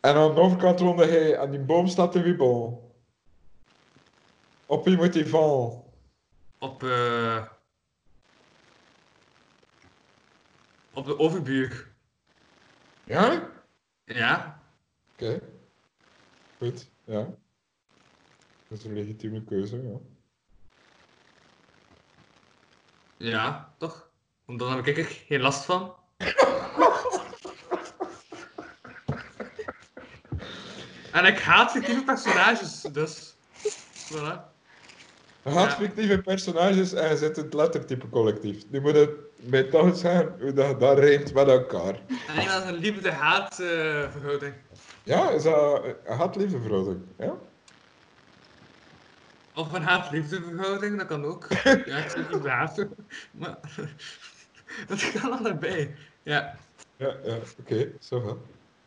[0.00, 2.90] En aan de overkant woonde hij aan die boom staat te wiebel.
[4.66, 5.82] Op wie moet hij vallen?
[6.58, 7.46] Op, eh
[10.94, 11.94] op de overbuur.
[13.04, 13.32] Ja?
[13.34, 14.60] Oké, Ja.
[16.58, 17.34] goed, ja.
[18.72, 19.98] Dat is een legitieme keuze, ja.
[23.16, 24.08] Ja, toch?
[24.44, 25.94] Want dan heb ik er geen last van.
[31.12, 33.34] en ik haat fictieve personages, dus.
[34.12, 34.50] Voilà.
[35.44, 35.70] Je Ja.
[35.70, 38.70] fictieve personages en je zit in het lettertype collectief.
[38.70, 42.00] Nu moet het bij toch zijn hoe dat, dat rijmt met elkaar.
[42.28, 44.14] En iemand is een liefde-haat eh.
[45.04, 47.02] Ja, is dat een haat-liefde verhouding?
[47.18, 47.38] Ja?
[49.54, 51.46] Of een haat-liefde verhouding, dat kan ook.
[51.86, 52.94] Ja, ik zeg niet haten.
[53.32, 53.58] Maar
[54.88, 55.94] dat kan allebei.
[56.22, 56.58] Ja.
[56.96, 58.38] Ja, ja, oké, zo gaat.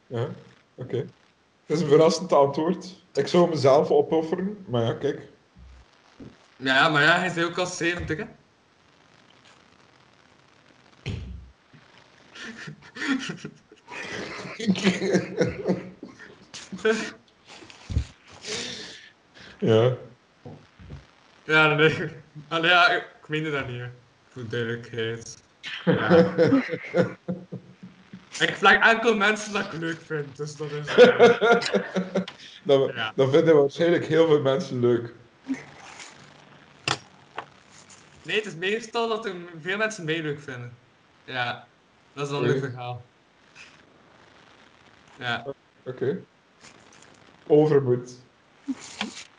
[0.08, 0.30] Ja,
[0.76, 0.98] oké.
[0.98, 3.06] Het is een verrassend antwoord.
[3.14, 5.30] Ik zou mezelf opofferen, maar ja, kijk.
[6.58, 8.26] Ja, maar ja, hij is ook al 70, hè?
[19.60, 19.98] ja.
[21.46, 22.10] Ja, nee.
[22.48, 23.82] Allee, ja, ik ik meende dat niet.
[24.30, 25.38] Voor duidelijkheid.
[25.86, 26.18] Ja.
[28.46, 30.86] ik vraag enkel mensen dat ik leuk vind, dus dat is...
[32.64, 33.12] dat, Ja.
[33.16, 35.14] dat vinden waarschijnlijk heel veel mensen leuk.
[38.22, 40.74] Nee, het is meestal dat er veel mensen mij leuk vinden.
[41.24, 41.68] Ja,
[42.14, 42.60] dat is een ander Oké.
[42.70, 43.06] verhaal.
[45.20, 45.46] Ja,
[45.84, 46.20] Oké.
[47.48, 48.12] Overmoed.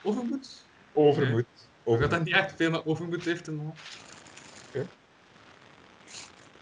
[0.02, 0.64] overmoed?
[0.92, 1.44] Overmoed.
[1.87, 3.80] Ik dat dat niet echt veel met overmoed heeft te maken.
[4.68, 4.87] Oké.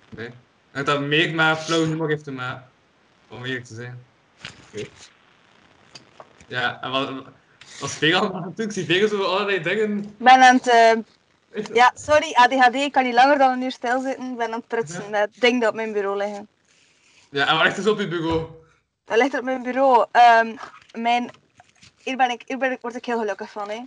[0.08, 0.30] Nee.
[0.72, 2.68] Dat dat meer met flauw humor heeft te maken.
[3.28, 4.04] Om eerlijk te zijn.
[4.72, 4.88] Oké.
[6.46, 7.12] Ja, en wat...
[7.80, 9.98] Als Vega natuurlijk, zie Vega zo allerlei dingen...
[9.98, 10.68] Ik ben aan het...
[10.68, 12.74] eh, ja, sorry, ADHD.
[12.74, 14.30] Ik kan niet langer dan een uur stilzitten.
[14.30, 16.48] Ik ben aan het prutsen met dingen die op mijn bureau liggen.
[17.30, 18.46] Ja, en wat ligt dus op je bureau?
[19.04, 20.06] Dat ligt op mijn bureau.
[20.10, 20.56] Ehm,
[20.92, 21.30] mijn...
[22.02, 23.70] Hier, ben ik, hier ben ik, word ik heel gelukkig van.
[23.70, 23.82] Hè.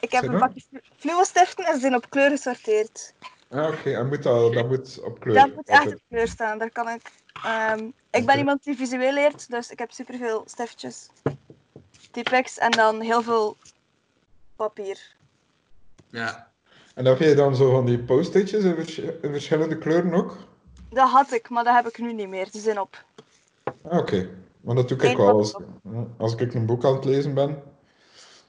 [0.00, 3.14] Ik heb een flu- fluwelstiften en ze zijn op kleur gesorteerd.
[3.48, 3.90] Ah, oké.
[3.92, 5.34] En moet dat, dat moet op kleur.
[5.34, 6.58] Dat moet echt op kleur staan.
[6.58, 7.12] Daar kan ik...
[7.44, 11.08] ehm, ik ben iemand die visueel leert, dus ik heb superveel stiftjes.
[12.10, 13.56] Typex en dan heel veel
[14.56, 15.14] papier.
[16.08, 16.50] Ja.
[16.94, 20.36] En dan heb je dan zo van die post-itjes in, vers- in verschillende kleuren ook?
[20.90, 22.48] Dat had ik, maar dat heb ik nu niet meer.
[22.52, 23.04] Ze zijn op.
[23.82, 24.28] Ah, oké.
[24.60, 25.56] Maar dat doe ik Eén wel als,
[26.18, 27.62] als ik een boek aan het lezen ben,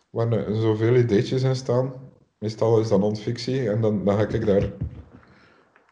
[0.09, 1.93] waar er zoveel ideetjes in staan.
[2.37, 4.69] Meestal is dat non-fictie en dan, dan ga ik daar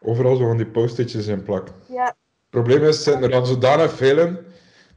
[0.00, 1.74] overal zo van die post-itjes in plakken.
[1.88, 2.14] Ja, Het
[2.50, 4.38] probleem is, zijn er dan zodanig veel in,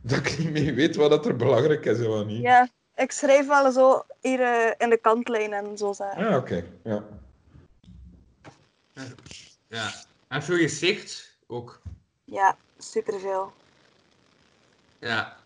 [0.01, 2.41] dat ik niet meer weet wat dat er belangrijk is en wat niet.
[2.41, 2.69] ja.
[2.95, 5.93] Ik schrijf wel zo hier eh, in de kantlijn en zo.
[5.93, 6.27] Zeggen.
[6.27, 6.63] Ah, oké.
[6.83, 7.03] Ja.
[9.67, 9.91] Ja.
[10.27, 11.81] En veel gezicht ook.
[12.25, 13.51] Ja, superveel.
[14.99, 15.37] Ja.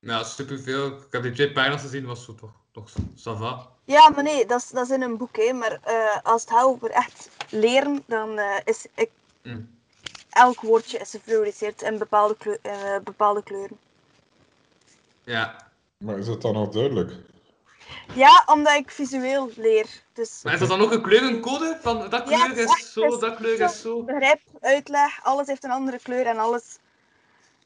[0.00, 0.86] Ja, superveel.
[0.86, 3.68] Ik heb die twee pagina's gezien, was zo toch, toch ça va.
[3.84, 5.36] Ja, maar nee, dat is, dat is in een boek.
[5.36, 5.52] Hè.
[5.52, 9.10] Maar eh, als het gaat over echt leren, dan eh, is ik,
[9.42, 9.78] Mm.
[10.30, 13.78] elk woordje is gefluoriseerd in bepaalde, kleur, eh, bepaalde kleuren.
[15.24, 15.56] Ja.
[15.98, 17.12] Maar is dat dan nog duidelijk?
[18.14, 19.86] Ja, omdat ik visueel leer.
[20.12, 21.78] Dus Maar is dat dan ook een kleurencode?
[21.82, 24.02] Van dat Ja, kleur is echt, zo, dus dat kleur is zo.
[24.02, 26.78] begrip, uitleg, alles heeft een andere kleur en alles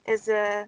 [0.04, 0.60] is, eh,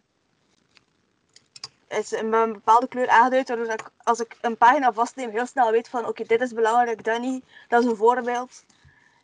[1.93, 5.71] is met een bepaalde kleur aangeduid, waardoor ik, als ik een pagina vastneem, heel snel
[5.71, 8.65] weet van oké, dit is belangrijk, dat niet, dat is een voorbeeld.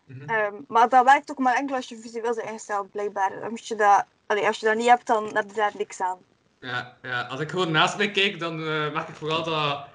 [0.04, 0.28] Mhm.
[0.28, 3.32] Ehm, maar dat werkt ook maar enkel als je visueel bent ingesteld, blijkbaar.
[3.50, 6.18] Moet je dat, allee, als je dat niet hebt, dan heb je daar niks aan.
[6.60, 9.86] Ja, ja, als ik gewoon naast mij kijk, dan eh merk ik vooral dat...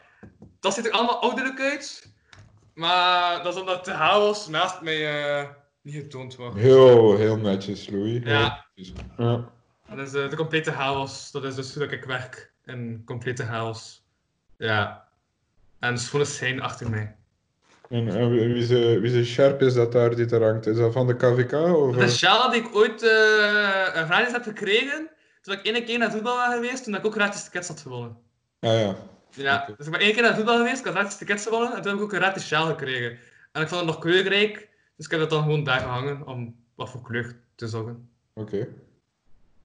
[0.59, 2.11] Dat ziet er allemaal ouderlijk uit.
[2.73, 5.49] Maar dat is omdat de chaos naast mij eh,
[5.81, 6.55] niet getoond wordt.
[6.55, 8.23] Heel, heel netjes, Louis.
[8.23, 8.65] Ja.
[9.17, 9.51] ja.
[9.87, 11.31] Dat is eh, de complete chaos.
[11.31, 12.52] Dat is dus ik werk.
[12.65, 14.03] In complete chaos.
[14.57, 15.07] Ja.
[15.79, 17.15] En schone zijn achter mij.
[17.89, 20.65] En, en wie wie ze, wie ze scherp is dat daar die er hangt?
[20.67, 21.53] Is dat van de KVK?
[21.53, 25.09] Of, Dat is sjaal die ik ooit eh een gratis heb gekregen.
[25.41, 28.17] Toen ik één keer naar voetbal ben geweest, toen ik ook gratis tickets had gewonnen.
[28.59, 28.95] Ah ja.
[29.29, 31.81] Ja, dus ik ben één keer naar voetbal geweest, ik had gratis tickets gewonnen en
[31.81, 33.17] toen heb ik ook een gratis sjaal gekregen.
[33.51, 36.55] En ik vond het nog kleurrijk, dus ik heb dat dan gewoon daar gehangen om
[36.75, 38.09] wat voor kleur te zorgen.
[38.33, 38.67] Oké.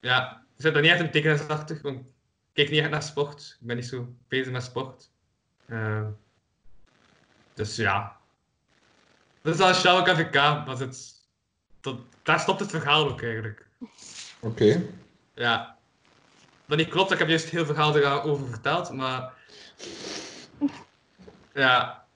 [0.00, 2.06] Ja, ik zit daar niet echt een tekeningsachtig, want
[2.58, 3.56] kijk niet echt naar sport.
[3.60, 5.10] Ik ben niet zo bezig met sport.
[5.66, 6.06] Eh,
[7.54, 8.16] dus ja.
[9.42, 11.26] Dat is een sjaal KVK, maar het,
[11.80, 13.66] dat, daar stopt het verhaal ook eigenlijk.
[14.40, 14.82] Oké.
[15.34, 15.76] Ja.
[16.66, 19.32] Dat niet klopt, ik heb juist heel veel verhaal erover verteld, maar...
[21.54, 22.06] Ja,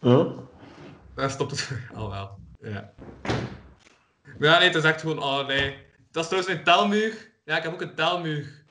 [0.00, 0.32] Ja.
[1.14, 2.38] daar stopt het verhaal wel.
[2.60, 2.92] Ja.
[4.38, 5.86] Maar ja, nee, het is echt gewoon allerlei...
[6.10, 7.31] Dat is trouwens een telmuur.
[7.44, 8.62] Ja, ik heb ook een telmuur.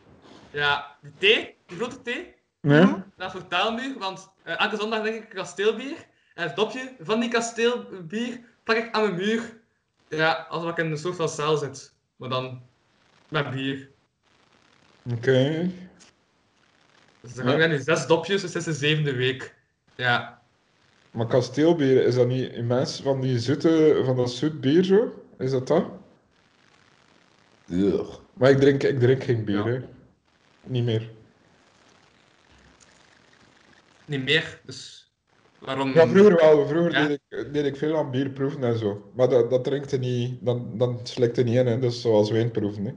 [0.51, 2.85] Ja, die thee, die grote thee, Nee?
[3.17, 5.95] dat is voor telmuur, want eh, elke zondag drink ik kasteelbier.
[6.33, 9.59] En het dopje van die kasteelbier plak ik aan mijn muur.
[10.07, 11.93] Ja, alsof ik in een soort van zaal zit.
[12.15, 12.61] Maar dan
[13.29, 13.89] met bier.
[15.13, 15.69] Oké.
[17.21, 19.55] Dus dan gaan we nu zes dopjes, dus het is de zevende week.
[19.95, 20.41] Ja.
[21.11, 25.23] Maar kasteelbier, is dat niet immens van die zoete, van dat zoet bier zo?
[25.37, 25.85] Is dat dat?
[27.69, 28.13] Ugh.
[28.33, 29.79] Maar ik drink, ik drink geen bier, hè.
[30.63, 31.09] Niet meer.
[34.05, 35.11] Niet meer, dus
[35.59, 35.93] waarom...
[35.93, 36.67] Ja, vroeger wel.
[36.67, 37.07] Vroeger Ja.
[37.07, 39.11] deed, ik, deed ik veel aan bier proeven en zo.
[39.15, 41.77] Maar dat, dat drinkt er niet, dan, dan slikt er niet in, hè.
[41.85, 42.93] Is zoals wijn proeven, hè.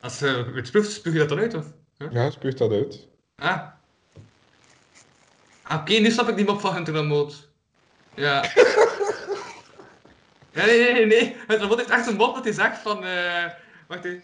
[0.00, 1.72] Als je het proeft, spuug je dat dan uit, of?
[2.10, 3.08] Ja, spuugt dat uit.
[3.36, 3.60] Ah.
[5.62, 7.48] Ah, Oké, nu snap ik die mop van Hunter Moot.
[8.14, 8.44] Ja.
[10.52, 11.36] Ja, nee, nee, nee.
[11.46, 13.04] Het robot heeft echt een mop dat hij zegt van...
[13.04, 13.44] eh
[13.90, 14.22] wacht even.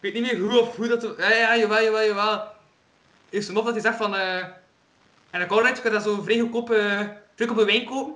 [0.00, 1.14] Ik weet niet meer hoe of hoe dat...
[1.18, 2.46] Ja, ja, jawel, jawel, jawel.
[3.30, 4.16] Heeft een mop dat hij zegt van...
[4.16, 4.44] eh
[5.32, 6.78] en dan kan je kan dat zo vrij goedkoop, eh,
[7.34, 8.14] vrij goedkope wijn kopen.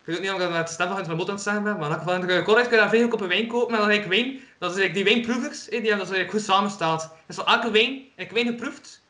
[0.00, 1.44] Ik weet ook niet of ik dat met de stem van het remote aan het
[1.44, 3.46] zeggen ben, maar in elk geval in de Colruyt kun je daar vrij goedkope wijn
[3.46, 3.70] kopen.
[3.70, 7.08] Maar dan heb ik wijn, dat is die wijnproevers, eh, die hebben dat goed samengesteld.
[7.26, 9.02] Dus van elke wijn, heb ik wijn geproefd,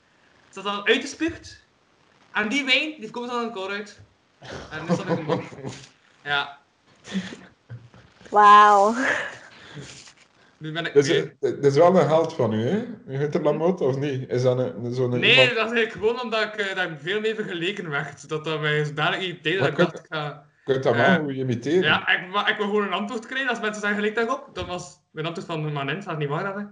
[0.48, 1.62] is dat dan uitgespuugd.
[2.32, 4.00] En die wijn, die komt dan in de Colruyt.
[4.70, 5.42] En dat is dan een mop.
[6.22, 6.58] Ja,
[8.30, 8.94] Wauw.
[10.58, 10.94] nu ben ik...
[10.94, 12.84] Dat is, nu- dat is wel een held van u, hè?
[13.06, 14.28] Hunter Lamotte, of niet?
[14.30, 17.20] Is dat een, zo'n Nee, iemand- dat is eigenlijk gewoon omdat ik eh, daar veel
[17.20, 18.28] mee vergeleken werd.
[18.28, 20.44] Dat dat mij zodanig irriteerde dat ik Maar dacht, ik ga...
[20.64, 21.82] Je kunt dat wel goed imiteren.
[21.82, 24.48] Ja, ik, maar ik wil gewoon een antwoord krijgen als mensen zeggen gelijk daarop.
[24.52, 26.62] Dat was mijn antwoord van Manent, dat is niet waar dat hè?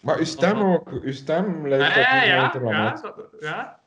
[0.00, 0.90] Maar uw stem ook.
[1.02, 3.02] Uw stem lijkt Ja, op ja, die ja, Hunter ja, Lamotte.
[3.16, 3.80] dat, ja.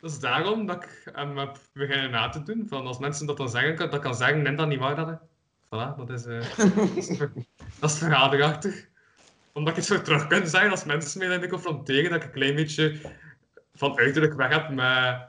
[0.00, 2.66] Dat is daarom dat ik hem heb beginnen na te doen.
[2.68, 5.12] Van als mensen dat dan zeggen, dat kan zeggen, neem dat niet waar dat hè.
[5.68, 7.32] Voilà, dat is, eh dat is, ver-
[7.80, 8.88] dat is verraderachtig.
[9.52, 12.32] Omdat ik het zo terug kan zeggen als mensen mij dan confronteren, dat ik een
[12.32, 13.00] klein beetje
[13.74, 15.20] van uiterlijk weg heb met,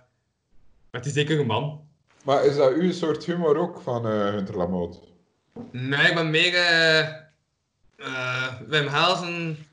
[0.92, 1.88] met die zekere man.
[2.24, 5.00] Maar is dat uw soort humor ook van eh Hunter Lamotte?
[5.72, 7.00] Nee, ik ben meer eh
[7.96, 9.68] eh, Wim Helsen,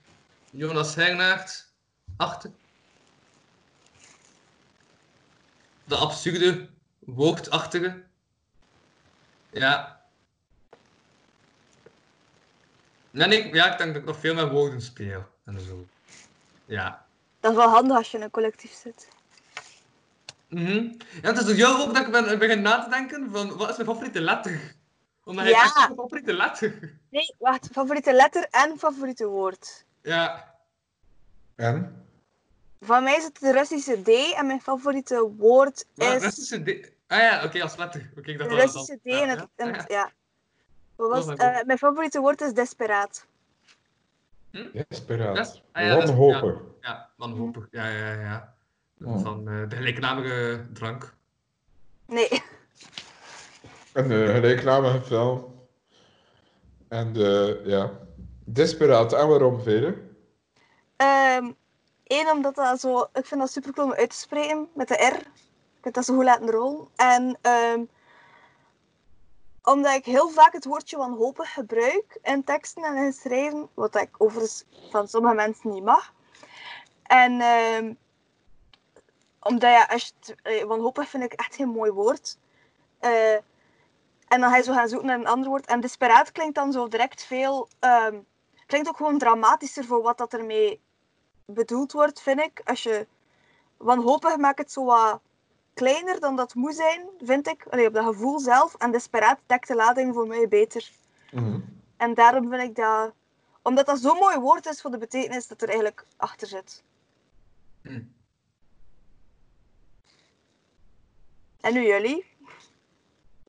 [0.51, 1.73] Jonas Hernaert,
[2.17, 2.51] achter.
[5.85, 8.03] De absurde, woordachtige.
[9.51, 9.96] Ja.
[13.17, 15.87] Nee, nee, ja, ik denk dat ik nog veel met woorden speel en zo.
[16.65, 17.07] Ja.
[17.41, 19.09] Dat is wel handig als je in een collectief zit.
[20.49, 20.85] Mhm.
[21.23, 23.69] Ja, het is door jou ook dat ik ben, begin na te denken van wat
[23.71, 24.75] is mijn favoriete letter?
[25.25, 25.63] Omdat hij Ja.
[25.63, 26.93] echt mijn favoriete letter.
[27.11, 27.69] Nee, wacht.
[27.73, 29.85] Favoriete letter en favoriete woord.
[30.03, 30.55] Ja.
[31.55, 32.07] En?
[32.81, 36.91] Van mij is het de Russische D en mijn favoriete woord Maar is Russische D.
[37.07, 38.11] Ah ja, oké, als letter.
[38.19, 39.39] Oké, ik de dacht dat was Russische D en ja, het...
[39.39, 39.77] ja, En ja.
[39.77, 40.13] het ja.
[40.97, 43.27] Wat was, mijn eh, mijn favoriete woord is desperaat.
[44.89, 45.37] Desperaat.
[45.37, 46.61] Dat- ah ja, Wanhopig.
[46.81, 47.67] Ja, wanhopig.
[47.71, 48.55] Ja, ja, ja.
[49.05, 49.23] Oh.
[49.23, 51.15] Van eh, de gelijknamige drank.
[52.07, 52.43] Nee.
[53.93, 55.55] Een uh, gelijknamige film.
[56.89, 57.91] En de, ja.
[58.45, 59.13] Desperaat.
[59.13, 60.01] En waarom verder?
[60.97, 61.51] Ehm
[62.07, 63.01] Eén, omdat dat zo...
[63.13, 65.17] Ik vind dat super cool om uit te spreken met de R.
[65.17, 66.89] Ik vind dat zo goed laten rollen.
[66.97, 67.85] En ehm,
[69.67, 74.09] omdat ik heel vaak het woordje wanhopig gebruik in teksten en in schrijven, wat ik
[74.19, 76.13] overigens van sommige mensen niet mag.
[77.03, 77.95] En ehm,
[79.41, 82.39] omdat ja, als je het, eh, wanhopig vind ik echt geen mooi woord.
[82.99, 83.35] Eh,
[84.29, 85.67] en dan ga je zo gaan zoeken naar een ander woord.
[85.67, 87.69] En desperaat klinkt dan zo direct veel...
[87.79, 88.21] ehm,
[88.67, 90.81] klinkt ook gewoon dramatischer voor wat dat ermee
[91.45, 92.61] bedoeld wordt, vind ik.
[92.65, 93.07] Als je
[93.77, 95.21] wanhopig maakt het zo wat
[95.77, 97.67] kleiner dan dat moet zijn, vind ik.
[97.71, 98.75] Allee, op dat gevoel zelf.
[98.75, 100.91] En desperaat dekt de lading voor mij beter.
[101.33, 101.61] Mhm.
[101.97, 103.13] En daarom vind ik dat...
[103.63, 106.83] Omdat dat zo'n mooi woord is voor de betekenis dat er eigenlijk achter zit.
[107.83, 108.03] Hm.
[111.61, 112.27] En nu jullie?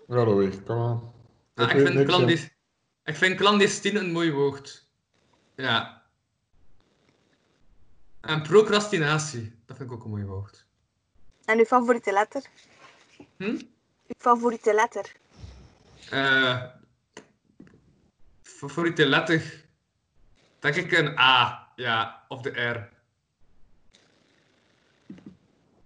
[0.08, 1.14] Ja, Louis, kom aan.
[1.56, 2.50] Ah, ik, vind
[3.04, 4.90] ik vind clandestine een mooi woord.
[5.56, 6.04] Ja.
[8.22, 10.67] En procrastinatie, dat vind ik ook een mooi woord.
[11.48, 12.44] En uw favoriete letter?
[13.38, 13.60] Hm?
[14.08, 15.12] Uw favoriete letter?
[16.10, 16.64] Eh
[18.42, 19.66] favoriete letter?
[20.60, 22.90] Denk ik een A, ja, of de R.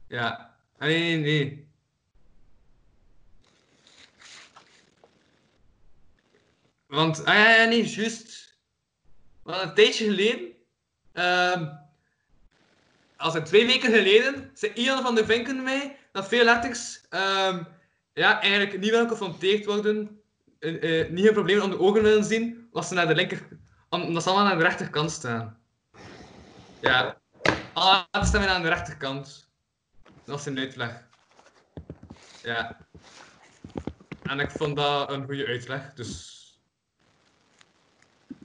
[0.08, 0.56] Ja.
[0.78, 1.70] Ah, Nee, nee, nee.
[6.88, 8.58] Want, ah ja, nee, juist.
[9.44, 10.52] Want een tijdje geleden,
[11.14, 11.66] ehm
[13.22, 17.64] als het twee weken geleden, zei Ian van de Vinken mij dat veel letters ehm,
[18.14, 20.22] ja, eigenlijk niet willen geconfronteerd worden,
[20.60, 23.48] eh, eh, niet hun problemen om de ogen willen zien, als ze naar de linker,
[23.90, 25.60] om- omdat ze allemaal aan de rechterkant staan.
[26.82, 27.22] Ja,
[27.74, 29.50] alle letters staan aan de rechterkant.
[30.26, 31.08] Dat is een uitleg.
[32.42, 32.78] Ja.
[34.24, 36.40] En ik vond dat een goede uitleg, dus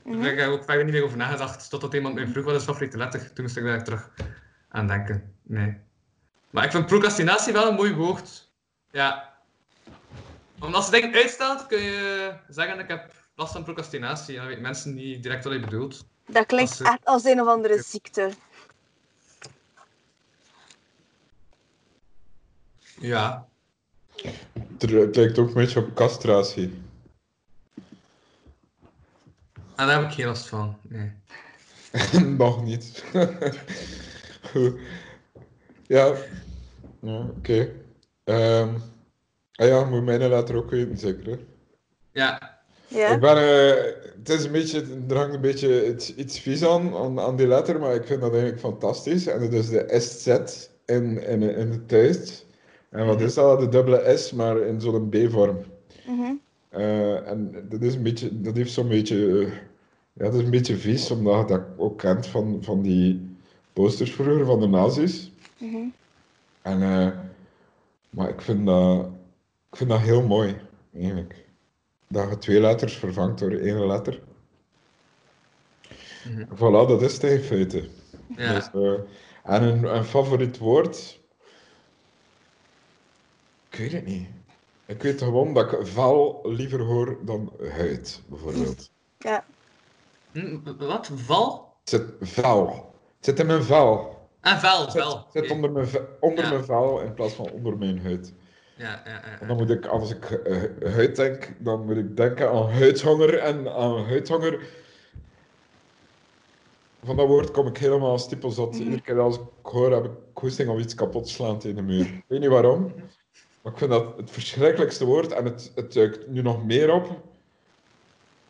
[0.05, 0.20] Mhm.
[0.23, 2.65] daar heb ik ook verder niet meer over nagedacht, totdat iemand mij vroeg wat is
[2.65, 3.32] favoriete letter.
[3.32, 4.11] Toen moest ik daar terug
[4.77, 5.35] aan denken.
[5.43, 5.77] Nee.
[6.51, 8.51] Maar ik vind procrastinatie wel een mooi woord.
[8.90, 9.35] Ja.
[10.59, 14.32] Omdat als je dingen uitstelt, kun je zeggen ik heb last van procrastinatie.
[14.35, 16.05] En dan weten mensen niet direct wat je bedoelt.
[16.27, 18.31] Dat klinkt Als ze- echt als een of andere ziekte.
[23.01, 23.48] Ja.
[24.78, 26.82] Het het lijkt ook een beetje op castratie.
[29.77, 30.78] En daar heb ik geen last van.
[30.82, 31.12] Nee.
[32.36, 33.05] Nog niet.
[34.57, 34.78] Goed.
[35.89, 36.15] Ja.
[37.01, 37.69] ja Oké.
[38.24, 38.69] Ehm,
[39.57, 41.27] Ah ja, moet mijn letter ook weten, zeker.
[41.27, 41.37] Hè?
[42.12, 42.59] Ja.
[42.89, 43.09] Ja.
[43.09, 43.85] Ik ben, eh,
[44.19, 47.47] het is een beetje, er hangt een beetje iets, iets vies aan, aan, aan die
[47.47, 49.27] letter, maar ik vind dat eigenlijk fantastisch.
[49.27, 50.27] En het is de SZ
[50.85, 52.47] in, in, in het Duits.
[52.91, 53.61] En wat is dat?
[53.61, 55.59] De dubbele S, maar in zo'n B-vorm.
[56.07, 56.33] Mhm.
[56.69, 59.49] Eh, en dat is een beetje, dat heeft zo'n beetje,
[60.12, 63.26] ja, dat is een beetje vies, omdat je dat ook kent van, van die
[63.77, 65.31] posters vroeger van de nazi's.
[65.59, 65.89] Mhm.
[66.62, 67.19] En, eh,
[68.11, 69.07] maar ik vind dat,
[69.70, 70.57] ik vind dat heel mooi,
[70.94, 71.44] eigenlijk.
[72.09, 74.23] Dat je twee letters vervangt door één letter.
[76.24, 76.44] Mhm.
[76.55, 77.89] Voilà, dat is het in feite.
[78.36, 78.55] Ja.
[78.55, 79.01] Dus, eh,
[79.43, 81.20] en een, een favoriet woord?
[83.70, 84.27] Ik weet het niet.
[84.86, 88.90] Ik weet gewoon dat ik vel liever hoor dan huid, bijvoorbeeld.
[89.19, 89.44] Ja.
[90.32, 91.11] Hm, Wat?
[91.15, 91.74] Val?
[91.81, 92.35] Het zit
[93.27, 94.15] zit in mijn vel.
[94.40, 95.27] Ah, vel, Het zit, vel.
[95.32, 95.89] zit onder, mijn,
[96.20, 96.51] onder Ja.
[96.51, 98.32] mijn vel in plaats van onder mijn huid.
[98.77, 99.40] Ja, ja, ja.
[99.40, 103.39] En dan moet ik, als ik eh, huid denk, dan moet ik denken aan huidhonger.
[103.39, 104.61] En aan huidhonger,
[107.05, 108.73] van dat woord kom ik helemaal stippelzat.
[108.73, 108.82] Mhm.
[108.82, 111.82] Iedere keer als ik hoor, heb ik goesting om iets kapot te slaan tegen de
[111.82, 112.01] muur.
[112.07, 112.94] Ik weet niet waarom,
[113.62, 115.32] maar ik vind dat het verschrikkelijkste woord.
[115.32, 117.20] En het, het duikt nu nog meer op.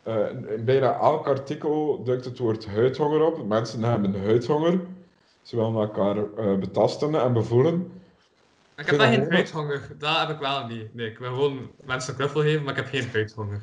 [0.07, 3.47] Eh, in, bijna elk artikel duikt het woord huidhonger op.
[3.47, 4.79] Mensen hebben huidhonger.
[5.41, 7.91] Ze willen elkaar eh, betasten en bevoelen.
[8.77, 9.87] Ik heb dat geen huidhonger.
[9.97, 10.95] Dat heb ik wel niet.
[10.95, 13.61] Nee, ik wil gewoon mensen een knuffel geven, maar ik heb geen huidhonger.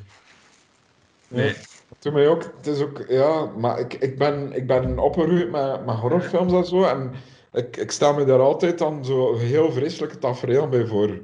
[1.29, 1.49] Nee.
[1.49, 1.55] Ja.
[1.99, 2.43] Doe mij ook.
[2.57, 6.65] Het is ook, ja, maar ik, ik ben, ik ben opgegroeid met, met horrorfilms en
[6.65, 6.83] zo.
[6.83, 7.12] En
[7.53, 11.21] ik, ik sta me daar altijd dan zo heel vreselijke tafereel bij voor.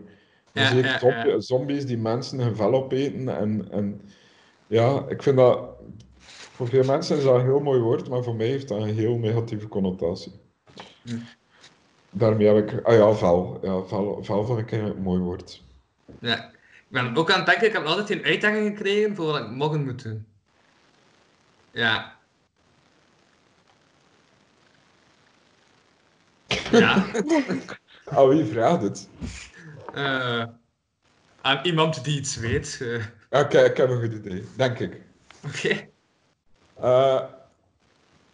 [0.53, 1.41] Ja, ja, ja.
[1.41, 3.39] zombies die mensen hun vel opeten.
[3.39, 4.01] En, en
[4.71, 5.69] ja, ik vind dat...
[6.55, 8.95] Voor veel mensen is dat een heel mooi woord, maar voor mij heeft dat een
[8.95, 10.33] heel negatieve connotatie.
[11.03, 11.17] Hm.
[12.11, 12.85] Daarmee heb ik...
[12.87, 13.59] Ah ja, vel.
[13.63, 15.63] Ja, vel, vel vind ik een mooi woord.
[16.19, 16.49] Ja.
[16.51, 19.51] Ik ben ook aan het denken, ik heb altijd geen uitdaging gekregen voor wat ik
[19.51, 20.27] morgen moet doen.
[21.71, 22.19] Ja.
[26.71, 27.05] Ja.
[28.05, 29.09] Ah, wie vraagt het?
[29.95, 30.45] eh,
[31.41, 32.79] aan iemand die iets weet.
[32.83, 34.45] eh, Oké, ik heb een goed idee.
[34.57, 35.01] Denk ik.
[35.47, 35.89] Oké.
[36.75, 37.21] Eh,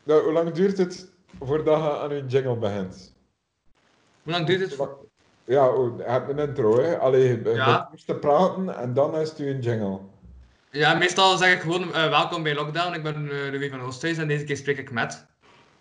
[0.02, 1.08] nou, hoe lang duurt het
[1.40, 3.14] voordat je aan je jingle begint?
[4.22, 4.80] Hoe lang duurt het?
[5.44, 6.98] Ja, oh, je hebt een intro, hè?
[6.98, 7.88] Allee, je Ja.
[7.92, 9.98] eerst te praten en dan is het een jingle.
[10.70, 12.94] Ja, meestal zeg ik gewoon eh, welkom bij Lockdown.
[12.94, 15.12] Ik ben uh, Louis van Oosthuis en deze keer spreek ik met.
[15.12, 15.26] Is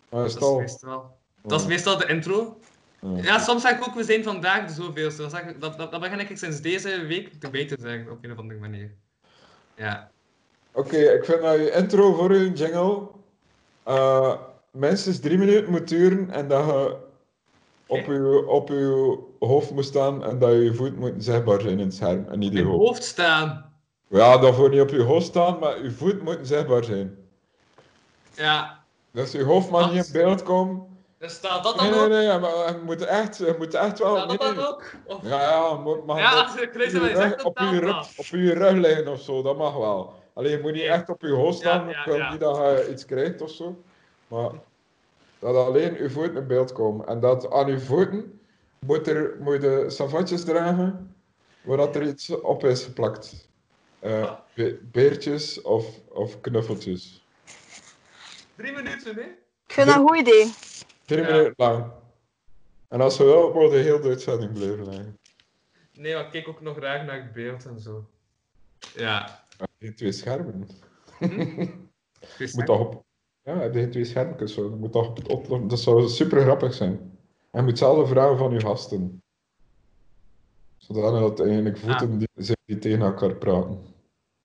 [0.10, 0.60] Dat is al?
[0.60, 2.60] meestal, dat is meestal de intro.
[3.00, 3.22] Ja.
[3.22, 5.22] Ja, soms zeg ik ook we zijn vandaag de zoveelste.
[5.22, 7.34] Dat, zeg ik- dat, dat, dat begin ik sinds deze week
[7.68, 8.96] te zeggen op een of andere manier.
[9.76, 10.12] Ja.
[10.72, 13.08] Oké, ik vind dat je intro voor je jingle
[13.84, 14.34] eh,
[14.72, 16.98] minstens drie minuten moet duren en dat je
[17.88, 21.86] op je, op je hoofd moet staan en dat je voet moet zichtbaar zijn in
[21.86, 22.88] het scherm en niet je hoofd.
[22.88, 23.74] hoofd staan.
[24.08, 27.18] Ja, dat voor niet op je hoofd staan, maar je voet moet zichtbaar zijn.
[28.34, 28.84] Ja.
[29.12, 29.94] Dus je hoofd mag Wat?
[29.94, 30.84] niet in beeld komen.
[31.18, 32.42] Dus staat dat Nee, dan nee, ook?
[32.42, 34.16] nee, maar je moet echt, je moet echt wel...
[34.16, 34.68] Staat dat nee, dan nee.
[34.68, 34.84] ook?
[35.06, 37.66] Of- Ja, ja, moet, mag Ja, als kruis op wat je rug, zegt, op je
[37.66, 38.14] staat rug, dat.
[38.18, 40.14] op je rug liggen of zo, dat mag wel.
[40.34, 42.32] Alleen je moet niet echt op je hoofd staan, Ja, ik ja, wil ja.
[42.32, 43.84] niet dat je iets krijgt of zo.
[44.28, 44.50] Maar
[45.40, 47.08] dat alleen je voeten in beeld komen.
[47.08, 48.40] En dat aan je voeten
[48.80, 51.16] moet, er, moet je savatjes dragen
[51.62, 53.50] waar dat er iets op is geplakt.
[54.00, 57.26] Eh, be- beertjes of, of knuffeltjes.
[58.56, 59.22] Drie minuten, hè?
[59.68, 60.54] Ik vind dat een goed idee.
[61.06, 61.32] Drie Ja.
[61.32, 61.92] minuten lang.
[62.88, 65.20] En als wil, moet je heel de uitzending blijven liggen.
[65.94, 68.10] Nee, maar ik kijk ook nog graag naar het beeld en zo.
[68.96, 69.44] Ja.
[69.78, 70.68] Je twee schermen.
[72.36, 73.04] Chris, Moet toch op.
[73.44, 74.70] Ja, heb je twee schermpjes zo.
[74.70, 76.92] Dat, moet toch op het op, dat zou super grappig zijn.
[77.52, 79.22] En je moet zelf vragen van je gasten.
[80.78, 83.86] Zodat het eigenlijk voeten die, zijn die tegen elkaar praten.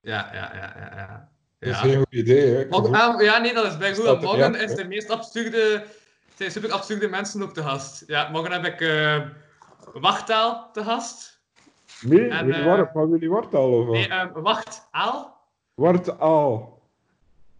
[0.00, 0.96] Ja, ja, ja, ja.
[0.96, 1.28] ja.
[1.58, 1.82] Dat is Ja.
[1.82, 2.68] geen goed idee, hè?
[2.68, 4.20] Ah, ja, nee, dat is bij goed.
[4.20, 5.84] Morgen is de meest absurde,
[6.40, 8.02] zijn super absurde mensen ook te gast.
[8.06, 9.20] Ja, morgen heb ik eh
[9.92, 11.40] Wachtaal te gast.
[12.00, 13.92] Nee, En, jullie eh, waren van jullie wordt al over.
[13.92, 15.38] Nee, eh Wachtaal.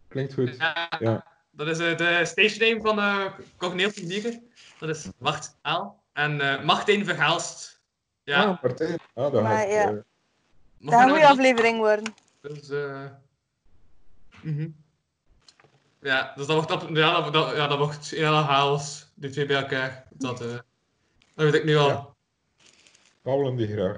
[0.09, 0.57] Klinkt goed.
[0.59, 1.25] Ja, Ja.
[1.51, 3.25] Dat is eh, de stage name van uh,
[3.57, 4.43] Corneel Publieke.
[4.79, 6.03] Dat is Wachtaal.
[6.13, 7.81] En eh Martijn Verhaalst.
[8.23, 8.99] Ja, Ah, Martijn.
[9.15, 9.89] Ah, dat Maar gaat, ja.
[9.89, 9.95] eh,
[10.79, 12.15] Dat gaat een goede aflevering worden.
[12.41, 13.05] Dus, eh
[14.43, 14.69] mhm.
[16.01, 19.47] Ja, dus dat wordt, op, ja, dat, dat, ja, dat wordt hele chaos, die twee
[19.47, 20.05] bij elkaar.
[20.11, 20.59] Dat, eh
[21.35, 21.89] dat weet ik nu al.
[21.89, 22.09] Ja.
[23.23, 23.97] Paulен die graag.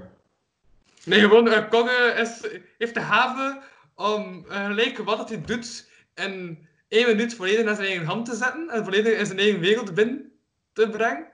[1.04, 3.62] Nee, gewoon, uh, Kogge is, heeft de have
[3.94, 8.34] om eh, gelijk wat hij doet in één minuut volledig naar zijn eigen hand te
[8.34, 10.32] zetten en volledig in zijn eigen wereld binnen
[10.72, 11.26] te brengen.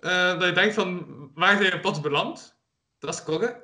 [0.00, 2.60] Eh, dat je denkt van, waar zijn je plots beland?
[2.98, 3.62] Dat is Kogge.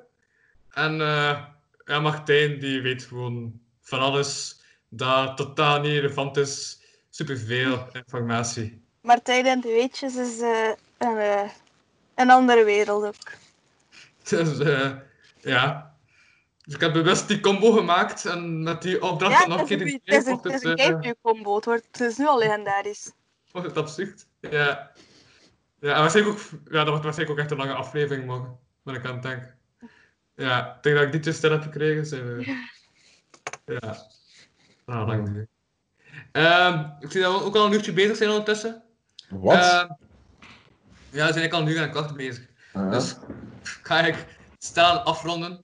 [0.69, 1.45] En eh,
[1.85, 4.58] ja, Martijn die weet gewoon van alles
[4.89, 6.81] dat totaal niet relevant is.
[7.09, 8.81] Superveel informatie.
[9.01, 11.49] Martijn en de Weetjes is eh, een, eh,
[12.15, 13.31] een andere wereld ook.
[14.29, 14.91] Dus eh,
[15.41, 15.93] ja.
[16.65, 19.81] Dus ik heb bewust die combo gemaakt en met die opdracht Ja, dan nog keer
[19.81, 21.55] in het is een, het is het, een Gameview combo.
[21.55, 23.11] Het, wordt, het is nu al legendarisch.
[23.51, 24.27] wordt het absurd.
[24.39, 24.91] Ja.
[25.79, 28.59] Ja, en waarschijnlijk ook, ja, dat wordt waarschijnlijk ook echt een lange aflevering morgen.
[28.83, 29.57] Ben ik aan het denken.
[30.35, 32.05] Ja, ik denk dat ik dit stil heb gekregen.
[32.05, 32.57] Zijn we...
[33.65, 33.79] Ja.
[33.79, 34.18] Dat
[34.89, 35.49] lang duren.
[36.31, 38.83] Ehm, ik zie dat we ook al een uurtje bezig zijn ondertussen.
[39.29, 39.53] Wat?
[39.55, 39.87] Ehm,
[41.11, 42.47] ja, we zijn eigenlijk al een uur en een kwart bezig.
[42.73, 42.91] Ah.
[42.91, 43.15] Dus
[43.83, 44.25] ga ik
[44.57, 45.63] staan afronden.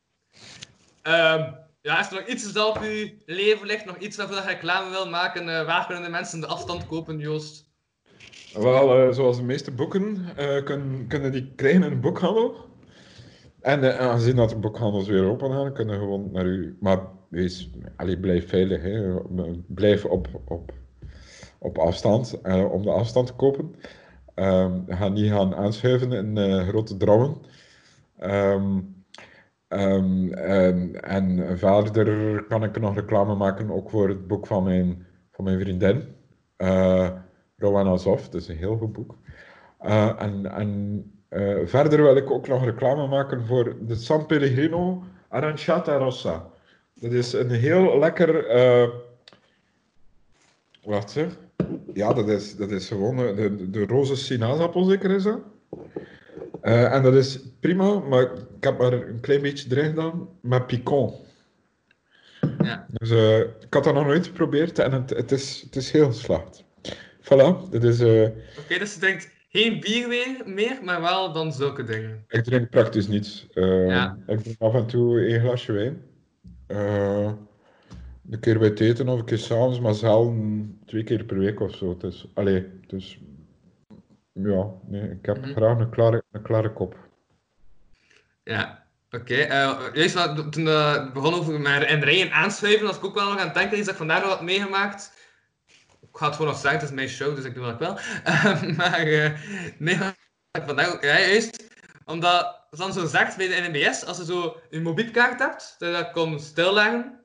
[1.02, 3.86] Ehm, ja, is er nog iets dat op uw leven ligt?
[3.86, 5.50] Nog iets waarvoor je reclame wil maken?
[5.60, 7.70] Eh, waar kunnen de mensen de afstand kopen, Joost?
[8.54, 12.74] Wel, eh, zoals de meeste boeken eh, kun- kunnen die krijgen in een boekhandel.
[13.62, 16.78] En aangezien dat de boekhandels weer open gaan, kunnen gewoon naar u.
[16.80, 17.00] Maar
[17.96, 18.82] allee, blijf veilig.
[18.82, 19.22] Hè.
[19.68, 20.74] Blijf op, op,
[21.58, 23.76] op afstand eh, om de afstand te kopen.
[24.34, 27.38] Ehm, ga niet gaan aanschuiven in eh, grote drammen.
[28.18, 28.80] Ehm,
[29.68, 35.44] ehm, en, verder kan ik nog reclame maken ook voor het boek van mijn, van
[35.44, 36.04] mijn vriendin.
[36.58, 37.10] Eh
[37.58, 39.18] Rowan Azov, dat is een heel goed boek.
[40.18, 41.04] En en
[41.66, 46.54] verder wil ik ook nog reclame maken voor de San Pellegrino Aranciata Rossa.
[47.00, 48.46] Dat is een heel lekker.
[48.48, 48.90] eh
[50.84, 51.28] wacht zeg.
[51.94, 55.40] Ja, dat is, dat is gewoon de, de roze sinaasappel, zeker is dat.
[56.62, 60.68] Eh, en dat is prima, maar ik heb maar een klein beetje erin gedaan met
[60.68, 61.14] picon.
[62.64, 62.86] Ja.
[62.92, 66.08] Dus eh, ik had dat nog nooit geprobeerd en het, het, is, het is heel
[66.08, 66.64] geslaagd.
[67.22, 71.84] Voilà, dit is, Oké, dus je drinkt geen bier meer, meer, maar wel dan zulke
[71.84, 72.26] dingen.
[72.28, 73.48] ik drink praktisch niets.
[73.54, 74.18] Ja.
[74.28, 76.02] Ik drink af en toe één glasje wijn.
[76.68, 77.32] Eh,
[78.32, 81.60] een keer bij het eten of een keer s'avonds, maar zelden twee keer per week
[81.60, 81.98] of zo.
[81.98, 83.20] Dus, allee, dus
[84.34, 85.52] ja, nee, ik heb Mhm.
[85.56, 86.96] graag een klare, een klare kop.
[88.44, 89.36] Ja, oké.
[89.36, 93.30] Eh, juist wat- toen eh, het begon over mijn herinneringen aanschuiven, was ik ook wel
[93.30, 95.14] nog aan het denken, iets dat ik vandaag nog had meegemaakt.
[96.02, 97.98] Ik ga het gewoon nog zeggen, het is mijn show, dus ik doe dat wel.
[98.24, 99.32] Eh, maar eh,
[99.78, 101.68] nee, wat vandaag ook, ja, juist,
[102.06, 105.90] omdat ze dan zo zegt bij de NMBS, als je zo een mobielkaart hebt, dat
[105.90, 107.20] je dat kon stilleggen,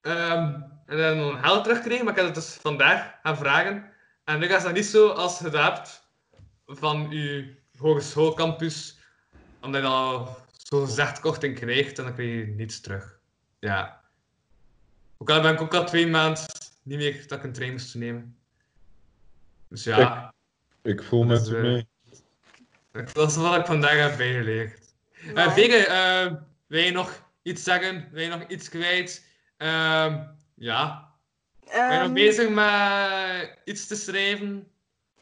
[0.00, 0.52] ehm,
[0.86, 3.90] en dan een geld terugkrijgen, maar ik heb het dus vandaag gaan vragen.
[4.24, 6.08] En nu is dat niet zo als je dat hebt
[6.66, 8.98] van je hogeschoolcampus,
[9.60, 13.18] omdat je dan zo gezegd korting krijgt en dan krijg je niets terug.
[13.58, 14.00] Ja.
[15.18, 16.44] Ook al ben ik ook al twee maanden
[16.82, 18.36] niet meer dat ik een trein moest nemen.
[19.68, 20.34] Dus ja,
[20.82, 21.86] Ik voel Dat met is, u eh, mee.
[23.12, 24.83] dat is wat ik vandaag heb bijgeleerd.
[25.26, 26.32] Eh Maar- eh,
[26.66, 28.08] wil je nog iets zeggen?
[28.12, 29.24] Wil je nog iets kwijt?
[29.56, 30.18] Ehm,
[30.54, 31.12] ja.
[31.64, 34.68] Ben je nog Ehm, bezig met iets te schrijven?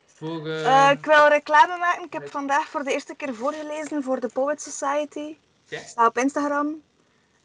[0.07, 2.05] Voor, eh, eh, ik wil reclame maken.
[2.05, 5.37] Ik heb vandaag voor de eerste keer voorgelezen voor de Poet Society.
[5.71, 6.83] Staat op Instagram.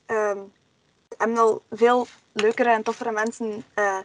[0.05, 0.37] Er
[1.17, 3.97] hebben al veel leukere en toffere mensen eh,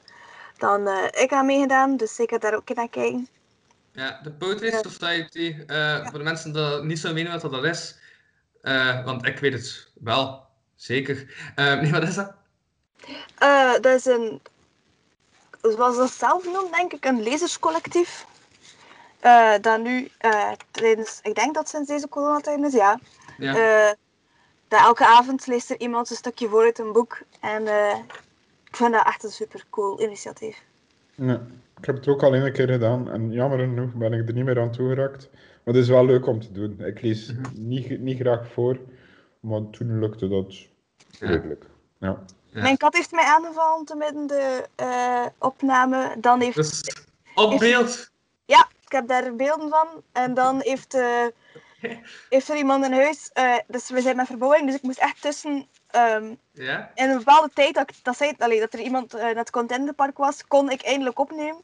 [0.59, 1.97] dan eh, ik aan meegedaan.
[1.97, 3.29] Dus ik ga daar ook in naar kijken.
[3.93, 4.71] Ja, de Poetry.
[4.83, 7.97] Society, eh, voor de mensen die niet zo weten wat dat is,
[8.63, 11.35] eh, want ik weet het wel, zeker.
[11.55, 12.33] Eh, nee, wat is dat?
[13.39, 14.41] Eh, dat is een,
[15.63, 18.27] zoals dat zelf noemt, denk ik, een lezerscollectief.
[19.21, 22.99] Eh, dat nu eh, tijdens, ik denk dat sinds deze coronatijd is, ja.
[23.39, 23.55] Ja.
[23.55, 23.93] Eh,
[24.69, 27.23] dat elke avond leest er iemand een stukje voor uit een boek.
[27.41, 27.99] En eh,
[28.65, 30.63] ik vind dat echt een super cool initiatief.
[31.15, 31.41] Ja,
[31.79, 34.45] ik heb het ook al een keer gedaan en jammer genoeg ben ik er niet
[34.45, 35.29] meer aan toegeraakt.
[35.65, 36.81] Maar het is wel leuk om te doen.
[36.81, 38.79] Ik lees niet, niet graag voor,
[39.41, 40.55] maar toen lukte dat
[41.21, 41.65] redelijk.
[41.99, 42.23] Ja.
[42.47, 42.63] Ja.
[42.63, 46.15] Mijn kat heeft mij aangevallen te midden de eh, opname.
[46.19, 46.97] Dan heeft, Dus
[47.35, 48.11] op beeld.
[48.45, 49.89] Ja, ik heb daar beelden van.
[50.13, 51.25] En dan heeft, eh,
[52.29, 53.31] heeft er iemand in huis.
[53.33, 55.67] eh, dus we zijn met verbouwing, dus ik moest echt tussen.
[55.91, 56.91] ehm, Ja?
[56.95, 59.51] in een bepaalde tijd dat, ik, dat, zei, allee, dat er iemand eh, naar het
[59.51, 61.63] contentenpark was, kon ik eindelijk opnemen.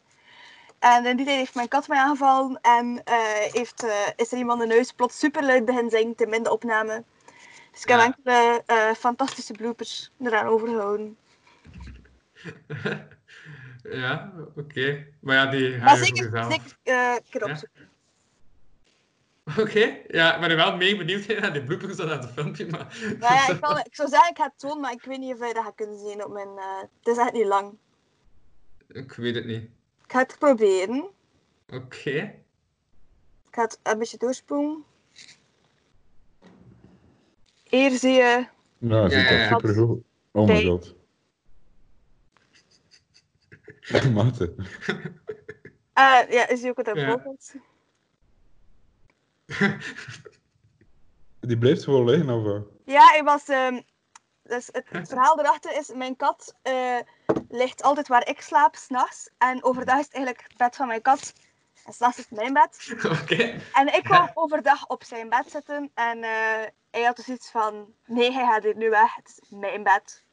[0.78, 3.16] En in die tijd heeft mijn kat mij aangevallen en eh,
[3.52, 7.05] heeft, eh, is er iemand in huis plots superluid begin zingen te midden de opname.
[7.72, 8.05] Dus ik heb Ja.
[8.05, 11.16] enkele eh, fantastische bloopers eraan overgehouden.
[13.82, 15.06] ja, oké.
[15.20, 17.86] Maar ja, die ga Maar je zeker, zeker eh, keer opzoeken.
[19.59, 22.96] Oké, ja, ik ben wel mee benieuwd naar die bloopers dan uit het filmpje, maar...
[23.20, 25.46] Ja, ik, kan, ik zou zeggen, ik ga het tonen, maar ik weet niet of
[25.48, 26.48] je dat gaat kunnen zien op mijn...
[26.59, 27.76] eh, het is echt niet lang.
[28.88, 29.70] ik weet het niet.
[30.09, 31.09] Ik ga het proberen.
[31.72, 32.10] Oké.
[33.47, 34.85] Ik ga het een beetje doorspoelen.
[37.64, 38.47] Hier zie je
[38.78, 39.48] Ja, ziet Ja, ja, ja.
[39.48, 40.02] dat supergoed.
[40.32, 40.66] Oh Nee.
[40.66, 40.94] god.
[44.14, 44.55] Mate.
[45.93, 46.93] Eh, ja, is die ook wat Ja.
[46.93, 47.55] bijvoorbeeld?
[51.40, 52.62] Die blijft gewoon liggen, of?
[52.85, 53.48] Ja, ik was.
[53.48, 53.80] ehm,
[54.43, 56.98] dus het, het verhaal erachter is: mijn kat eh,
[57.48, 59.30] ligt altijd waar ik slaap, s'nachts.
[59.38, 61.32] En overdag is het eigenlijk het bed van mijn kat.
[61.84, 62.94] En s'nachts is het mijn bed.
[63.22, 63.60] Oké.
[63.72, 65.90] En ik kwam overdag op zijn bed zitten.
[65.94, 69.14] En eh, hij had dus iets van: nee, hij gaat hier nu weg.
[69.14, 70.24] Het is mijn bed.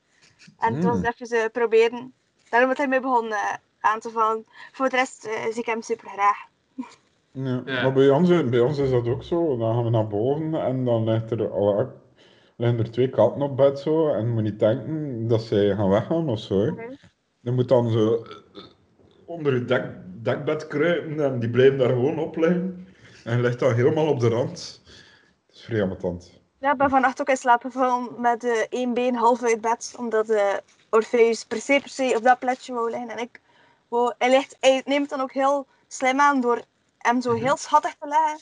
[0.59, 1.03] En toen was Hmm.
[1.03, 2.13] het even proberen.
[2.49, 4.45] Daarom dat hij mij begon eh, aan te vallen.
[4.71, 6.37] Voor de rest eh, zie ik hem super graag.
[7.31, 7.61] Ja.
[7.65, 7.81] Ja.
[7.81, 9.57] Maar bij ons, bij ons is dat ook zo.
[9.57, 11.89] Dan gaan we naar boven en dan ligt er, oh,
[12.55, 14.09] liggen er twee katten op bed zo.
[14.09, 16.67] En je moet niet denken dat zij gaan weggaan of zo.
[16.67, 16.97] Oké.
[17.39, 18.63] Je moet dan zo eh,
[19.25, 19.85] onder je dek,
[20.23, 22.87] dekbed kruipen en die blijven daar gewoon op liggen.
[23.23, 24.81] En je ligt dan helemaal op de rand.
[25.47, 26.43] Het is vrij ambetant.
[26.59, 29.95] Ja, ik ben vannacht ook in slaap gevallen met eh, één been half uit bed,
[29.97, 30.53] omdat eh
[30.89, 33.09] Orpheus per se, per se op dat plekje wou liggen.
[33.09, 33.41] En ik
[33.87, 36.61] wou, hij, ligt, hij neemt het dan ook heel slim aan door
[36.97, 38.39] hem zo heel schattig te leggen.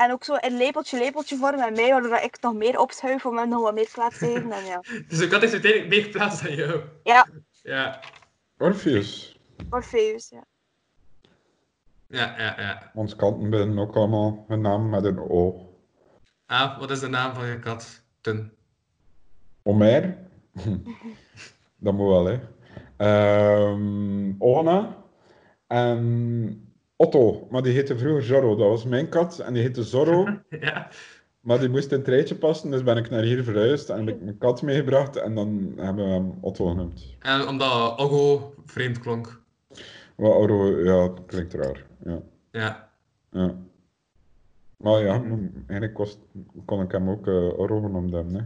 [0.00, 3.38] En ook zo een lepeltje, lepeltje voor met mij, waardoor ik nog meer opschuif om
[3.38, 4.52] hem nog wat meer plaats te geven.
[4.52, 6.80] En ja, Dus ik had uiteindelijk meer geplaatst dan jou.
[7.04, 7.26] ja
[7.62, 8.00] Ja.
[8.58, 9.38] Orpheus.
[9.70, 10.44] Orpheus, ja.
[12.06, 12.90] Ja, ja, ja.
[12.94, 15.68] Ons kanten binnen ook allemaal een naam met een O.
[16.46, 18.02] Ah, wat is de naam van je kat?
[18.20, 18.52] Ten.
[19.62, 20.18] Omer.
[21.84, 22.38] dat moet wel, hè.
[22.96, 24.96] Ehm Ona.
[25.66, 26.69] En
[27.00, 27.46] Otto.
[27.50, 28.56] Maar die heette vroeger Zorro.
[28.56, 29.38] Dat was mijn kat.
[29.38, 30.28] En die heette Zorro.
[30.60, 30.88] Ja.
[31.40, 32.70] Maar die moest in het rijtje passen.
[32.70, 33.88] Dus ben ik naar hier verhuisd.
[33.88, 35.16] En heb ik mijn kat meegebracht.
[35.16, 37.14] En dan hebben we hem Otto genoemd.
[37.18, 39.40] En omdat Ogo vreemd klonk.
[40.16, 41.84] Wat Oro, ja, dat klinkt raar.
[42.04, 42.20] Ja.
[42.50, 42.88] Ja.
[43.30, 43.54] ja.
[44.76, 45.22] Maar ja,
[45.66, 46.18] eigenlijk kost,
[46.64, 48.34] kon ik hem ook eh Oro genoemd hebben.
[48.34, 48.40] Hè.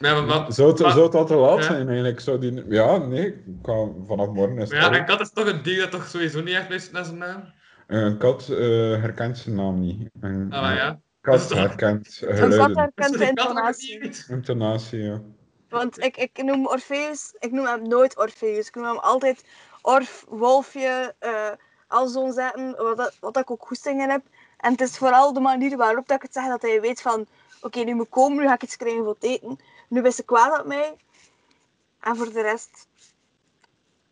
[0.00, 1.62] Maar, maar, wat- Zou, het, maar- zou het al te laat Ja.
[1.64, 2.20] zijn eigenlijk?
[2.20, 2.64] Zou die...
[2.68, 3.26] Ja, nee.
[3.26, 5.90] ik Kan, vanaf morgen is het maar ja, een kat is toch een dier dat
[5.90, 7.42] toch sowieso niet echt luistert naar zijn naam?
[7.90, 8.56] Eh, Een kat eh,
[9.00, 10.10] herkent zijn naam niet.
[10.20, 11.00] Een Ah, ja.
[11.20, 12.78] kat herkent eh, Een kat geluiden.
[12.78, 14.12] herkent de intonatie.
[14.28, 15.20] Intonatie, ja.
[15.68, 18.68] Want ik, ik noem Orpheus, ik noem hem nooit Orpheus.
[18.68, 19.44] Ik noem hem altijd
[19.82, 21.50] Orf, Wolfje, eh,
[21.88, 24.22] al zo'n zetten, wat, dat- wat ik ook goesting in heb.
[24.56, 27.26] En het is vooral de manier waarop dat ik het zeg, dat hij weet van,
[27.60, 29.58] oké, nu moet ik komen, nu ga ik iets krijgen voor het eten.
[29.88, 30.96] Nu is ze kwaad op mij.
[32.00, 32.88] En voor de rest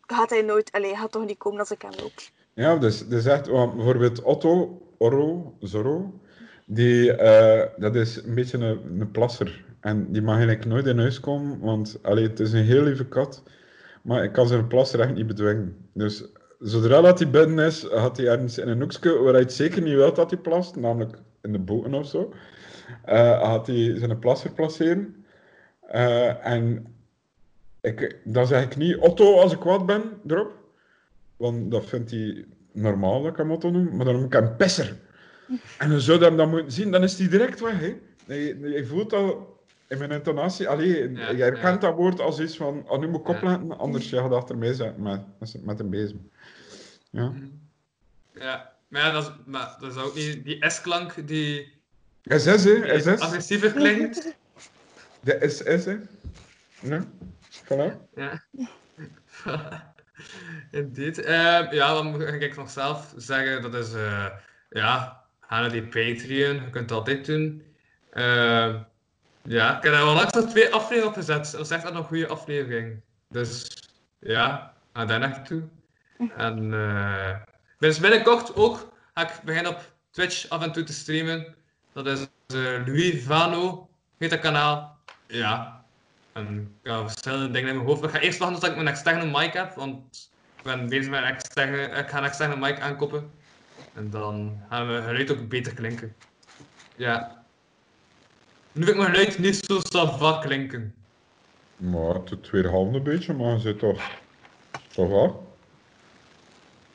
[0.07, 2.13] gaat hij nooit, alleen gaat toch niet komen als ik hem loop.
[2.59, 6.19] Ja, dus, dus echt, bijvoorbeeld Otto, Orro, Zorro,
[6.65, 9.65] die, eh, dat is een beetje een, een plasser.
[9.79, 13.05] En die mag eigenlijk nooit in huis komen, want allee, het is een heel lieve
[13.05, 13.43] kat,
[14.01, 15.89] maar ik kan zijn plasser echt niet bedwingen.
[15.93, 16.23] Dus
[16.59, 19.81] zodra dat hij binnen is, gaat hij ergens in een hoekje waar hij het zeker
[19.81, 22.33] niet wil dat hij plast, namelijk in de boten of zo,
[23.05, 25.25] eh, gaat hij zijn plasser placeren.
[25.81, 26.95] Eh, en
[27.81, 30.58] ik, dan zeg ik niet Otto als ik kwaad ben erop.
[31.39, 34.55] Want dat vindt hij normaal dat ik hem Otto noem, maar dan noem ik hem
[34.55, 34.97] Pisser.
[35.77, 37.79] En dan zou je hem dan moeten zien, dan is hij direct weg.
[37.79, 37.95] Hè.
[38.25, 39.37] Je, je voelt dat
[39.87, 40.67] in mijn intonatie.
[40.67, 41.87] Allee, Ja, je herkent ja.
[41.87, 44.73] dat woord als iets van, oh, nu moet ik opletten, anders je gaat achter mij
[44.73, 45.21] zetten met,
[45.63, 46.29] met, een bezem.
[47.09, 47.33] Ja.
[48.33, 48.73] Ja.
[48.87, 51.81] Maar ja, dat is, maar dat is ook niet die S-klank die
[52.23, 52.99] SS, hè?
[52.99, 53.19] SS.
[53.19, 54.35] agressiever klinkt.
[55.21, 55.97] De SS, hè?
[56.81, 57.05] Ja.
[57.63, 58.13] Voilà.
[58.15, 58.43] Ja.
[60.71, 61.21] Indeed.
[61.21, 64.25] Ehm, ja, dan ga ik nog zelf zeggen, dat is, eh,
[64.69, 67.63] ja, ga naar die Patreon, je kunt het altijd doen.
[68.11, 68.77] Ehm,
[69.43, 72.03] ja, ik heb daar wel langs nog twee afleveringen op gezet, dat is echt een
[72.03, 73.01] goede aflevering.
[73.29, 73.67] Dus,
[74.19, 75.63] ja, ga daar naartoe.
[76.37, 77.35] En, eh,
[77.77, 81.55] dus binnenkort ook ga ik beginnen op Twitch af en toe te streamen.
[81.93, 84.97] Dat is eh, Louis Vano, heet dat kanaal.
[85.27, 85.78] Ja,
[86.33, 88.03] en verschillende dingen in mijn hoofd.
[88.03, 91.21] Ik ga eerst wachten tot ik mijn externe mic heb, want ik ben bezig met
[91.21, 93.31] een externe, ik ga een externe mic aankopen.
[93.93, 96.15] En dan gaan we geluid ook beter klinken.
[96.95, 97.43] Ja.
[98.71, 100.93] Nu vind ik mijn geluid niet zo savak klinken.
[101.77, 104.01] Maar het doet weer half een beetje, maar je zit toch...
[104.87, 105.57] Toch wel?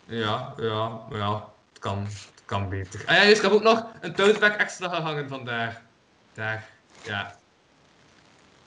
[0.04, 3.02] Ja, ja, ja, het kan, het kan beter.
[3.06, 5.80] Ah ja, dus ik heb ook nog een toadback extra gehangen vandaag.
[6.32, 6.68] Daar,
[7.02, 7.36] ja.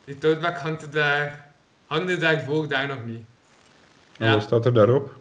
[0.07, 1.45] Die toadback hangt er daar,
[1.85, 3.25] hangde daar vorig daar nog niet.
[4.17, 4.34] En Ja.
[4.34, 5.15] wat staat er daarop?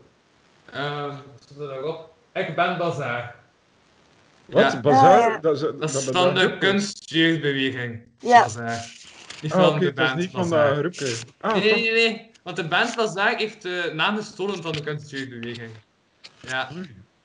[0.73, 2.15] Ehm, wat staat er daarop?
[2.33, 3.35] Ik ben Bazaar.
[4.45, 4.73] Wat?
[4.73, 4.81] Ja.
[4.81, 5.31] Bazaar?
[5.31, 5.39] Ja.
[5.39, 8.01] Dat, is, Dat is dat van bedacht de kunstjeugdbeweging.
[8.19, 8.43] Ja.
[8.43, 8.87] Bazaar.
[9.43, 10.83] Niet Ah, van oké, de het is band niet van Bazaar.
[10.83, 11.17] dat groepje.
[11.41, 12.31] Ah, Nee, nee, nee, nee.
[12.43, 15.71] Want de band Bazaar heeft de naam gestolen van de kunstjeugdbeweging.
[16.41, 16.69] Ja.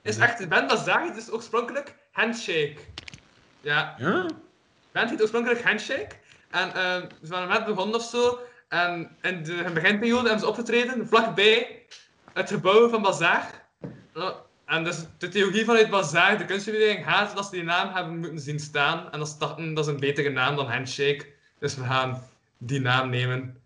[0.01, 2.75] Is echt, de band Bazaar heet dus oorspronkelijk Handshake.
[3.61, 3.95] Ja.
[3.97, 4.21] Ja?
[4.23, 4.33] De
[4.91, 6.15] band heet oorspronkelijk Handshake.
[6.51, 8.39] En eh, ze waren net begonnen of zo.
[8.67, 11.85] En in de beginperiode hebben ze opgetreden vlakbij
[12.33, 13.69] het gebouw van Bazaar.
[14.65, 18.39] En dus de theorie vanuit Bazaar, de kunstbeweging, gaat dat ze die naam hebben moeten
[18.39, 19.11] zien staan.
[19.11, 21.25] En dat ze dachten, dat is een betere naam dan Handshake.
[21.59, 22.23] Dus we gaan
[22.57, 23.57] die naam nemen.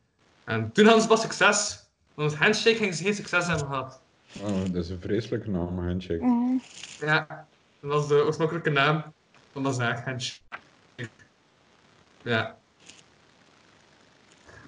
[0.44, 1.84] En toen hadden ze pas succes.
[2.14, 4.02] Want Handshake ging ze geen succes hebben gehad.
[4.42, 6.60] Oh, dat is een vreselijke naam, handshake.
[7.00, 7.48] Ja,
[7.80, 9.14] dat was de oorspronkelijke naam
[9.52, 11.10] van Bazaar, Handshake.
[12.22, 12.58] Ja.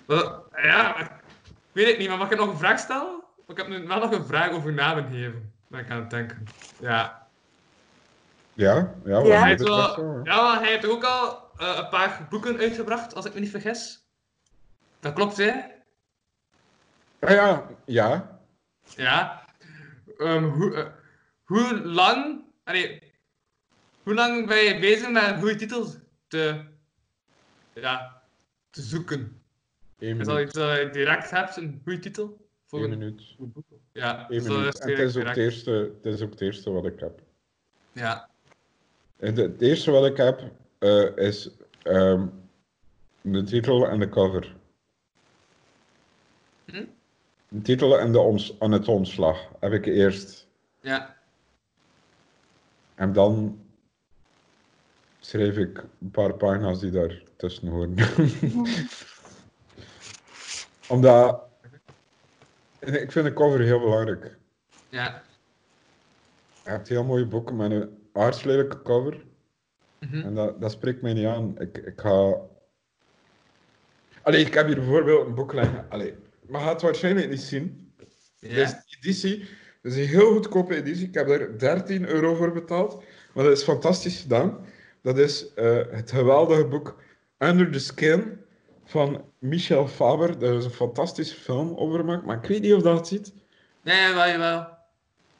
[0.07, 1.09] Ja, ik
[1.71, 3.23] weet het niet, maar mag ik nog een vraag stellen?
[3.47, 5.53] Ik heb nu wel nog een vraag over namen geven.
[5.67, 6.47] Ben ik aan het denken.
[6.79, 7.27] Ja.
[8.53, 9.21] Ja, ja.
[9.21, 10.59] Hij heeft, wel, wel, ja.
[10.59, 14.07] hij heeft ook al eh, een paar boeken uitgebracht, als ik me niet vergis.
[14.99, 15.53] Dat klopt, hè?
[17.19, 18.39] Ja, ja.
[18.95, 19.45] Ja.
[20.17, 20.85] Ehm, hoe, eh,
[21.43, 22.45] hoe lang...
[22.63, 23.13] Allee,
[24.03, 25.93] hoe lang ben je bezig met een goede titel
[26.27, 26.65] te...
[27.73, 28.21] Ja,
[28.69, 29.36] te zoeken?
[29.99, 30.43] Eén Is dat minuut.
[30.49, 32.47] iets dat je direct hebt, een goede titel?
[32.65, 33.35] Voor Eén een minuut.
[33.91, 34.73] Ja, Eén dus minuut.
[34.73, 37.21] is En het is, ook het, eerste, het is ook het eerste wat ik heb.
[37.91, 38.29] Ja.
[39.17, 41.49] En de- Het eerste wat ik heb eh, is
[41.83, 42.27] ehm,
[43.21, 44.55] de titel en de cover.
[46.65, 46.85] Hm?
[47.47, 50.47] De titel en, de ons, en het omslag heb ik eerst.
[50.81, 51.15] Ja.
[52.95, 53.61] En dan
[55.19, 57.95] schreef ik een paar pagina's die daar tussen horen.
[60.87, 61.47] Omdat
[62.79, 64.37] ik vind de cover heel belangrijk.
[64.89, 65.23] Ja.
[66.63, 69.25] Je hebt heel mooie boeken met een aardslelijke cover.
[69.99, 70.21] Mhm.
[70.21, 71.59] En dat, dat spreekt mij niet aan.
[71.59, 72.35] Ik, ik ga.
[74.21, 75.85] Allee, ik heb hier bijvoorbeeld een boek liggen.
[75.89, 76.13] Allee,
[76.47, 77.93] maar gaat het waarschijnlijk niet zien.
[78.39, 78.55] Ja.
[78.55, 79.39] Dit is de editie.
[79.81, 81.07] Dat is een heel goedkope editie.
[81.07, 83.03] Ik heb er 13 euro voor betaald.
[83.33, 84.65] Maar dat is fantastisch gedaan.
[85.01, 87.01] Dat is eh, het geweldige boek
[87.37, 88.45] Under the Skin
[88.87, 90.39] van Michel Faber.
[90.39, 92.25] Daar is een fantastische film over gemaakt.
[92.25, 93.33] Maar ik weet niet of dat het ziet.
[93.81, 94.67] Nee, jawel, jawel.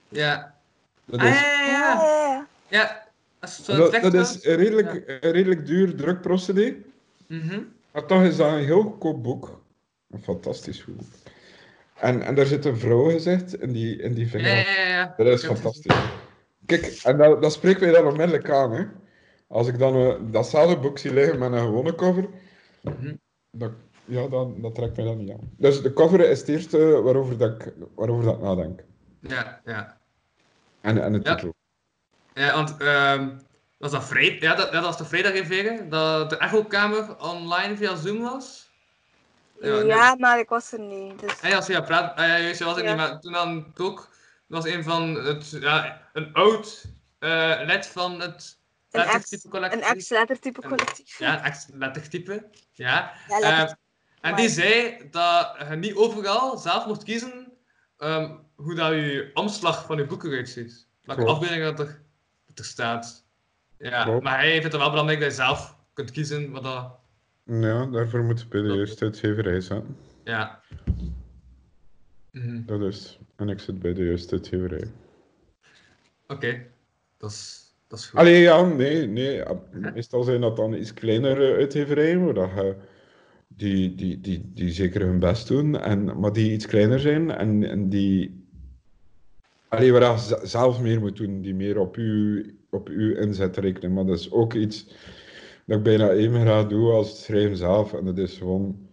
[0.10, 0.56] Ja.
[1.06, 2.48] Dat Ah, is, ja, ja, Ja, ja.
[2.68, 3.06] ja, ja.
[3.40, 4.53] Dat dat, is wel.
[4.53, 6.76] een redelijk, een redelijk duur drukprocedé.
[7.28, 7.60] Mhm.
[7.91, 9.61] Maar toch is dat een heel goedkoop boek.
[10.11, 11.07] Een fantastisch goed boek.
[11.95, 14.48] En, en daar zit een vrouwengezicht in die, in die Ja, vinger.
[14.57, 15.14] ja, ja, ja.
[15.18, 15.95] Dat is fantastisch.
[16.65, 18.72] Kijk, en dat, dat spreekt mij dan onmiddellijk aan.
[18.72, 18.84] Hè.
[19.48, 22.28] Als ik dan een, datzelfde boek zie liggen met een gewone cover,
[22.82, 23.15] Mhm.
[23.52, 23.72] Dat,
[24.06, 25.52] ja, dan, dat trekt mij dan niet aan.
[25.57, 28.84] Dus de cover is het eerste waarover, dat ik, waarover dat ik nadenk.
[29.22, 29.98] Ja, ja.
[30.82, 31.36] En, en de Ja.
[31.36, 31.53] titel.
[32.34, 33.30] Ja, want ehm
[33.78, 34.40] was dat vrijdag?
[34.40, 38.22] Ja, dat, ja, dat was de vrijdag in Vegen, dat de echokamer online via Zoom
[38.22, 38.72] was?
[39.61, 40.19] Ja, nee.
[40.19, 41.19] maar ik was er niet.
[41.19, 41.41] Dus...
[41.41, 42.18] Ah ja, via praat.
[42.18, 42.90] Ah, ja, juist, je was er Ja.
[42.90, 44.15] niet, maar toen dan ook.
[44.48, 46.86] Dat was een van het, ja, een oud
[47.19, 48.56] eh, lid van het
[49.06, 49.82] lettertype collectief.
[49.82, 51.19] Een ex-lettertype collectief.
[51.19, 52.49] Ja, een ex-lettertype.
[52.74, 53.14] Ja.
[53.28, 53.78] Ja, Eh, letter-
[54.22, 57.52] en die zei dat je niet overal zelf mocht kiezen
[57.98, 60.88] ehm, hoe dat je omslag van je boeken eruit ziet.
[61.02, 61.40] Welke Klopt.
[61.41, 62.02] afbeelding dat er,
[62.45, 63.26] dat er staat.
[63.78, 66.95] Ja, maar hij vindt het wel belangrijk dat je zelf kunt kiezen wat dat...
[67.44, 69.98] Ja, daarvoor moet je bij de juiste uitgeverij zetten.
[70.24, 70.61] Ja.
[72.32, 72.65] Mhm.
[72.65, 73.19] Dat is.
[73.36, 74.91] En ik zit bij de juiste uitgeverij.
[76.28, 76.65] Oké.
[77.18, 78.11] Dat is, dat.
[78.14, 79.43] Allee, ja, nee, nee.
[79.72, 82.76] Meestal zijn dat dan iets kleinere uitgeverijen, waar dat
[83.47, 87.64] die, die, die, die zeker hun best doen, en, maar die iets kleiner zijn en,
[87.64, 88.45] en die...
[89.68, 93.93] Allee, waar je zelf meer moet doen, die meer op uw, op uw inzet rekenen.
[93.93, 94.85] Maar dat is ook iets
[95.65, 97.93] dat ik bijna even graag doe als het schrijven zelf.
[97.93, 98.88] En dat is gewoon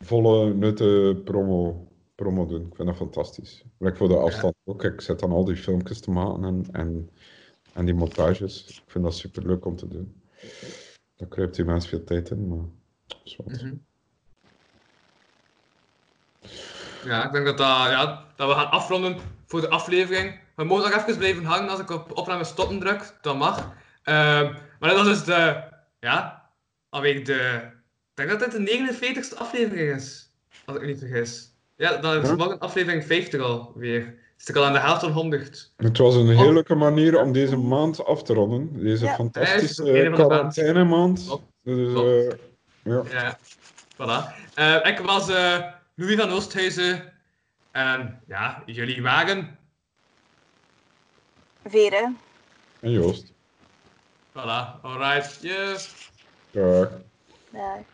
[0.00, 2.66] volle nutte promo, promo doen.
[2.66, 3.64] Ik vind dat fantastisch.
[3.78, 4.84] Like voor de afstand ook.
[4.84, 7.10] Ik zet dan al die filmpjes te maken en, en
[7.74, 10.22] en die montages, ik vind dat super leuk om te doen.
[11.16, 12.66] Daar kruipt die mensen veel tijd in, maar
[13.06, 13.46] dat is wat.
[13.46, 13.74] Mhm.
[17.04, 20.40] Ja, ik denk dat, dat, ja, dat we gaan afronden voor de aflevering.
[20.56, 23.18] We mogen nog even blijven hangen als ik op opname stoppen druk.
[23.20, 23.72] Dat mag.
[24.02, 25.62] Ehm, maar dat is dus de...
[26.00, 26.48] Ja,
[26.88, 27.60] alweer de...
[28.10, 30.32] Ik denk dat dit de 49ste aflevering is.
[30.64, 31.52] Als ik me niet vergis.
[31.76, 32.34] Ja, dan is Ja.
[32.34, 34.18] morgen aflevering 50 alweer.
[34.44, 35.72] Zit ik al aan de helft van 100.
[35.76, 38.82] Het was een heel leuke manier om deze maand af te ronden.
[38.82, 39.10] Deze Ja.
[39.10, 41.38] Ja, fantastische einde van de maand.
[41.62, 42.38] Dus, eh,
[42.82, 43.02] ja.
[43.10, 43.38] Ja,
[43.94, 44.34] voilà.
[44.54, 45.62] Eh, ik was eh,
[45.94, 47.12] Louis van Oosthuizen.
[47.70, 49.58] En ja, jullie waren...
[51.64, 52.18] Veren.
[52.80, 53.32] En Joost.
[54.30, 55.38] Voilà, alright.
[55.40, 56.10] Yes.
[56.50, 56.90] Dag.
[57.52, 57.84] Ja.